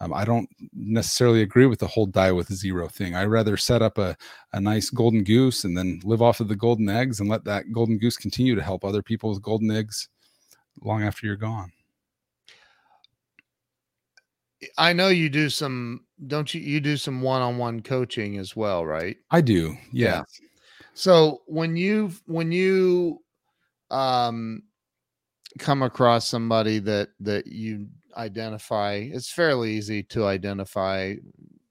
Um, 0.00 0.12
I 0.12 0.24
don't 0.24 0.48
necessarily 0.74 1.42
agree 1.42 1.66
with 1.66 1.78
the 1.78 1.86
whole 1.86 2.06
die 2.06 2.32
with 2.32 2.52
zero 2.52 2.86
thing. 2.86 3.14
I 3.14 3.24
rather 3.24 3.56
set 3.56 3.80
up 3.80 3.96
a, 3.96 4.16
a 4.52 4.60
nice 4.60 4.90
golden 4.90 5.24
goose 5.24 5.64
and 5.64 5.76
then 5.76 6.00
live 6.04 6.20
off 6.20 6.40
of 6.40 6.48
the 6.48 6.56
golden 6.56 6.88
eggs 6.90 7.20
and 7.20 7.30
let 7.30 7.44
that 7.44 7.72
golden 7.72 7.98
goose 7.98 8.18
continue 8.18 8.54
to 8.54 8.62
help 8.62 8.84
other 8.84 9.02
people 9.02 9.30
with 9.30 9.42
golden 9.42 9.70
eggs 9.70 10.08
long 10.82 11.02
after 11.02 11.26
you're 11.26 11.36
gone. 11.36 11.72
I 14.78 14.92
know 14.92 15.08
you 15.08 15.28
do 15.28 15.48
some 15.48 16.04
don't 16.26 16.52
you 16.54 16.60
you 16.60 16.80
do 16.80 16.96
some 16.96 17.20
one-on-one 17.20 17.82
coaching 17.82 18.38
as 18.38 18.56
well, 18.56 18.84
right? 18.86 19.16
I 19.30 19.40
do. 19.40 19.76
Yeah. 19.92 20.18
Yes. 20.18 20.40
So 20.94 21.42
when 21.46 21.76
you 21.76 22.12
when 22.26 22.52
you 22.52 23.22
um 23.90 24.62
come 25.58 25.82
across 25.82 26.26
somebody 26.26 26.78
that 26.80 27.10
that 27.20 27.46
you 27.46 27.86
identify, 28.16 28.94
it's 28.94 29.30
fairly 29.30 29.72
easy 29.72 30.02
to 30.04 30.26
identify 30.26 31.14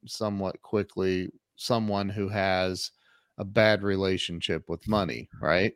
somewhat 0.05 0.61
quickly 0.61 1.31
someone 1.55 2.09
who 2.09 2.29
has 2.29 2.91
a 3.37 3.45
bad 3.45 3.83
relationship 3.83 4.63
with 4.69 4.87
money, 4.87 5.29
right? 5.41 5.73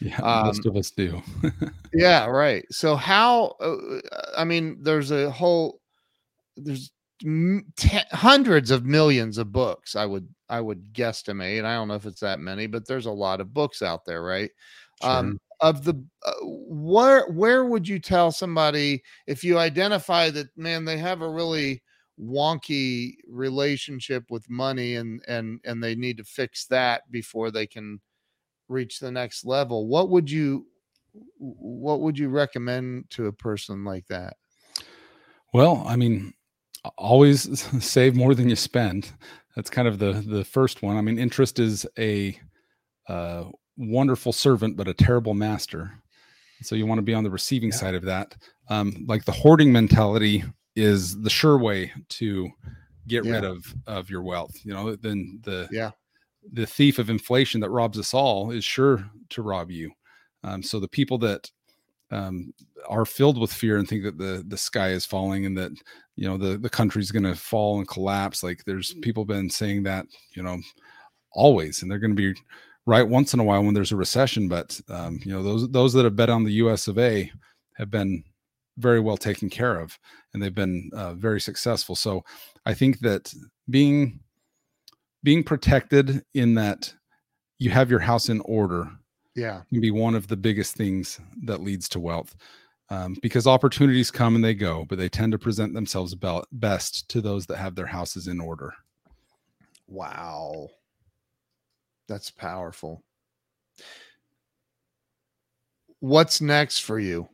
Yeah. 0.00 0.20
most 0.44 0.66
Um, 0.66 0.70
of 0.72 0.76
us 0.76 0.90
do. 0.90 1.22
Yeah, 1.94 2.26
right. 2.26 2.64
So 2.70 2.96
how 2.96 3.56
uh, 3.60 3.76
I 4.36 4.44
mean 4.44 4.82
there's 4.82 5.10
a 5.10 5.30
whole 5.30 5.80
there's 6.56 6.90
hundreds 8.12 8.70
of 8.70 8.84
millions 8.84 9.38
of 9.38 9.50
books 9.52 9.96
I 9.96 10.04
would 10.06 10.28
I 10.48 10.60
would 10.60 10.92
guesstimate. 10.92 11.64
I 11.64 11.74
don't 11.74 11.88
know 11.88 11.94
if 11.94 12.06
it's 12.06 12.20
that 12.20 12.40
many, 12.40 12.66
but 12.66 12.86
there's 12.86 13.06
a 13.06 13.10
lot 13.10 13.40
of 13.40 13.54
books 13.54 13.82
out 13.82 14.04
there, 14.04 14.22
right? 14.22 14.50
Um 15.02 15.38
of 15.60 15.84
the 15.84 15.94
uh, 16.24 16.32
where 16.42 17.28
where 17.30 17.64
would 17.64 17.86
you 17.86 17.98
tell 17.98 18.30
somebody 18.30 19.02
if 19.26 19.42
you 19.42 19.58
identify 19.58 20.30
that 20.30 20.46
man 20.56 20.84
they 20.84 20.96
have 20.96 21.20
a 21.20 21.28
really 21.28 21.82
wonky 22.20 23.14
relationship 23.28 24.24
with 24.30 24.48
money 24.48 24.96
and 24.96 25.22
and 25.26 25.60
and 25.64 25.82
they 25.82 25.94
need 25.94 26.16
to 26.16 26.24
fix 26.24 26.66
that 26.66 27.02
before 27.10 27.50
they 27.50 27.66
can 27.66 28.00
reach 28.68 28.98
the 28.98 29.10
next 29.10 29.44
level 29.44 29.88
what 29.88 30.10
would 30.10 30.30
you 30.30 30.66
what 31.38 32.00
would 32.00 32.18
you 32.18 32.28
recommend 32.28 33.08
to 33.10 33.26
a 33.26 33.32
person 33.32 33.84
like 33.84 34.06
that 34.06 34.36
Well, 35.54 35.82
I 35.86 35.96
mean, 35.96 36.34
always 36.96 37.60
save 37.84 38.14
more 38.14 38.34
than 38.34 38.48
you 38.48 38.56
spend. 38.56 39.12
That's 39.56 39.70
kind 39.70 39.88
of 39.88 39.98
the 39.98 40.12
the 40.12 40.44
first 40.44 40.82
one. 40.82 40.96
I 40.96 41.00
mean, 41.00 41.18
interest 41.18 41.58
is 41.58 41.86
a 41.98 42.38
uh, 43.08 43.44
wonderful 43.78 44.32
servant, 44.32 44.76
but 44.76 44.88
a 44.88 44.94
terrible 44.94 45.34
master. 45.34 45.92
So 46.62 46.74
you 46.74 46.86
want 46.86 46.98
to 46.98 47.02
be 47.02 47.14
on 47.14 47.24
the 47.24 47.30
receiving 47.30 47.70
Yeah. 47.70 47.76
side 47.76 47.94
of 47.94 48.02
that. 48.04 48.34
Um, 48.68 49.04
like 49.08 49.24
the 49.24 49.32
hoarding 49.32 49.72
mentality 49.72 50.44
is 50.76 51.20
the 51.20 51.30
sure 51.30 51.56
way 51.58 51.92
to 52.08 52.50
get 53.06 53.24
rid 53.24 53.44
of 53.44 53.74
of 53.86 54.10
your 54.10 54.22
wealth. 54.22 54.54
You 54.64 54.74
know, 54.74 54.96
then 54.96 55.40
the 55.44 55.68
Yeah. 55.70 55.92
the 56.52 56.66
thief 56.66 56.98
of 56.98 57.10
inflation 57.10 57.60
that 57.60 57.70
robs 57.70 57.98
us 57.98 58.12
all 58.12 58.50
is 58.50 58.64
sure 58.64 59.08
to 59.30 59.42
rob 59.42 59.70
you. 59.70 59.92
Um, 60.44 60.62
so 60.62 60.80
the 60.80 60.88
people 60.88 61.18
that 61.18 61.50
um, 62.10 62.54
are 62.88 63.04
filled 63.04 63.38
with 63.38 63.52
fear 63.52 63.76
and 63.76 63.86
think 63.86 64.02
that 64.02 64.16
the 64.18 64.42
the 64.48 64.56
sky 64.56 64.88
is 64.90 65.04
falling 65.04 65.44
and 65.46 65.56
that 65.58 65.72
you 66.16 66.26
know 66.26 66.38
the 66.38 66.56
the 66.56 66.70
country's 66.70 67.10
going 67.10 67.22
to 67.24 67.34
fall 67.34 67.78
and 67.78 67.86
collapse 67.88 68.42
like 68.42 68.64
there's 68.64 68.94
people 69.02 69.26
been 69.26 69.50
saying 69.50 69.82
that 69.82 70.06
you 70.34 70.42
know 70.42 70.58
always 71.32 71.82
and 71.82 71.90
they're 71.90 71.98
going 71.98 72.16
to 72.16 72.34
be 72.34 72.40
right 72.88 73.06
once 73.06 73.34
in 73.34 73.40
a 73.40 73.44
while 73.44 73.62
when 73.62 73.74
there's 73.74 73.92
a 73.92 73.96
recession 73.96 74.48
but 74.48 74.80
um, 74.88 75.20
you 75.22 75.30
know 75.30 75.42
those 75.42 75.68
those 75.70 75.92
that 75.92 76.04
have 76.04 76.16
bet 76.16 76.30
on 76.30 76.42
the 76.42 76.52
us 76.52 76.88
of 76.88 76.98
a 76.98 77.30
have 77.74 77.90
been 77.90 78.24
very 78.78 78.98
well 78.98 79.18
taken 79.18 79.50
care 79.50 79.78
of 79.78 79.98
and 80.32 80.42
they've 80.42 80.54
been 80.54 80.90
uh, 80.94 81.12
very 81.12 81.40
successful. 81.40 81.94
So 81.94 82.24
i 82.64 82.72
think 82.72 83.00
that 83.00 83.32
being 83.68 84.20
being 85.22 85.44
protected 85.44 86.24
in 86.32 86.54
that 86.54 86.94
you 87.58 87.68
have 87.70 87.90
your 87.90 88.00
house 88.00 88.30
in 88.30 88.40
order 88.42 88.88
yeah. 89.34 89.60
can 89.68 89.80
be 89.80 89.90
one 89.90 90.14
of 90.14 90.28
the 90.28 90.36
biggest 90.36 90.74
things 90.74 91.20
that 91.44 91.60
leads 91.60 91.88
to 91.90 92.00
wealth 92.00 92.34
um, 92.88 93.16
because 93.20 93.46
opportunities 93.46 94.10
come 94.10 94.34
and 94.34 94.42
they 94.42 94.54
go 94.54 94.86
but 94.88 94.96
they 94.96 95.10
tend 95.10 95.32
to 95.32 95.38
present 95.38 95.74
themselves 95.74 96.14
be- 96.14 96.42
best 96.52 97.06
to 97.10 97.20
those 97.20 97.44
that 97.46 97.58
have 97.58 97.74
their 97.74 97.86
houses 97.86 98.28
in 98.28 98.40
order. 98.40 98.72
Wow 99.86 100.70
that's 102.08 102.30
powerful 102.30 103.02
what's 106.00 106.40
next 106.40 106.80
for 106.80 106.98
you 106.98 107.28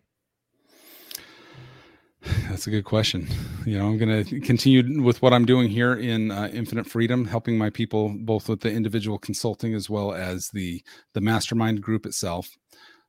that's 2.48 2.66
a 2.66 2.70
good 2.70 2.84
question. 2.84 3.28
You 3.66 3.78
know, 3.78 3.86
I'm 3.86 3.98
going 3.98 4.24
to 4.24 4.40
continue 4.40 5.02
with 5.02 5.20
what 5.22 5.32
I'm 5.32 5.44
doing 5.44 5.68
here 5.68 5.94
in 5.94 6.30
uh, 6.30 6.48
Infinite 6.52 6.86
Freedom, 6.86 7.24
helping 7.24 7.58
my 7.58 7.70
people 7.70 8.14
both 8.20 8.48
with 8.48 8.60
the 8.60 8.70
individual 8.70 9.18
consulting 9.18 9.74
as 9.74 9.90
well 9.90 10.14
as 10.14 10.48
the 10.50 10.82
the 11.12 11.20
mastermind 11.20 11.82
group 11.82 12.06
itself. 12.06 12.48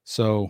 So, 0.03 0.49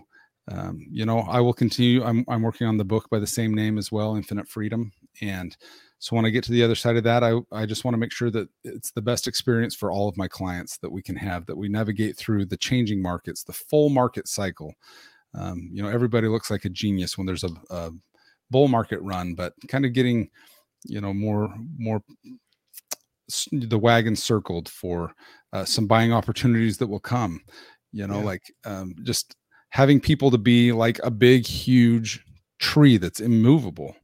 um, 0.52 0.86
you 0.90 1.06
know, 1.06 1.20
I 1.20 1.40
will 1.42 1.54
continue. 1.54 2.04
I'm 2.04 2.26
I'm 2.28 2.42
working 2.42 2.68
on 2.68 2.78
the 2.78 2.86
book 2.86 3.10
by 3.10 3.20
the 3.20 3.28
same 3.28 3.54
name 3.54 3.78
as 3.78 3.92
well, 3.92 4.16
Infinite 4.16 4.48
Freedom, 4.48 4.92
and 5.22 5.56
so 6.00 6.16
when 6.16 6.26
I 6.26 6.30
get 6.30 6.44
to 6.46 6.52
the 6.52 6.64
other 6.64 6.76
side 6.76 6.98
of 6.98 7.04
that, 7.06 7.24
I 7.24 7.40
I 7.52 7.66
just 7.66 7.84
want 7.84 7.94
to 7.94 8.00
make 8.00 8.12
sure 8.12 8.30
that 8.32 8.50
it's 8.64 8.92
the 8.92 9.02
best 9.02 9.28
experience 9.28 9.76
for 9.76 9.92
all 9.92 10.10
of 10.10 10.18
my 10.18 10.28
clients 10.28 10.78
that 10.78 10.92
we 10.92 11.02
can 11.02 11.16
have, 11.16 11.46
that 11.46 11.58
we 11.58 11.70
navigate 11.70 12.18
through 12.18 12.46
the 12.46 12.58
changing 12.58 13.02
markets, 13.02 13.44
the 13.44 13.54
full 13.54 13.90
market 13.90 14.28
cycle. 14.28 14.74
Um, 15.34 15.70
you 15.72 15.82
know, 15.82 15.90
everybody 15.90 16.28
looks 16.28 16.52
like 16.52 16.66
a 16.66 16.70
genius 16.70 17.18
when 17.18 17.28
there's 17.28 17.44
a, 17.44 17.50
a 17.70 17.92
bull 18.52 18.68
market 18.68 19.02
run, 19.02 19.36
but 19.36 19.54
kind 19.68 19.86
of 19.86 19.94
getting, 19.94 20.30
you 20.86 21.02
know, 21.02 21.14
more 21.14 21.54
more 21.78 22.02
the 23.52 23.80
wagon 23.80 24.16
circled 24.16 24.70
for 24.70 25.14
uh, 25.52 25.66
some 25.66 25.88
buying 25.88 26.14
opportunities 26.14 26.78
that 26.78 26.88
will 26.88 27.00
come. 27.00 27.42
You 27.92 28.08
know, 28.08 28.20
yeah. 28.20 28.26
like 28.26 28.44
um, 28.66 28.96
just 29.04 29.36
having 29.70 30.00
people 30.00 30.30
to 30.32 30.38
be 30.38 30.72
like 30.72 31.00
a 31.04 31.12
big, 31.12 31.46
huge 31.46 32.24
tree 32.60 32.98
that's 32.98 33.22
immovable. 33.22 33.96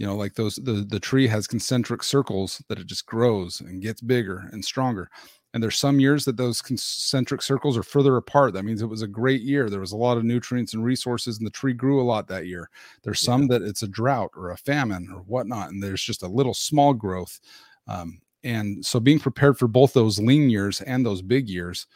You 0.00 0.06
know, 0.06 0.16
like 0.16 0.32
those 0.32 0.56
the 0.56 0.86
the 0.88 0.98
tree 0.98 1.26
has 1.26 1.46
concentric 1.46 2.02
circles 2.02 2.62
that 2.68 2.78
it 2.78 2.86
just 2.86 3.04
grows 3.04 3.60
and 3.60 3.82
gets 3.82 4.00
bigger 4.00 4.48
and 4.50 4.64
stronger. 4.64 5.10
And 5.52 5.62
there's 5.62 5.78
some 5.78 6.00
years 6.00 6.24
that 6.24 6.38
those 6.38 6.62
concentric 6.62 7.42
circles 7.42 7.76
are 7.76 7.82
further 7.82 8.16
apart. 8.16 8.54
That 8.54 8.64
means 8.64 8.80
it 8.80 8.86
was 8.86 9.02
a 9.02 9.06
great 9.06 9.42
year. 9.42 9.68
There 9.68 9.80
was 9.80 9.92
a 9.92 9.98
lot 9.98 10.16
of 10.16 10.24
nutrients 10.24 10.72
and 10.72 10.82
resources 10.82 11.36
and 11.36 11.46
the 11.46 11.50
tree 11.50 11.74
grew 11.74 12.00
a 12.00 12.02
lot 12.02 12.28
that 12.28 12.46
year. 12.46 12.70
There's 13.02 13.20
some 13.20 13.46
that 13.48 13.60
it's 13.60 13.82
a 13.82 13.88
drought 13.88 14.30
or 14.34 14.52
a 14.52 14.56
famine 14.56 15.06
or 15.14 15.20
whatnot 15.20 15.68
and 15.68 15.82
there's 15.82 16.02
just 16.02 16.22
a 16.22 16.28
little 16.28 16.54
small 16.54 16.94
growth 16.94 17.38
um, 17.86 18.22
and 18.42 18.82
so 18.82 19.00
being 19.00 19.18
prepared 19.18 19.58
for 19.58 19.68
both 19.68 19.92
those 19.92 20.18
lean 20.18 20.48
years 20.48 20.80
and 20.80 21.04
those 21.04 21.20
big 21.20 21.46
years 21.46 21.86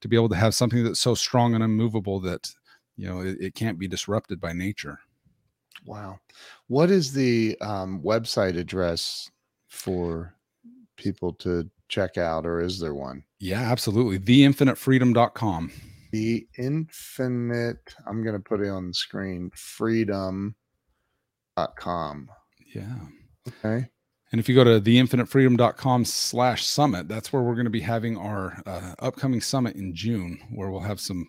to 0.00 0.08
be 0.08 0.16
able 0.16 0.28
to 0.30 0.34
have 0.34 0.56
something 0.56 0.82
that's 0.82 0.98
so 0.98 1.14
strong 1.14 1.54
and 1.54 1.62
unmovable 1.62 2.18
that 2.18 2.50
you 2.96 3.08
know 3.08 3.20
it, 3.20 3.36
it 3.40 3.54
can't 3.54 3.78
be 3.78 3.86
disrupted 3.86 4.40
by 4.40 4.52
nature 4.52 4.98
wow 5.84 6.18
what 6.68 6.90
is 6.90 7.12
the 7.12 7.56
um, 7.60 8.00
website 8.02 8.56
address 8.58 9.30
for 9.68 10.34
people 10.96 11.32
to 11.34 11.68
check 11.88 12.16
out, 12.18 12.46
or 12.46 12.60
is 12.60 12.78
there 12.78 12.94
one? 12.94 13.24
Yeah, 13.38 13.60
absolutely. 13.60 14.18
Theinfinitefreedom.com. 14.18 15.70
The 16.12 16.46
infinite, 16.58 17.94
I'm 18.06 18.22
going 18.22 18.36
to 18.36 18.42
put 18.42 18.60
it 18.60 18.68
on 18.68 18.88
the 18.88 18.94
screen, 18.94 19.50
freedom.com. 19.54 20.54
Yeah. 22.74 22.96
Okay. 23.48 23.88
And 24.32 24.40
if 24.40 24.48
you 24.48 24.54
go 24.54 24.64
to 24.64 24.80
theinfinitefreedom.com 24.80 26.04
slash 26.04 26.64
summit, 26.64 27.06
that's 27.08 27.32
where 27.32 27.42
we're 27.42 27.54
going 27.54 27.66
to 27.66 27.70
be 27.70 27.80
having 27.80 28.16
our 28.16 28.60
uh, 28.66 28.94
upcoming 28.98 29.40
summit 29.40 29.76
in 29.76 29.94
June, 29.94 30.40
where 30.50 30.70
we'll 30.70 30.80
have 30.80 31.00
some, 31.00 31.28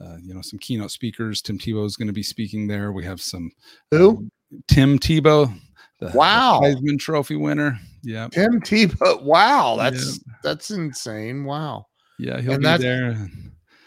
uh, 0.00 0.16
you 0.22 0.34
know, 0.34 0.42
some 0.42 0.58
keynote 0.58 0.90
speakers. 0.90 1.42
Tim 1.42 1.58
Tebow 1.58 1.84
is 1.84 1.96
going 1.96 2.08
to 2.08 2.12
be 2.12 2.22
speaking 2.22 2.66
there. 2.66 2.92
We 2.92 3.04
have 3.04 3.20
some. 3.20 3.50
Who? 3.90 4.10
Um, 4.10 4.32
Tim 4.66 4.98
Tebow, 4.98 5.52
the, 6.00 6.10
wow. 6.14 6.60
The 6.60 6.68
Heisman 6.68 6.98
Trophy 6.98 7.36
winner. 7.36 7.78
Yeah. 8.02 8.28
Tim 8.28 8.60
Tebow. 8.60 9.22
Wow. 9.22 9.76
That's 9.76 10.16
yeah. 10.16 10.34
that's 10.42 10.70
insane. 10.70 11.44
Wow. 11.44 11.86
Yeah, 12.18 12.40
he'll 12.40 12.54
and 12.54 12.62
be 12.62 12.76
there. 12.78 13.28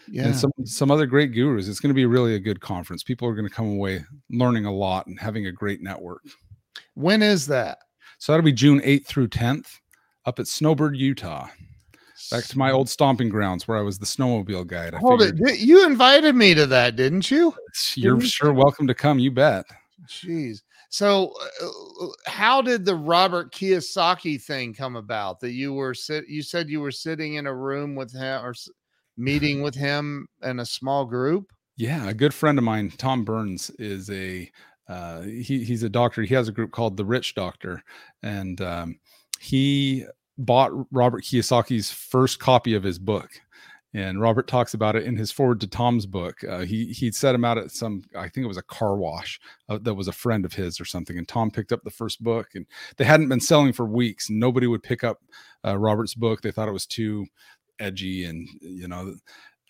Yeah. 0.08 0.26
And 0.26 0.36
some 0.36 0.52
some 0.64 0.90
other 0.90 1.06
great 1.06 1.32
gurus. 1.32 1.68
It's 1.68 1.80
going 1.80 1.90
to 1.90 1.94
be 1.94 2.06
really 2.06 2.34
a 2.34 2.40
good 2.40 2.60
conference. 2.60 3.02
People 3.02 3.28
are 3.28 3.34
going 3.34 3.48
to 3.48 3.54
come 3.54 3.70
away 3.70 4.04
learning 4.30 4.66
a 4.66 4.72
lot 4.72 5.06
and 5.06 5.18
having 5.18 5.46
a 5.46 5.52
great 5.52 5.82
network. 5.82 6.22
When 6.94 7.22
is 7.22 7.46
that? 7.46 7.78
So 8.18 8.32
that'll 8.32 8.44
be 8.44 8.52
June 8.52 8.80
8th 8.80 9.06
through 9.06 9.28
10th 9.28 9.80
up 10.24 10.38
at 10.38 10.46
Snowbird, 10.46 10.96
Utah. 10.96 11.48
Back 12.30 12.44
to 12.44 12.58
my 12.58 12.70
old 12.70 12.88
stomping 12.88 13.28
grounds 13.28 13.66
where 13.66 13.76
I 13.76 13.82
was 13.82 13.98
the 13.98 14.06
snowmobile 14.06 14.66
guide. 14.66 14.94
I 14.94 14.98
Hold 14.98 15.20
figured, 15.20 15.48
it. 15.48 15.60
You 15.60 15.84
invited 15.84 16.34
me 16.34 16.54
to 16.54 16.66
that, 16.66 16.96
didn't 16.96 17.30
you? 17.30 17.54
You're 17.96 18.16
didn't 18.16 18.30
sure 18.30 18.50
you? 18.50 18.54
welcome 18.54 18.86
to 18.86 18.94
come. 18.94 19.18
You 19.18 19.30
bet. 19.30 19.64
Jeez. 20.08 20.62
So, 20.90 21.32
uh, 21.60 21.66
uh, 22.04 22.08
how 22.26 22.62
did 22.62 22.84
the 22.84 22.94
Robert 22.94 23.52
Kiyosaki 23.52 24.40
thing 24.40 24.72
come 24.72 24.94
about? 24.94 25.40
That 25.40 25.50
you 25.50 25.72
were 25.72 25.92
sit, 25.92 26.28
you 26.28 26.42
said 26.42 26.68
you 26.68 26.80
were 26.80 26.92
sitting 26.92 27.34
in 27.34 27.46
a 27.46 27.54
room 27.54 27.96
with 27.96 28.12
him 28.12 28.44
or 28.44 28.54
meeting 29.16 29.62
with 29.62 29.74
him 29.74 30.28
in 30.42 30.60
a 30.60 30.66
small 30.66 31.04
group. 31.04 31.52
Yeah, 31.76 32.08
a 32.08 32.14
good 32.14 32.32
friend 32.32 32.58
of 32.58 32.64
mine, 32.64 32.92
Tom 32.96 33.24
Burns, 33.24 33.70
is 33.70 34.08
a 34.10 34.48
uh, 34.88 35.22
he, 35.22 35.64
he's 35.64 35.82
a 35.82 35.88
doctor. 35.88 36.22
He 36.22 36.34
has 36.34 36.46
a 36.46 36.52
group 36.52 36.70
called 36.70 36.96
the 36.96 37.04
Rich 37.04 37.34
Doctor, 37.34 37.82
and 38.22 38.60
um, 38.60 39.00
he 39.40 40.04
bought 40.36 40.72
Robert 40.90 41.24
Kiyosaki's 41.24 41.90
first 41.90 42.38
copy 42.38 42.74
of 42.74 42.82
his 42.82 42.98
book 42.98 43.30
and 43.94 44.20
Robert 44.20 44.48
talks 44.48 44.74
about 44.74 44.96
it 44.96 45.04
in 45.04 45.16
his 45.16 45.30
forward 45.30 45.60
to 45.60 45.68
Tom's 45.68 46.04
book. 46.04 46.42
Uh, 46.44 46.60
he 46.60 46.86
he 46.86 47.12
set 47.12 47.34
him 47.34 47.44
out 47.44 47.58
at 47.58 47.70
some, 47.70 48.02
I 48.16 48.28
think 48.28 48.44
it 48.44 48.48
was 48.48 48.56
a 48.56 48.62
car 48.62 48.96
wash 48.96 49.40
uh, 49.68 49.78
that 49.82 49.94
was 49.94 50.08
a 50.08 50.12
friend 50.12 50.44
of 50.44 50.52
his 50.52 50.80
or 50.80 50.84
something. 50.84 51.16
And 51.16 51.28
Tom 51.28 51.50
picked 51.50 51.72
up 51.72 51.84
the 51.84 51.90
first 51.90 52.22
book, 52.22 52.48
and 52.54 52.66
they 52.96 53.04
hadn't 53.04 53.28
been 53.28 53.40
selling 53.40 53.72
for 53.72 53.86
weeks. 53.86 54.28
Nobody 54.28 54.66
would 54.66 54.82
pick 54.82 55.04
up 55.04 55.22
uh, 55.64 55.78
Robert's 55.78 56.14
book. 56.14 56.42
They 56.42 56.50
thought 56.50 56.68
it 56.68 56.72
was 56.72 56.86
too 56.86 57.26
edgy, 57.78 58.24
and 58.24 58.48
you 58.60 58.88
know, 58.88 59.14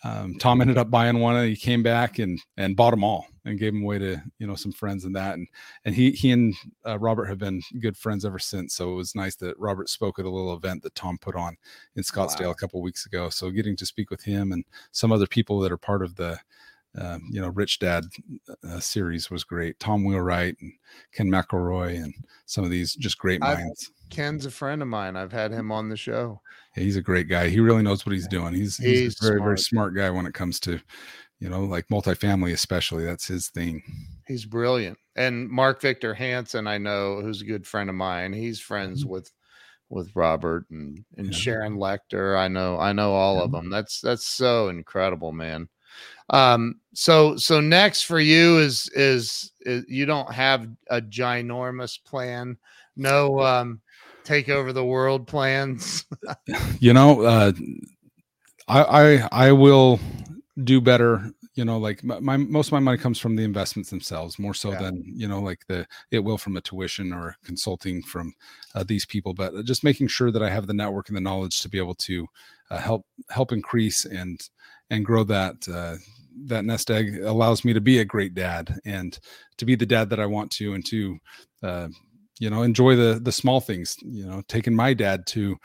um, 0.05 0.35
Tom 0.35 0.61
ended 0.61 0.77
up 0.77 0.91
buying 0.91 1.19
one 1.19 1.35
and 1.35 1.49
he 1.49 1.55
came 1.55 1.81
back 1.81 2.19
and 2.19 2.39
and 2.57 2.75
bought 2.75 2.91
them 2.91 3.03
all 3.03 3.25
and 3.43 3.57
gave 3.57 3.73
them 3.73 3.81
away 3.81 3.97
to 3.97 4.21
you 4.37 4.45
know 4.45 4.53
some 4.53 4.71
friends 4.71 5.03
and 5.03 5.15
that 5.15 5.33
and 5.33 5.47
and 5.83 5.95
he 5.95 6.11
he 6.11 6.31
and 6.31 6.53
uh, 6.85 6.99
Robert 6.99 7.25
have 7.25 7.39
been 7.39 7.59
good 7.79 7.97
friends 7.97 8.23
ever 8.23 8.37
since. 8.37 8.75
So 8.75 8.91
it 8.91 8.95
was 8.95 9.15
nice 9.15 9.35
that 9.37 9.59
Robert 9.59 9.89
spoke 9.89 10.19
at 10.19 10.25
a 10.25 10.29
little 10.29 10.53
event 10.53 10.83
that 10.83 10.93
Tom 10.93 11.17
put 11.17 11.35
on 11.35 11.57
in 11.95 12.03
Scottsdale 12.03 12.45
wow. 12.45 12.51
a 12.51 12.55
couple 12.55 12.81
weeks 12.83 13.07
ago. 13.07 13.29
So 13.29 13.49
getting 13.49 13.75
to 13.77 13.85
speak 13.85 14.11
with 14.11 14.23
him 14.23 14.51
and 14.51 14.63
some 14.91 15.11
other 15.11 15.27
people 15.27 15.59
that 15.61 15.71
are 15.71 15.77
part 15.77 16.03
of 16.03 16.15
the 16.15 16.39
uh, 16.97 17.19
you 17.29 17.41
know 17.41 17.49
Rich 17.49 17.79
Dad 17.79 18.05
uh, 18.67 18.79
series 18.79 19.29
was 19.29 19.43
great. 19.43 19.79
Tom 19.79 20.03
Wheelwright 20.03 20.55
and 20.61 20.73
Ken 21.13 21.27
McElroy 21.27 22.03
and 22.03 22.13
some 22.45 22.63
of 22.63 22.69
these 22.69 22.95
just 22.95 23.17
great 23.17 23.41
minds. 23.41 23.91
I've, 23.91 24.09
Ken's 24.09 24.45
a 24.45 24.51
friend 24.51 24.81
of 24.81 24.87
mine. 24.87 25.15
I've 25.15 25.31
had 25.31 25.51
him 25.51 25.71
on 25.71 25.89
the 25.89 25.97
show 25.97 26.41
yeah, 26.75 26.83
he's 26.83 26.97
a 26.97 27.01
great 27.01 27.27
guy. 27.27 27.49
He 27.49 27.59
really 27.59 27.83
knows 27.83 28.05
what 28.05 28.13
he's 28.13 28.27
doing. 28.27 28.53
He's, 28.53 28.77
he's, 28.77 28.99
he's 28.99 29.21
a 29.21 29.25
very, 29.25 29.37
smart. 29.37 29.47
very 29.47 29.57
smart 29.59 29.95
guy 29.95 30.09
when 30.09 30.25
it 30.25 30.33
comes 30.33 30.59
to, 30.61 30.79
you 31.39 31.49
know, 31.49 31.63
like 31.63 31.87
multifamily, 31.87 32.53
especially. 32.53 33.05
That's 33.05 33.27
his 33.27 33.49
thing. 33.49 33.83
He's 34.27 34.45
brilliant. 34.45 34.97
And 35.15 35.49
Mark 35.49 35.81
Victor 35.81 36.13
Hansen, 36.13 36.67
I 36.67 36.77
know, 36.77 37.21
who's 37.21 37.41
a 37.41 37.45
good 37.45 37.65
friend 37.65 37.89
of 37.89 37.95
mine. 37.95 38.33
He's 38.33 38.59
friends 38.59 39.03
mm-hmm. 39.03 39.13
with 39.13 39.31
with 39.87 40.11
Robert 40.15 40.65
and, 40.71 41.05
and 41.15 41.27
yeah. 41.27 41.31
Sharon 41.31 41.77
Lechter. 41.77 42.37
I 42.37 42.47
know, 42.47 42.79
I 42.79 42.91
know 42.91 43.13
all 43.13 43.35
yeah. 43.37 43.43
of 43.43 43.51
them. 43.51 43.69
That's 43.69 44.01
that's 44.01 44.25
so 44.25 44.69
incredible, 44.69 45.31
man. 45.31 45.69
Um, 46.29 46.79
so 46.93 47.37
so 47.37 47.61
next 47.61 48.03
for 48.03 48.19
you 48.19 48.57
is, 48.59 48.89
is 48.95 49.51
is 49.61 49.85
you 49.87 50.05
don't 50.05 50.31
have 50.31 50.67
a 50.89 51.01
ginormous 51.01 52.03
plan. 52.03 52.57
No 52.95 53.39
um 53.41 53.81
take 54.23 54.49
over 54.49 54.73
the 54.73 54.85
world 54.85 55.27
plans? 55.27 56.05
you 56.79 56.93
know, 56.93 57.21
uh, 57.21 57.51
I, 58.67 58.81
I 58.83 59.29
I 59.31 59.51
will 59.51 59.99
do 60.63 60.81
better 60.81 61.31
you 61.55 61.65
know 61.65 61.77
like 61.77 62.03
my, 62.03 62.19
my, 62.19 62.37
most 62.37 62.67
of 62.67 62.73
my 62.73 62.79
money 62.79 62.97
comes 62.97 63.17
from 63.17 63.35
the 63.35 63.43
investments 63.43 63.89
themselves 63.89 64.37
more 64.37 64.53
so 64.53 64.71
yeah. 64.71 64.81
than 64.81 65.03
you 65.05 65.27
know 65.27 65.39
like 65.39 65.65
the 65.67 65.87
it 66.11 66.19
will 66.19 66.37
from 66.37 66.57
a 66.57 66.61
tuition 66.61 67.11
or 67.11 67.35
consulting 67.43 68.01
from 68.03 68.33
uh, 68.75 68.83
these 68.83 69.05
people 69.05 69.33
but 69.33 69.65
just 69.65 69.83
making 69.83 70.07
sure 70.07 70.31
that 70.31 70.43
i 70.43 70.49
have 70.49 70.67
the 70.67 70.73
network 70.73 71.07
and 71.07 71.17
the 71.17 71.21
knowledge 71.21 71.61
to 71.61 71.69
be 71.69 71.77
able 71.77 71.95
to 71.95 72.27
uh, 72.69 72.77
help 72.77 73.05
help 73.29 73.51
increase 73.51 74.05
and 74.05 74.39
and 74.89 75.05
grow 75.05 75.23
that 75.23 75.55
uh, 75.71 75.95
that 76.45 76.65
nest 76.65 76.91
egg 76.91 77.21
allows 77.23 77.63
me 77.63 77.73
to 77.73 77.81
be 77.81 77.99
a 77.99 78.05
great 78.05 78.33
dad 78.33 78.79
and 78.85 79.19
to 79.57 79.65
be 79.65 79.75
the 79.75 79.85
dad 79.85 80.09
that 80.09 80.19
i 80.19 80.25
want 80.25 80.51
to 80.51 80.73
and 80.73 80.85
to 80.85 81.17
uh, 81.63 81.87
you 82.39 82.49
know 82.49 82.61
enjoy 82.61 82.95
the 82.95 83.19
the 83.23 83.31
small 83.31 83.59
things 83.59 83.95
you 84.01 84.25
know 84.25 84.41
taking 84.47 84.75
my 84.75 84.93
dad 84.93 85.25
to 85.25 85.55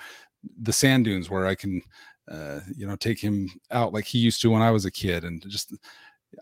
the 0.62 0.72
sand 0.72 1.05
dunes 1.05 1.28
where 1.28 1.46
i 1.46 1.55
can 1.55 1.82
uh, 2.30 2.61
you 2.76 2.86
know, 2.86 2.96
take 2.96 3.20
him 3.20 3.51
out 3.72 3.92
like 3.92 4.05
he 4.05 4.18
used 4.18 4.40
to 4.40 4.51
when 4.51 4.62
I 4.62 4.70
was 4.70 4.84
a 4.84 4.90
kid. 4.90 5.24
And 5.24 5.42
just, 5.48 5.74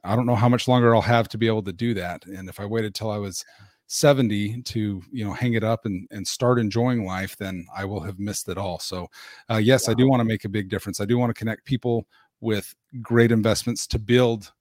I 0.04 0.14
don't 0.14 0.26
know 0.26 0.34
how 0.34 0.48
much 0.48 0.68
longer 0.68 0.94
I'll 0.94 1.00
have 1.00 1.28
to 1.30 1.38
be 1.38 1.46
able 1.46 1.62
to 1.62 1.72
do 1.72 1.94
that. 1.94 2.26
And 2.26 2.48
if 2.48 2.60
I 2.60 2.66
waited 2.66 2.94
till 2.94 3.10
I 3.10 3.16
was 3.16 3.44
70 3.88 4.62
to, 4.62 5.02
you 5.10 5.24
know, 5.24 5.32
hang 5.32 5.54
it 5.54 5.64
up 5.64 5.84
and, 5.84 6.06
and 6.10 6.26
start 6.26 6.58
enjoying 6.58 7.04
life, 7.04 7.36
then 7.36 7.66
I 7.74 7.84
will 7.84 8.00
have 8.00 8.18
missed 8.18 8.48
it 8.48 8.58
all. 8.58 8.78
So, 8.78 9.08
uh, 9.50 9.56
yes, 9.56 9.88
wow. 9.88 9.92
I 9.92 9.94
do 9.94 10.08
want 10.08 10.20
to 10.20 10.24
make 10.24 10.44
a 10.44 10.48
big 10.48 10.68
difference. 10.68 11.00
I 11.00 11.04
do 11.04 11.18
want 11.18 11.30
to 11.30 11.38
connect 11.38 11.64
people 11.64 12.06
with 12.40 12.74
great 13.02 13.32
investments 13.32 13.86
to 13.88 13.98
build 13.98 14.52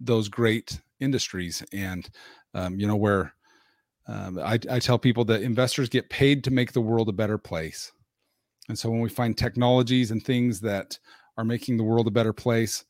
those 0.00 0.28
great 0.28 0.80
industries. 1.00 1.62
And, 1.72 2.08
um, 2.54 2.78
you 2.78 2.86
know, 2.86 2.96
where 2.96 3.34
um, 4.08 4.38
I, 4.38 4.58
I 4.70 4.78
tell 4.80 4.98
people 4.98 5.24
that 5.26 5.42
investors 5.42 5.88
get 5.88 6.10
paid 6.10 6.42
to 6.44 6.50
make 6.50 6.72
the 6.72 6.80
world 6.80 7.08
a 7.08 7.12
better 7.12 7.38
place 7.38 7.92
and 8.68 8.78
so 8.78 8.90
when 8.90 9.00
we 9.00 9.08
find 9.08 9.36
technologies 9.36 10.10
and 10.10 10.24
things 10.24 10.60
that 10.60 10.98
are 11.36 11.44
making 11.44 11.76
the 11.76 11.84
world 11.84 12.06
a 12.06 12.12
better 12.12 12.32
place, 12.32 12.84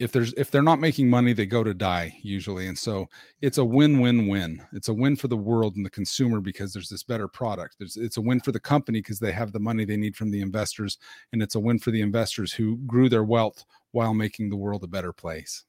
if 0.00 0.12
there's 0.12 0.32
if 0.32 0.50
they're 0.50 0.62
not 0.62 0.80
making 0.80 1.10
money, 1.10 1.34
they 1.34 1.46
go 1.46 1.62
to 1.62 1.74
die 1.74 2.18
usually. 2.22 2.66
And 2.66 2.76
so 2.76 3.08
it's 3.42 3.58
a 3.58 3.64
win-win-win. 3.64 4.62
It's 4.72 4.88
a 4.88 4.94
win 4.94 5.14
for 5.14 5.28
the 5.28 5.36
world 5.36 5.76
and 5.76 5.84
the 5.84 5.90
consumer 5.90 6.40
because 6.40 6.72
there's 6.72 6.88
this 6.88 7.02
better 7.02 7.28
product. 7.28 7.76
There's, 7.78 7.98
it's 7.98 8.16
a 8.16 8.20
win 8.22 8.40
for 8.40 8.50
the 8.50 8.58
company 8.58 9.00
because 9.00 9.20
they 9.20 9.30
have 9.32 9.52
the 9.52 9.60
money 9.60 9.84
they 9.84 9.98
need 9.98 10.16
from 10.16 10.30
the 10.30 10.40
investors, 10.40 10.96
and 11.32 11.42
it's 11.42 11.54
a 11.54 11.60
win 11.60 11.78
for 11.78 11.90
the 11.90 12.00
investors 12.00 12.50
who 12.52 12.78
grew 12.78 13.10
their 13.10 13.24
wealth 13.24 13.64
while 13.92 14.14
making 14.14 14.48
the 14.48 14.56
world 14.56 14.82
a 14.82 14.88
better 14.88 15.12
place. 15.12 15.64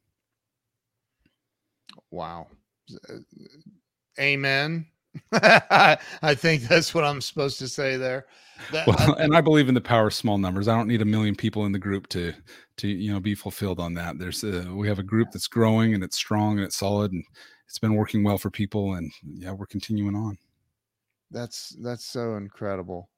Wow. 2.09 2.47
Uh, 3.09 3.17
amen. 4.17 4.87
I 5.31 6.35
think 6.35 6.63
that's 6.63 6.93
what 6.93 7.03
I'm 7.03 7.21
supposed 7.21 7.59
to 7.59 7.67
say 7.67 7.97
there. 7.97 8.25
That, 8.71 8.87
well, 8.87 8.97
I, 8.99 9.23
and 9.23 9.35
I 9.35 9.41
believe 9.41 9.67
in 9.67 9.75
the 9.75 9.81
power 9.81 10.07
of 10.07 10.13
small 10.13 10.37
numbers. 10.37 10.67
I 10.67 10.75
don't 10.75 10.87
need 10.87 11.01
a 11.01 11.05
million 11.05 11.35
people 11.35 11.65
in 11.65 11.71
the 11.71 11.79
group 11.79 12.07
to 12.09 12.33
to 12.77 12.87
you 12.87 13.11
know 13.11 13.19
be 13.19 13.35
fulfilled 13.35 13.79
on 13.79 13.93
that. 13.95 14.19
There's 14.19 14.43
a, 14.43 14.71
we 14.71 14.87
have 14.87 14.99
a 14.99 15.03
group 15.03 15.29
that's 15.31 15.47
growing 15.47 15.93
and 15.93 16.03
it's 16.03 16.15
strong 16.15 16.57
and 16.57 16.65
it's 16.65 16.77
solid 16.77 17.11
and 17.11 17.23
it's 17.67 17.79
been 17.79 17.95
working 17.95 18.23
well 18.23 18.37
for 18.37 18.49
people 18.49 18.93
and 18.95 19.11
yeah, 19.23 19.51
we're 19.51 19.65
continuing 19.65 20.15
on. 20.15 20.37
That's 21.31 21.75
that's 21.81 22.05
so 22.05 22.35
incredible. 22.35 23.09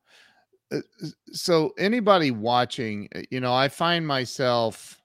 Uh, 0.71 0.79
so 1.31 1.71
anybody 1.77 2.31
watching, 2.31 3.09
uh, 3.15 3.21
you 3.29 3.39
know, 3.39 3.53
I 3.53 3.67
find 3.67 4.07
myself 4.07 4.99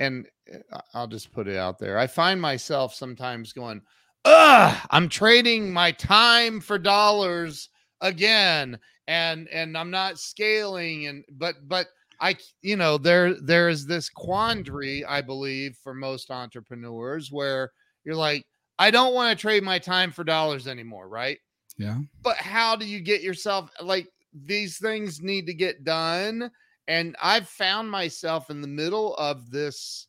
and 0.00 0.26
uh, 0.72 0.80
I'll 0.94 1.06
just 1.06 1.32
put 1.32 1.48
it 1.48 1.56
out 1.56 1.78
there. 1.78 1.98
I 1.98 2.06
find 2.06 2.40
myself 2.40 2.94
sometimes 2.94 3.52
going, 3.52 3.82
"Ugh, 4.26 4.86
I'm 4.90 5.08
trading 5.08 5.72
my 5.72 5.92
time 5.92 6.60
for 6.60 6.78
dollars 6.78 7.70
again." 8.00 8.78
and 9.08 9.48
and 9.48 9.76
I'm 9.76 9.90
not 9.90 10.18
scaling 10.18 11.06
and 11.06 11.24
but 11.30 11.56
but 11.68 11.88
I 12.20 12.36
you 12.62 12.76
know 12.76 12.98
there 12.98 13.34
there 13.34 13.68
is 13.68 13.86
this 13.86 14.08
quandary 14.08 15.04
I 15.04 15.20
believe 15.20 15.76
for 15.82 15.94
most 15.94 16.30
entrepreneurs 16.30 17.30
where 17.30 17.72
you're 18.04 18.16
like 18.16 18.44
I 18.78 18.90
don't 18.90 19.14
want 19.14 19.36
to 19.36 19.40
trade 19.40 19.62
my 19.62 19.78
time 19.78 20.12
for 20.12 20.22
dollars 20.22 20.66
anymore, 20.66 21.08
right? 21.08 21.38
Yeah. 21.78 21.98
But 22.22 22.36
how 22.36 22.76
do 22.76 22.84
you 22.84 23.00
get 23.00 23.22
yourself 23.22 23.70
like 23.80 24.08
these 24.44 24.78
things 24.78 25.22
need 25.22 25.46
to 25.46 25.54
get 25.54 25.84
done 25.84 26.50
and 26.88 27.16
I've 27.22 27.48
found 27.48 27.90
myself 27.90 28.50
in 28.50 28.60
the 28.60 28.68
middle 28.68 29.14
of 29.16 29.50
this 29.50 30.08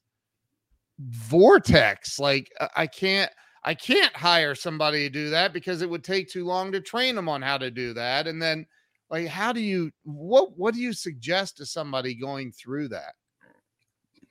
vortex 0.99 2.18
like 2.20 2.51
I 2.76 2.88
can't 2.88 3.32
I 3.68 3.74
can't 3.74 4.15
hire 4.15 4.55
somebody 4.55 5.03
to 5.03 5.09
do 5.09 5.30
that 5.32 5.51
because 5.51 5.82
it 5.82 5.89
would 5.89 6.03
take 6.03 6.30
too 6.30 6.45
long 6.45 6.72
to 6.72 6.80
train 6.80 7.15
them 7.15 7.28
on 7.28 7.41
how 7.41 7.57
to 7.57 7.70
do 7.70 7.93
that 7.95 8.26
and 8.26 8.41
then 8.41 8.65
like 9.09 9.28
how 9.28 9.51
do 9.51 9.59
you 9.59 9.91
what 10.03 10.57
what 10.57 10.74
do 10.74 10.80
you 10.80 10.93
suggest 10.93 11.57
to 11.57 11.65
somebody 11.65 12.15
going 12.15 12.53
through 12.53 12.88
that? 12.89 13.13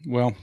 Well 0.07 0.35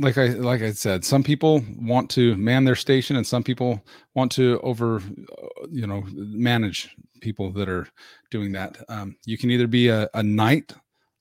like 0.00 0.18
i 0.18 0.26
like 0.26 0.60
i 0.60 0.72
said 0.72 1.04
some 1.04 1.22
people 1.22 1.62
want 1.80 2.10
to 2.10 2.34
man 2.34 2.64
their 2.64 2.74
station 2.74 3.14
and 3.14 3.24
some 3.24 3.44
people 3.44 3.80
want 4.14 4.32
to 4.32 4.58
over 4.64 4.96
uh, 4.96 5.66
you 5.70 5.86
know 5.86 6.02
manage 6.12 6.96
people 7.20 7.50
that 7.50 7.68
are 7.68 7.88
doing 8.30 8.52
that. 8.52 8.76
Um, 8.90 9.16
you 9.24 9.38
can 9.38 9.50
either 9.50 9.66
be 9.66 9.88
a, 9.88 10.08
a 10.12 10.22
knight 10.22 10.74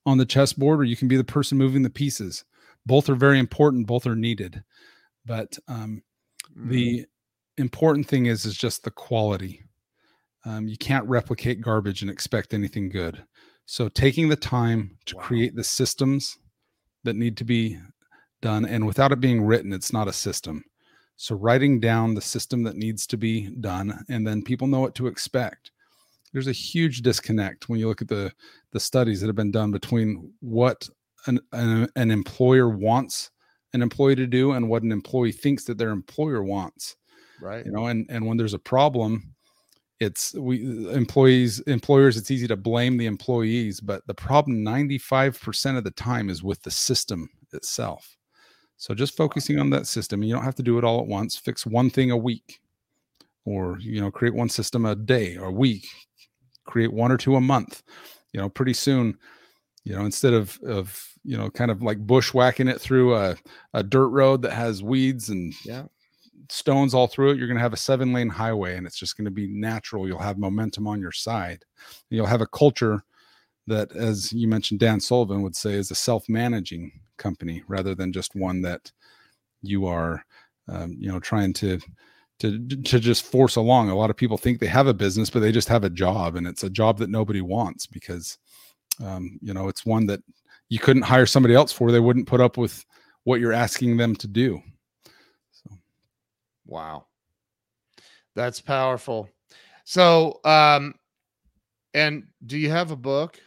on 0.05 0.17
the 0.17 0.26
chessboard 0.26 0.82
or 0.82 0.84
you 0.84 0.97
can 0.97 1.07
be 1.07 1.15
the 1.15 1.24
person 1.24 1.57
moving 1.57 1.82
the 1.82 1.89
pieces. 1.89 2.43
Both 2.86 3.09
are 3.09 3.15
very 3.15 3.39
important 3.39 3.88
both 3.88 4.05
are 4.05 4.15
needed. 4.15 4.61
But 5.26 5.57
um, 5.69 6.03
mm-hmm. 6.51 6.69
the 6.69 7.05
important 7.58 8.08
thing 8.08 8.26
is 8.26 8.45
is 8.45 8.58
just 8.58 8.84
the 8.84 8.91
quality 8.91 9.64
um, 10.45 10.68
you 10.68 10.78
can't 10.78 11.08
replicate 11.08 11.62
garbage 11.62 12.01
and 12.01 12.12
expect 12.12 12.54
anything 12.54 12.89
good. 12.89 13.24
So 13.66 13.88
taking 13.88 14.28
the 14.28 14.36
time 14.36 14.97
to 15.06 15.16
wow. 15.16 15.22
create 15.24 15.56
the 15.56 15.64
systems 15.64 16.38
that 17.04 17.16
need 17.16 17.38
to 17.38 17.45
be 17.45 17.80
done, 18.41 18.66
and 18.66 18.86
without 18.86 19.12
it 19.12 19.22
being 19.22 19.43
written, 19.43 19.72
it's 19.72 19.93
not 19.93 20.08
a 20.08 20.14
system. 20.14 20.64
So 21.16 21.36
writing 21.36 21.80
down 21.80 22.14
the 22.14 22.22
system 22.22 22.64
that 22.64 22.76
needs 22.76 23.08
to 23.08 23.18
be 23.18 23.49
done, 23.62 24.04
and 24.10 24.28
then 24.28 24.43
people 24.43 24.68
know 24.68 24.82
what 24.82 24.95
to 24.95 25.08
expect. 25.08 25.72
There's 26.34 26.47
a 26.47 26.51
huge 26.51 27.01
disconnect 27.01 27.70
when 27.70 27.80
you 27.80 27.88
look 27.88 28.01
at 28.01 28.08
the 28.08 28.34
the 28.72 28.80
studies 28.80 29.22
that 29.22 29.28
have 29.28 29.36
been 29.36 29.51
done 29.51 29.72
between 29.72 30.34
what 30.41 30.89
an, 31.28 31.39
an, 31.51 31.88
an 31.95 32.12
employer 32.12 32.68
wants 32.68 33.30
an 33.72 33.82
employee 33.82 34.16
to 34.16 34.28
do 34.28 34.51
and 34.51 34.68
what 34.68 34.84
an 34.84 34.91
employee 34.91 35.32
thinks 35.32 35.64
that 35.66 35.78
their 35.78 35.91
employer 35.91 36.43
wants. 36.43 36.95
Right. 37.44 37.66
You 37.66 37.72
know, 37.74 37.88
and 37.88 38.06
and 38.10 38.26
when 38.26 38.38
there's 38.38 38.54
a 38.54 38.60
problem, 38.60 39.36
it's 40.00 40.34
we 40.34 40.89
employees 40.94 41.60
employers 41.62 42.18
it's 42.18 42.32
easy 42.32 42.48
to 42.48 42.56
blame 42.56 42.98
the 42.98 43.06
employees 43.06 43.80
but 43.80 44.06
the 44.08 44.14
problem 44.14 44.58
95% 44.58 45.78
of 45.78 45.84
the 45.84 45.91
time 45.91 46.30
is 46.30 46.41
with 46.41 46.62
the 46.64 46.72
system 46.72 47.30
itself. 47.54 48.18
So 48.78 48.94
just 48.94 49.16
focusing 49.16 49.60
on 49.60 49.70
that 49.72 49.88
system 49.88 50.24
you 50.24 50.34
don't 50.34 50.44
have 50.44 50.56
to 50.56 50.64
do 50.64 50.78
it 50.78 50.84
all 50.84 51.00
at 51.02 51.08
once. 51.08 51.36
Fix 51.36 51.66
one 51.66 51.89
thing 51.89 52.12
a 52.12 52.18
week 52.18 52.62
or 53.46 53.78
you 53.80 54.00
know 54.00 54.10
create 54.10 54.34
one 54.34 54.50
system 54.50 54.86
a 54.86 54.96
day 54.96 55.36
or 55.38 55.48
a 55.48 55.52
week 55.52 55.86
create 56.66 56.94
one 56.94 57.12
or 57.12 57.18
two 57.18 57.36
a 57.36 57.41
month 57.41 57.84
you 58.32 58.39
know 58.39 58.48
pretty 58.48 58.74
soon 58.74 59.18
you 59.84 59.94
know 59.94 60.06
instead 60.06 60.34
of 60.34 60.58
of 60.66 61.06
you 61.26 61.38
know 61.38 61.50
kind 61.50 61.70
of 61.70 61.82
like 61.82 62.00
bushwhacking 62.08 62.70
it 62.70 62.80
through 62.80 63.16
a, 63.16 63.36
a 63.74 63.84
dirt 63.84 64.08
road 64.08 64.41
that 64.41 64.54
has 64.54 64.82
weeds 64.82 65.28
and 65.30 65.54
yeah 65.66 65.84
stones 66.50 66.94
all 66.94 67.08
through 67.08 67.32
it, 67.32 67.38
you're 67.38 67.48
going 67.48 67.58
to 67.58 67.64
have 67.64 67.74
a 67.74 67.78
seven 67.78 68.14
lane 68.14 68.30
highway 68.30 68.76
and 68.76 68.86
it's 68.86 68.98
just 68.98 69.18
going 69.18 69.26
to 69.26 69.32
be 69.32 69.48
natural. 69.48 70.08
You'll 70.08 70.20
have 70.20 70.38
momentum 70.38 70.88
on 70.88 71.00
your 71.00 71.12
side. 71.12 71.64
You'll 72.10 72.26
have 72.26 72.41
a 72.41 72.48
culture 72.48 73.04
that, 73.68 73.96
as 73.96 74.34
you 74.34 74.48
mentioned, 74.48 74.80
Dan 74.80 75.00
Sullivan 75.00 75.41
would 75.41 75.56
say, 75.56 75.74
is 75.74 75.91
a 75.91 75.96
self 75.96 76.28
managing 76.28 76.91
company 77.18 77.64
rather 77.68 77.96
than 77.96 78.12
just 78.12 78.36
one 78.36 78.62
that 78.62 78.91
you 79.62 79.86
are, 79.86 80.26
um, 80.68 80.96
you 81.00 81.12
know, 81.12 81.20
trying 81.20 81.54
to. 81.54 81.80
To, 82.39 82.60
to 82.68 83.00
just 83.00 83.24
force 83.24 83.56
along. 83.56 83.89
A 83.89 83.96
lot 83.96 84.10
of 84.10 84.18
people 84.18 84.38
think 84.38 84.60
they 84.60 84.68
have 84.68 84.88
a 84.88 84.94
business, 84.94 85.30
but 85.30 85.39
they 85.39 85.52
just 85.52 85.70
have 85.70 85.86
a 85.86 85.89
job, 85.89 86.36
and 86.36 86.46
it's 86.46 86.64
a 86.64 86.70
job 86.70 86.98
that 86.98 87.10
nobody 87.10 87.39
wants 87.39 87.88
because, 87.88 88.38
um, 89.02 89.39
you 89.41 89.54
know, 89.54 89.70
it's 89.70 89.86
one 89.86 90.08
that 90.08 90.20
you 90.68 90.78
couldn't 90.78 91.04
hire 91.04 91.28
somebody 91.28 91.56
else 91.56 91.72
for. 91.72 91.89
They 91.89 92.02
wouldn't 92.02 92.28
put 92.28 92.41
up 92.41 92.58
with 92.58 92.84
what 93.24 93.39
you're 93.39 93.54
asking 93.54 93.96
them 93.96 94.16
to 94.18 94.28
do. 94.28 94.62
Wow. 96.74 97.05
That's 98.36 98.59
powerful. 98.59 99.30
So, 99.86 100.39
um, 100.43 100.95
and 101.93 102.24
do 102.47 102.57
you 102.57 102.71
have 102.71 102.89
a 102.89 102.95
book? 102.95 103.39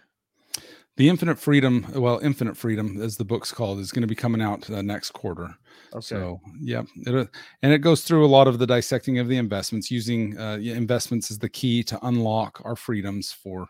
The 0.97 1.09
Infinite 1.09 1.37
Freedom, 1.37 1.85
well, 1.97 2.21
Infinite 2.21 2.57
Freedom, 2.57 3.03
as 3.03 3.17
the 3.17 3.25
book's 3.25 3.51
called, 3.51 3.81
is 3.81 3.91
going 3.91 4.03
to 4.03 4.07
be 4.07 4.15
coming 4.15 4.41
out 4.41 4.71
uh, 4.71 4.81
next 4.81 5.11
quarter. 5.11 5.53
Okay. 5.93 6.01
So, 6.01 6.41
yeah, 6.61 6.85
it, 6.99 7.15
uh, 7.17 7.27
and 7.63 7.73
it 7.73 7.79
goes 7.79 8.05
through 8.05 8.25
a 8.25 8.29
lot 8.29 8.47
of 8.47 8.61
the 8.61 8.67
dissecting 8.67 9.19
of 9.19 9.27
the 9.27 9.39
investments, 9.39 9.91
using 9.91 10.39
uh, 10.39 10.59
investments 10.63 11.29
as 11.33 11.39
the 11.41 11.49
key 11.49 11.83
to 11.83 11.99
unlock 12.07 12.63
our 12.65 12.77
freedoms 12.77 13.33
for 13.33 13.67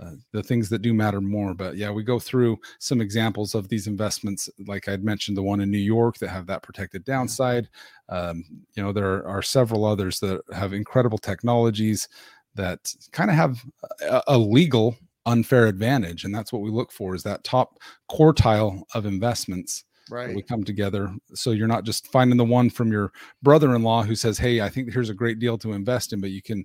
uh, 0.00 0.12
the 0.32 0.42
things 0.42 0.68
that 0.68 0.82
do 0.82 0.92
matter 0.92 1.20
more. 1.20 1.54
But 1.54 1.76
yeah, 1.76 1.90
we 1.90 2.02
go 2.02 2.18
through 2.18 2.58
some 2.78 3.00
examples 3.00 3.54
of 3.54 3.68
these 3.68 3.86
investments, 3.86 4.48
like 4.66 4.88
I'd 4.88 5.04
mentioned, 5.04 5.36
the 5.36 5.42
one 5.42 5.60
in 5.60 5.70
New 5.70 5.78
York 5.78 6.18
that 6.18 6.30
have 6.30 6.46
that 6.46 6.62
protected 6.62 7.04
downside. 7.04 7.68
Um, 8.08 8.44
you 8.74 8.82
know, 8.82 8.92
there 8.92 9.26
are 9.26 9.42
several 9.42 9.84
others 9.84 10.20
that 10.20 10.42
have 10.52 10.72
incredible 10.72 11.18
technologies 11.18 12.08
that 12.54 12.92
kind 13.12 13.30
of 13.30 13.36
have 13.36 13.64
a, 14.02 14.22
a 14.28 14.38
legal 14.38 14.96
unfair 15.26 15.66
advantage, 15.66 16.24
and 16.24 16.34
that's 16.34 16.52
what 16.52 16.62
we 16.62 16.70
look 16.70 16.92
for: 16.92 17.14
is 17.14 17.22
that 17.22 17.44
top 17.44 17.78
quartile 18.10 18.82
of 18.94 19.06
investments 19.06 19.84
Right. 20.10 20.34
We 20.34 20.42
come 20.42 20.64
together. 20.64 21.14
So 21.34 21.52
you're 21.52 21.66
not 21.66 21.84
just 21.84 22.08
finding 22.08 22.36
the 22.36 22.44
one 22.44 22.68
from 22.70 22.92
your 22.92 23.12
brother-in-law 23.42 24.02
who 24.02 24.14
says, 24.14 24.38
"Hey, 24.38 24.60
I 24.60 24.68
think 24.68 24.92
here's 24.92 25.10
a 25.10 25.14
great 25.14 25.38
deal 25.38 25.56
to 25.58 25.72
invest 25.72 26.12
in," 26.12 26.20
but 26.20 26.30
you 26.30 26.42
can. 26.42 26.64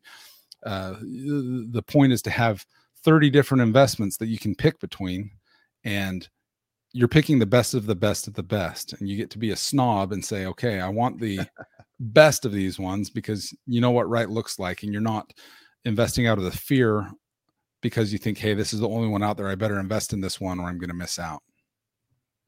Uh, 0.65 0.95
the 1.01 1.83
point 1.87 2.11
is 2.11 2.21
to 2.23 2.29
have 2.29 2.65
30 3.03 3.29
different 3.29 3.61
investments 3.61 4.17
that 4.17 4.27
you 4.27 4.37
can 4.37 4.55
pick 4.55 4.79
between, 4.79 5.31
and 5.83 6.27
you're 6.93 7.07
picking 7.07 7.39
the 7.39 7.45
best 7.45 7.73
of 7.73 7.85
the 7.85 7.95
best 7.95 8.27
of 8.27 8.33
the 8.33 8.43
best, 8.43 8.93
and 8.93 9.07
you 9.07 9.17
get 9.17 9.29
to 9.31 9.37
be 9.37 9.51
a 9.51 9.55
snob 9.55 10.11
and 10.11 10.23
say, 10.23 10.45
"Okay, 10.45 10.79
I 10.79 10.89
want 10.89 11.19
the 11.19 11.39
best 11.99 12.45
of 12.45 12.51
these 12.51 12.79
ones 12.79 13.09
because 13.09 13.55
you 13.65 13.81
know 13.81 13.91
what 13.91 14.09
right 14.09 14.29
looks 14.29 14.59
like, 14.59 14.83
and 14.83 14.91
you're 14.93 15.01
not 15.01 15.31
investing 15.85 16.27
out 16.27 16.37
of 16.37 16.43
the 16.43 16.51
fear 16.51 17.09
because 17.81 18.11
you 18.11 18.19
think, 18.19 18.37
hey, 18.37 18.53
this 18.53 18.73
is 18.73 18.81
the 18.81 18.89
only 18.89 19.07
one 19.07 19.23
out 19.23 19.37
there. 19.37 19.47
I 19.47 19.55
better 19.55 19.79
invest 19.79 20.11
in 20.11 20.19
this 20.19 20.41
one 20.41 20.59
or 20.59 20.67
I'm 20.67 20.77
going 20.77 20.89
to 20.89 20.95
miss 20.95 21.17
out. 21.17 21.41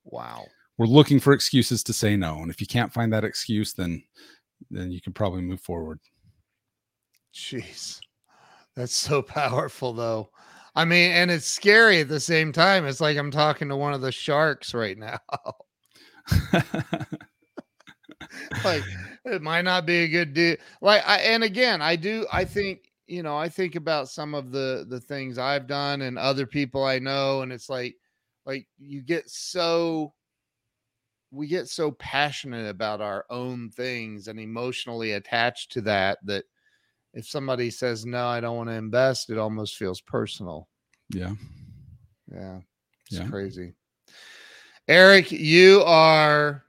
Wow 0.04 0.46
we're 0.82 0.88
looking 0.88 1.20
for 1.20 1.34
excuses 1.34 1.84
to 1.84 1.94
say 1.94 2.16
no. 2.16 2.40
And 2.40 2.50
if 2.50 2.60
you 2.60 2.66
can't 2.66 2.92
find 2.92 3.14
that 3.14 3.24
excuse, 3.24 3.72
then 3.72 4.02
then 4.72 4.92
you 4.92 5.00
can 5.00 5.14
probably 5.14 5.44
move 5.44 5.62
forward. 5.62 6.00
Jeez. 7.36 8.00
That's 8.76 8.96
so 8.96 9.22
powerful 9.22 9.94
though. 9.94 10.30
I 10.74 10.86
mean, 10.86 11.12
and 11.12 11.30
it's 11.30 11.48
scary 11.48 12.00
at 12.00 12.08
the 12.08 12.20
same 12.20 12.54
time. 12.54 12.86
It's 12.86 13.02
like 13.02 13.18
I'm 13.18 13.32
talking 13.32 13.68
to 13.70 13.76
one 13.76 13.94
of 13.94 14.02
the 14.02 14.12
sharks 14.12 14.74
right 14.74 14.98
now. 14.98 15.20
like 18.64 18.84
it 19.26 19.42
might 19.42 19.64
not 19.64 19.86
be 19.86 20.04
a 20.04 20.08
good 20.08 20.34
deal. 20.34 20.56
Like 20.82 21.04
I 21.06 21.18
and 21.18 21.44
again, 21.44 21.82
I 21.82 21.98
do 21.98 22.26
I 22.32 22.46
think, 22.46 22.92
you 23.08 23.22
know, 23.22 23.38
I 23.38 23.50
think 23.50 23.76
about 23.76 24.10
some 24.10 24.34
of 24.34 24.52
the 24.52 24.86
the 24.88 25.02
things 25.02 25.38
I've 25.38 25.68
done 25.68 26.02
and 26.04 26.18
other 26.18 26.46
people 26.46 26.86
I 26.86 27.00
know 27.00 27.42
and 27.42 27.52
it's 27.52 27.70
like 27.70 27.96
like 28.46 28.68
you 28.80 29.02
get 29.02 29.30
so 29.30 30.14
we 31.32 31.48
get 31.48 31.68
so 31.68 31.92
passionate 31.92 32.70
about 32.70 33.02
our 33.02 33.26
own 33.30 33.70
things 33.70 34.28
and 34.28 34.40
emotionally 34.40 35.14
attached 35.14 35.72
to 35.74 35.82
that 35.82 36.18
that 36.26 36.46
if 37.14 37.28
somebody 37.28 37.70
says 37.70 38.06
no 38.06 38.28
i 38.28 38.40
don't 38.40 38.58
want 38.58 38.70
to 38.70 38.76
invest 38.76 39.30
it 39.30 39.38
almost 39.38 39.76
feels 39.76 40.02
personal 40.02 40.68
yeah 41.10 41.34
yeah 42.32 42.60
it's 43.10 43.20
yeah. 43.20 43.28
crazy 43.28 43.74
eric 44.88 45.32
you 45.32 45.82
are 45.86 46.64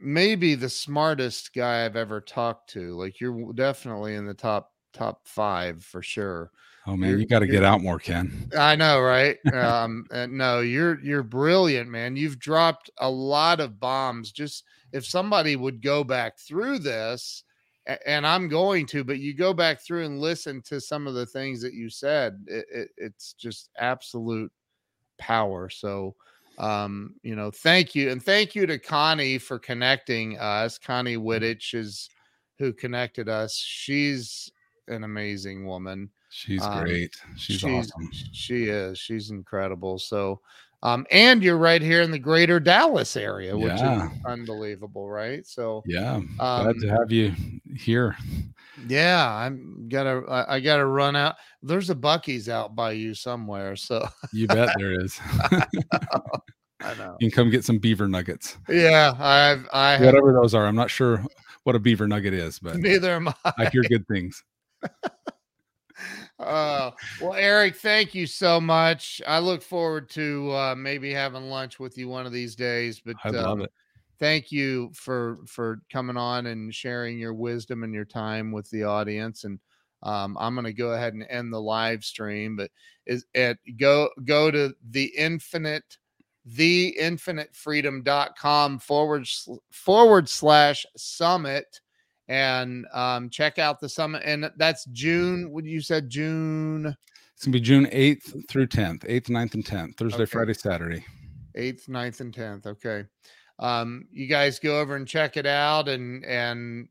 maybe 0.00 0.54
the 0.54 0.68
smartest 0.68 1.52
guy 1.54 1.84
i've 1.84 1.96
ever 1.96 2.20
talked 2.20 2.70
to 2.70 2.96
like 2.96 3.20
you're 3.20 3.52
definitely 3.52 4.14
in 4.14 4.26
the 4.26 4.34
top 4.34 4.72
top 4.92 5.20
five 5.26 5.84
for 5.84 6.02
sure 6.02 6.50
Oh 6.88 6.96
man, 6.96 7.10
you're, 7.10 7.18
you 7.18 7.26
got 7.26 7.40
to 7.40 7.46
get 7.46 7.64
out 7.64 7.82
more, 7.82 7.98
Ken. 7.98 8.48
I 8.56 8.74
know, 8.74 8.98
right? 8.98 9.36
um, 9.52 10.06
no, 10.10 10.60
you're 10.60 10.98
you're 11.00 11.22
brilliant, 11.22 11.90
man. 11.90 12.16
You've 12.16 12.38
dropped 12.38 12.90
a 12.96 13.10
lot 13.10 13.60
of 13.60 13.78
bombs. 13.78 14.32
Just 14.32 14.64
if 14.92 15.04
somebody 15.04 15.54
would 15.54 15.82
go 15.82 16.02
back 16.02 16.38
through 16.38 16.78
this, 16.78 17.44
and 18.04 18.26
I'm 18.26 18.48
going 18.48 18.86
to, 18.86 19.02
but 19.02 19.18
you 19.18 19.34
go 19.34 19.54
back 19.54 19.80
through 19.80 20.04
and 20.04 20.20
listen 20.20 20.62
to 20.62 20.80
some 20.80 21.06
of 21.06 21.14
the 21.14 21.26
things 21.26 21.62
that 21.62 21.72
you 21.72 21.88
said. 21.88 22.44
It, 22.46 22.66
it, 22.72 22.88
it's 22.96 23.32
just 23.32 23.70
absolute 23.78 24.52
power. 25.18 25.70
So, 25.70 26.14
um, 26.58 27.14
you 27.22 27.34
know, 27.34 27.50
thank 27.50 27.94
you, 27.94 28.10
and 28.10 28.22
thank 28.22 28.54
you 28.54 28.66
to 28.66 28.78
Connie 28.78 29.38
for 29.38 29.58
connecting 29.58 30.38
us. 30.38 30.76
Connie 30.76 31.16
mm-hmm. 31.16 31.28
Wittich 31.28 31.74
is 31.74 32.08
who 32.58 32.72
connected 32.72 33.28
us. 33.28 33.56
She's 33.56 34.50
an 34.88 35.04
amazing 35.04 35.66
woman. 35.66 36.10
She's 36.30 36.62
um, 36.62 36.84
great. 36.84 37.16
She's, 37.36 37.60
she's, 37.60 37.64
awesome. 37.64 38.10
She 38.32 38.64
is. 38.64 38.98
She's 38.98 39.30
incredible. 39.30 39.98
So, 39.98 40.40
um, 40.82 41.06
and 41.10 41.42
you're 41.42 41.58
right 41.58 41.82
here 41.82 42.02
in 42.02 42.10
the 42.10 42.18
greater 42.18 42.60
Dallas 42.60 43.16
area, 43.16 43.56
which 43.56 43.72
yeah. 43.72 44.06
is 44.06 44.12
unbelievable, 44.26 45.10
right? 45.10 45.46
So, 45.46 45.82
yeah, 45.86 46.16
um, 46.16 46.28
glad 46.38 46.78
to 46.80 46.88
have 46.88 47.10
you 47.10 47.34
here. 47.76 48.16
Yeah, 48.86 49.32
I'm 49.34 49.88
gotta, 49.88 50.24
I, 50.28 50.56
I 50.56 50.60
gotta 50.60 50.86
run 50.86 51.16
out. 51.16 51.36
There's 51.62 51.90
a 51.90 51.94
Buc-ee's 51.94 52.48
out 52.48 52.76
by 52.76 52.92
you 52.92 53.14
somewhere. 53.14 53.74
So, 53.74 54.06
you 54.32 54.46
bet 54.46 54.74
there 54.78 55.00
is. 55.00 55.18
I 56.80 56.94
know. 56.94 57.16
You 57.18 57.28
can 57.28 57.30
come 57.30 57.50
get 57.50 57.64
some 57.64 57.78
beaver 57.78 58.06
nuggets. 58.06 58.56
Yeah, 58.68 59.14
I've, 59.18 59.68
I 59.72 59.98
whatever 59.98 60.32
have, 60.32 60.42
those 60.42 60.54
are. 60.54 60.64
I'm 60.64 60.76
not 60.76 60.90
sure 60.90 61.24
what 61.64 61.74
a 61.74 61.80
beaver 61.80 62.06
nugget 62.06 62.34
is, 62.34 62.60
but 62.60 62.76
neither 62.76 63.10
am 63.10 63.28
I. 63.28 63.34
I 63.58 63.68
hear 63.70 63.82
good 63.82 64.06
things. 64.06 64.44
Uh, 66.38 66.92
well, 67.20 67.34
Eric, 67.34 67.76
thank 67.76 68.14
you 68.14 68.26
so 68.26 68.60
much. 68.60 69.20
I 69.26 69.40
look 69.40 69.62
forward 69.62 70.08
to 70.10 70.52
uh, 70.52 70.74
maybe 70.76 71.12
having 71.12 71.50
lunch 71.50 71.80
with 71.80 71.98
you 71.98 72.08
one 72.08 72.26
of 72.26 72.32
these 72.32 72.54
days. 72.54 73.02
But 73.04 73.16
I 73.24 73.30
love 73.30 73.58
um, 73.58 73.62
it. 73.62 73.72
Thank 74.20 74.52
you 74.52 74.92
for 74.94 75.38
for 75.46 75.80
coming 75.92 76.16
on 76.16 76.46
and 76.46 76.74
sharing 76.74 77.18
your 77.18 77.34
wisdom 77.34 77.82
and 77.82 77.92
your 77.92 78.04
time 78.04 78.52
with 78.52 78.70
the 78.70 78.84
audience. 78.84 79.42
And 79.44 79.58
um, 80.02 80.36
I'm 80.38 80.54
going 80.54 80.64
to 80.64 80.72
go 80.72 80.92
ahead 80.92 81.14
and 81.14 81.26
end 81.28 81.52
the 81.52 81.60
live 81.60 82.04
stream. 82.04 82.56
But 82.56 82.70
is 83.06 83.24
at 83.34 83.58
go 83.76 84.08
go 84.24 84.50
to 84.50 84.74
the 84.90 85.12
infinite 85.16 85.98
theinfinitefreedom.com 86.48 88.78
forward 88.78 89.28
forward 89.70 90.28
slash 90.28 90.86
summit 90.96 91.80
and 92.28 92.86
um, 92.92 93.30
check 93.30 93.58
out 93.58 93.80
the 93.80 93.88
summit. 93.88 94.22
And 94.24 94.50
that's 94.56 94.84
June. 94.86 95.50
What 95.50 95.64
you 95.64 95.80
said, 95.80 96.10
June? 96.10 96.94
It's 97.34 97.44
gonna 97.44 97.52
be 97.52 97.60
June 97.60 97.86
8th 97.86 98.48
through 98.48 98.66
10th, 98.66 99.06
8th, 99.08 99.28
9th, 99.28 99.54
and 99.54 99.64
10th, 99.64 99.96
Thursday, 99.96 100.22
okay. 100.22 100.26
Friday, 100.26 100.54
Saturday. 100.54 101.04
8th, 101.56 101.88
9th, 101.88 102.20
and 102.20 102.34
10th. 102.34 102.66
Okay. 102.66 103.04
Um, 103.58 104.06
you 104.12 104.26
guys 104.26 104.58
go 104.58 104.80
over 104.80 104.96
and 104.96 105.06
check 105.06 105.36
it 105.36 105.46
out 105.46 105.88
and 105.88 106.24
and 106.24 106.88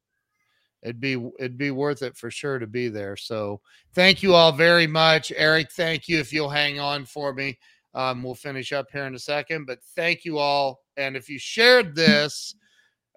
it'd 0.83 0.99
be 0.99 1.13
it'd 1.39 1.57
be 1.57 1.71
worth 1.71 2.01
it 2.01 2.17
for 2.17 2.29
sure 2.29 2.59
to 2.59 2.67
be 2.67 2.89
there. 2.89 3.15
So 3.15 3.61
thank 3.93 4.21
you 4.21 4.33
all 4.33 4.51
very 4.51 4.87
much. 4.87 5.31
Eric, 5.35 5.71
thank 5.71 6.07
you 6.07 6.19
if 6.19 6.33
you'll 6.33 6.49
hang 6.49 6.79
on 6.79 7.05
for 7.05 7.33
me. 7.33 7.57
Um, 7.93 8.21
we'll 8.21 8.35
finish 8.35 8.73
up 8.73 8.87
here 8.91 9.05
in 9.05 9.15
a 9.15 9.19
second, 9.19 9.65
but 9.65 9.79
thank 9.95 10.23
you 10.23 10.37
all. 10.37 10.81
And 10.97 11.15
if 11.15 11.29
you 11.29 11.39
shared 11.39 11.95
this, 11.95 12.53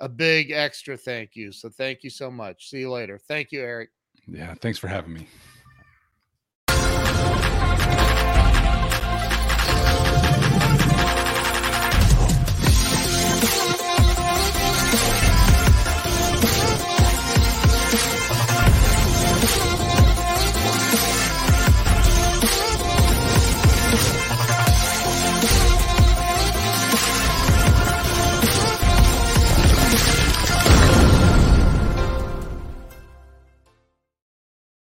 a 0.01 0.09
big 0.09 0.51
extra 0.51 0.97
thank 0.97 1.37
you. 1.37 1.53
So 1.53 1.69
thank 1.69 2.03
you 2.03 2.11
so 2.11 2.31
much. 2.31 2.69
See 2.71 2.81
you 2.81 2.91
later. 2.91 3.19
Thank 3.19 3.53
you, 3.53 3.61
Eric. 3.61 3.91
Yeah, 4.27 4.55
thanks 4.61 4.79
for 4.79 4.89
having 4.89 5.13
me. 5.13 5.29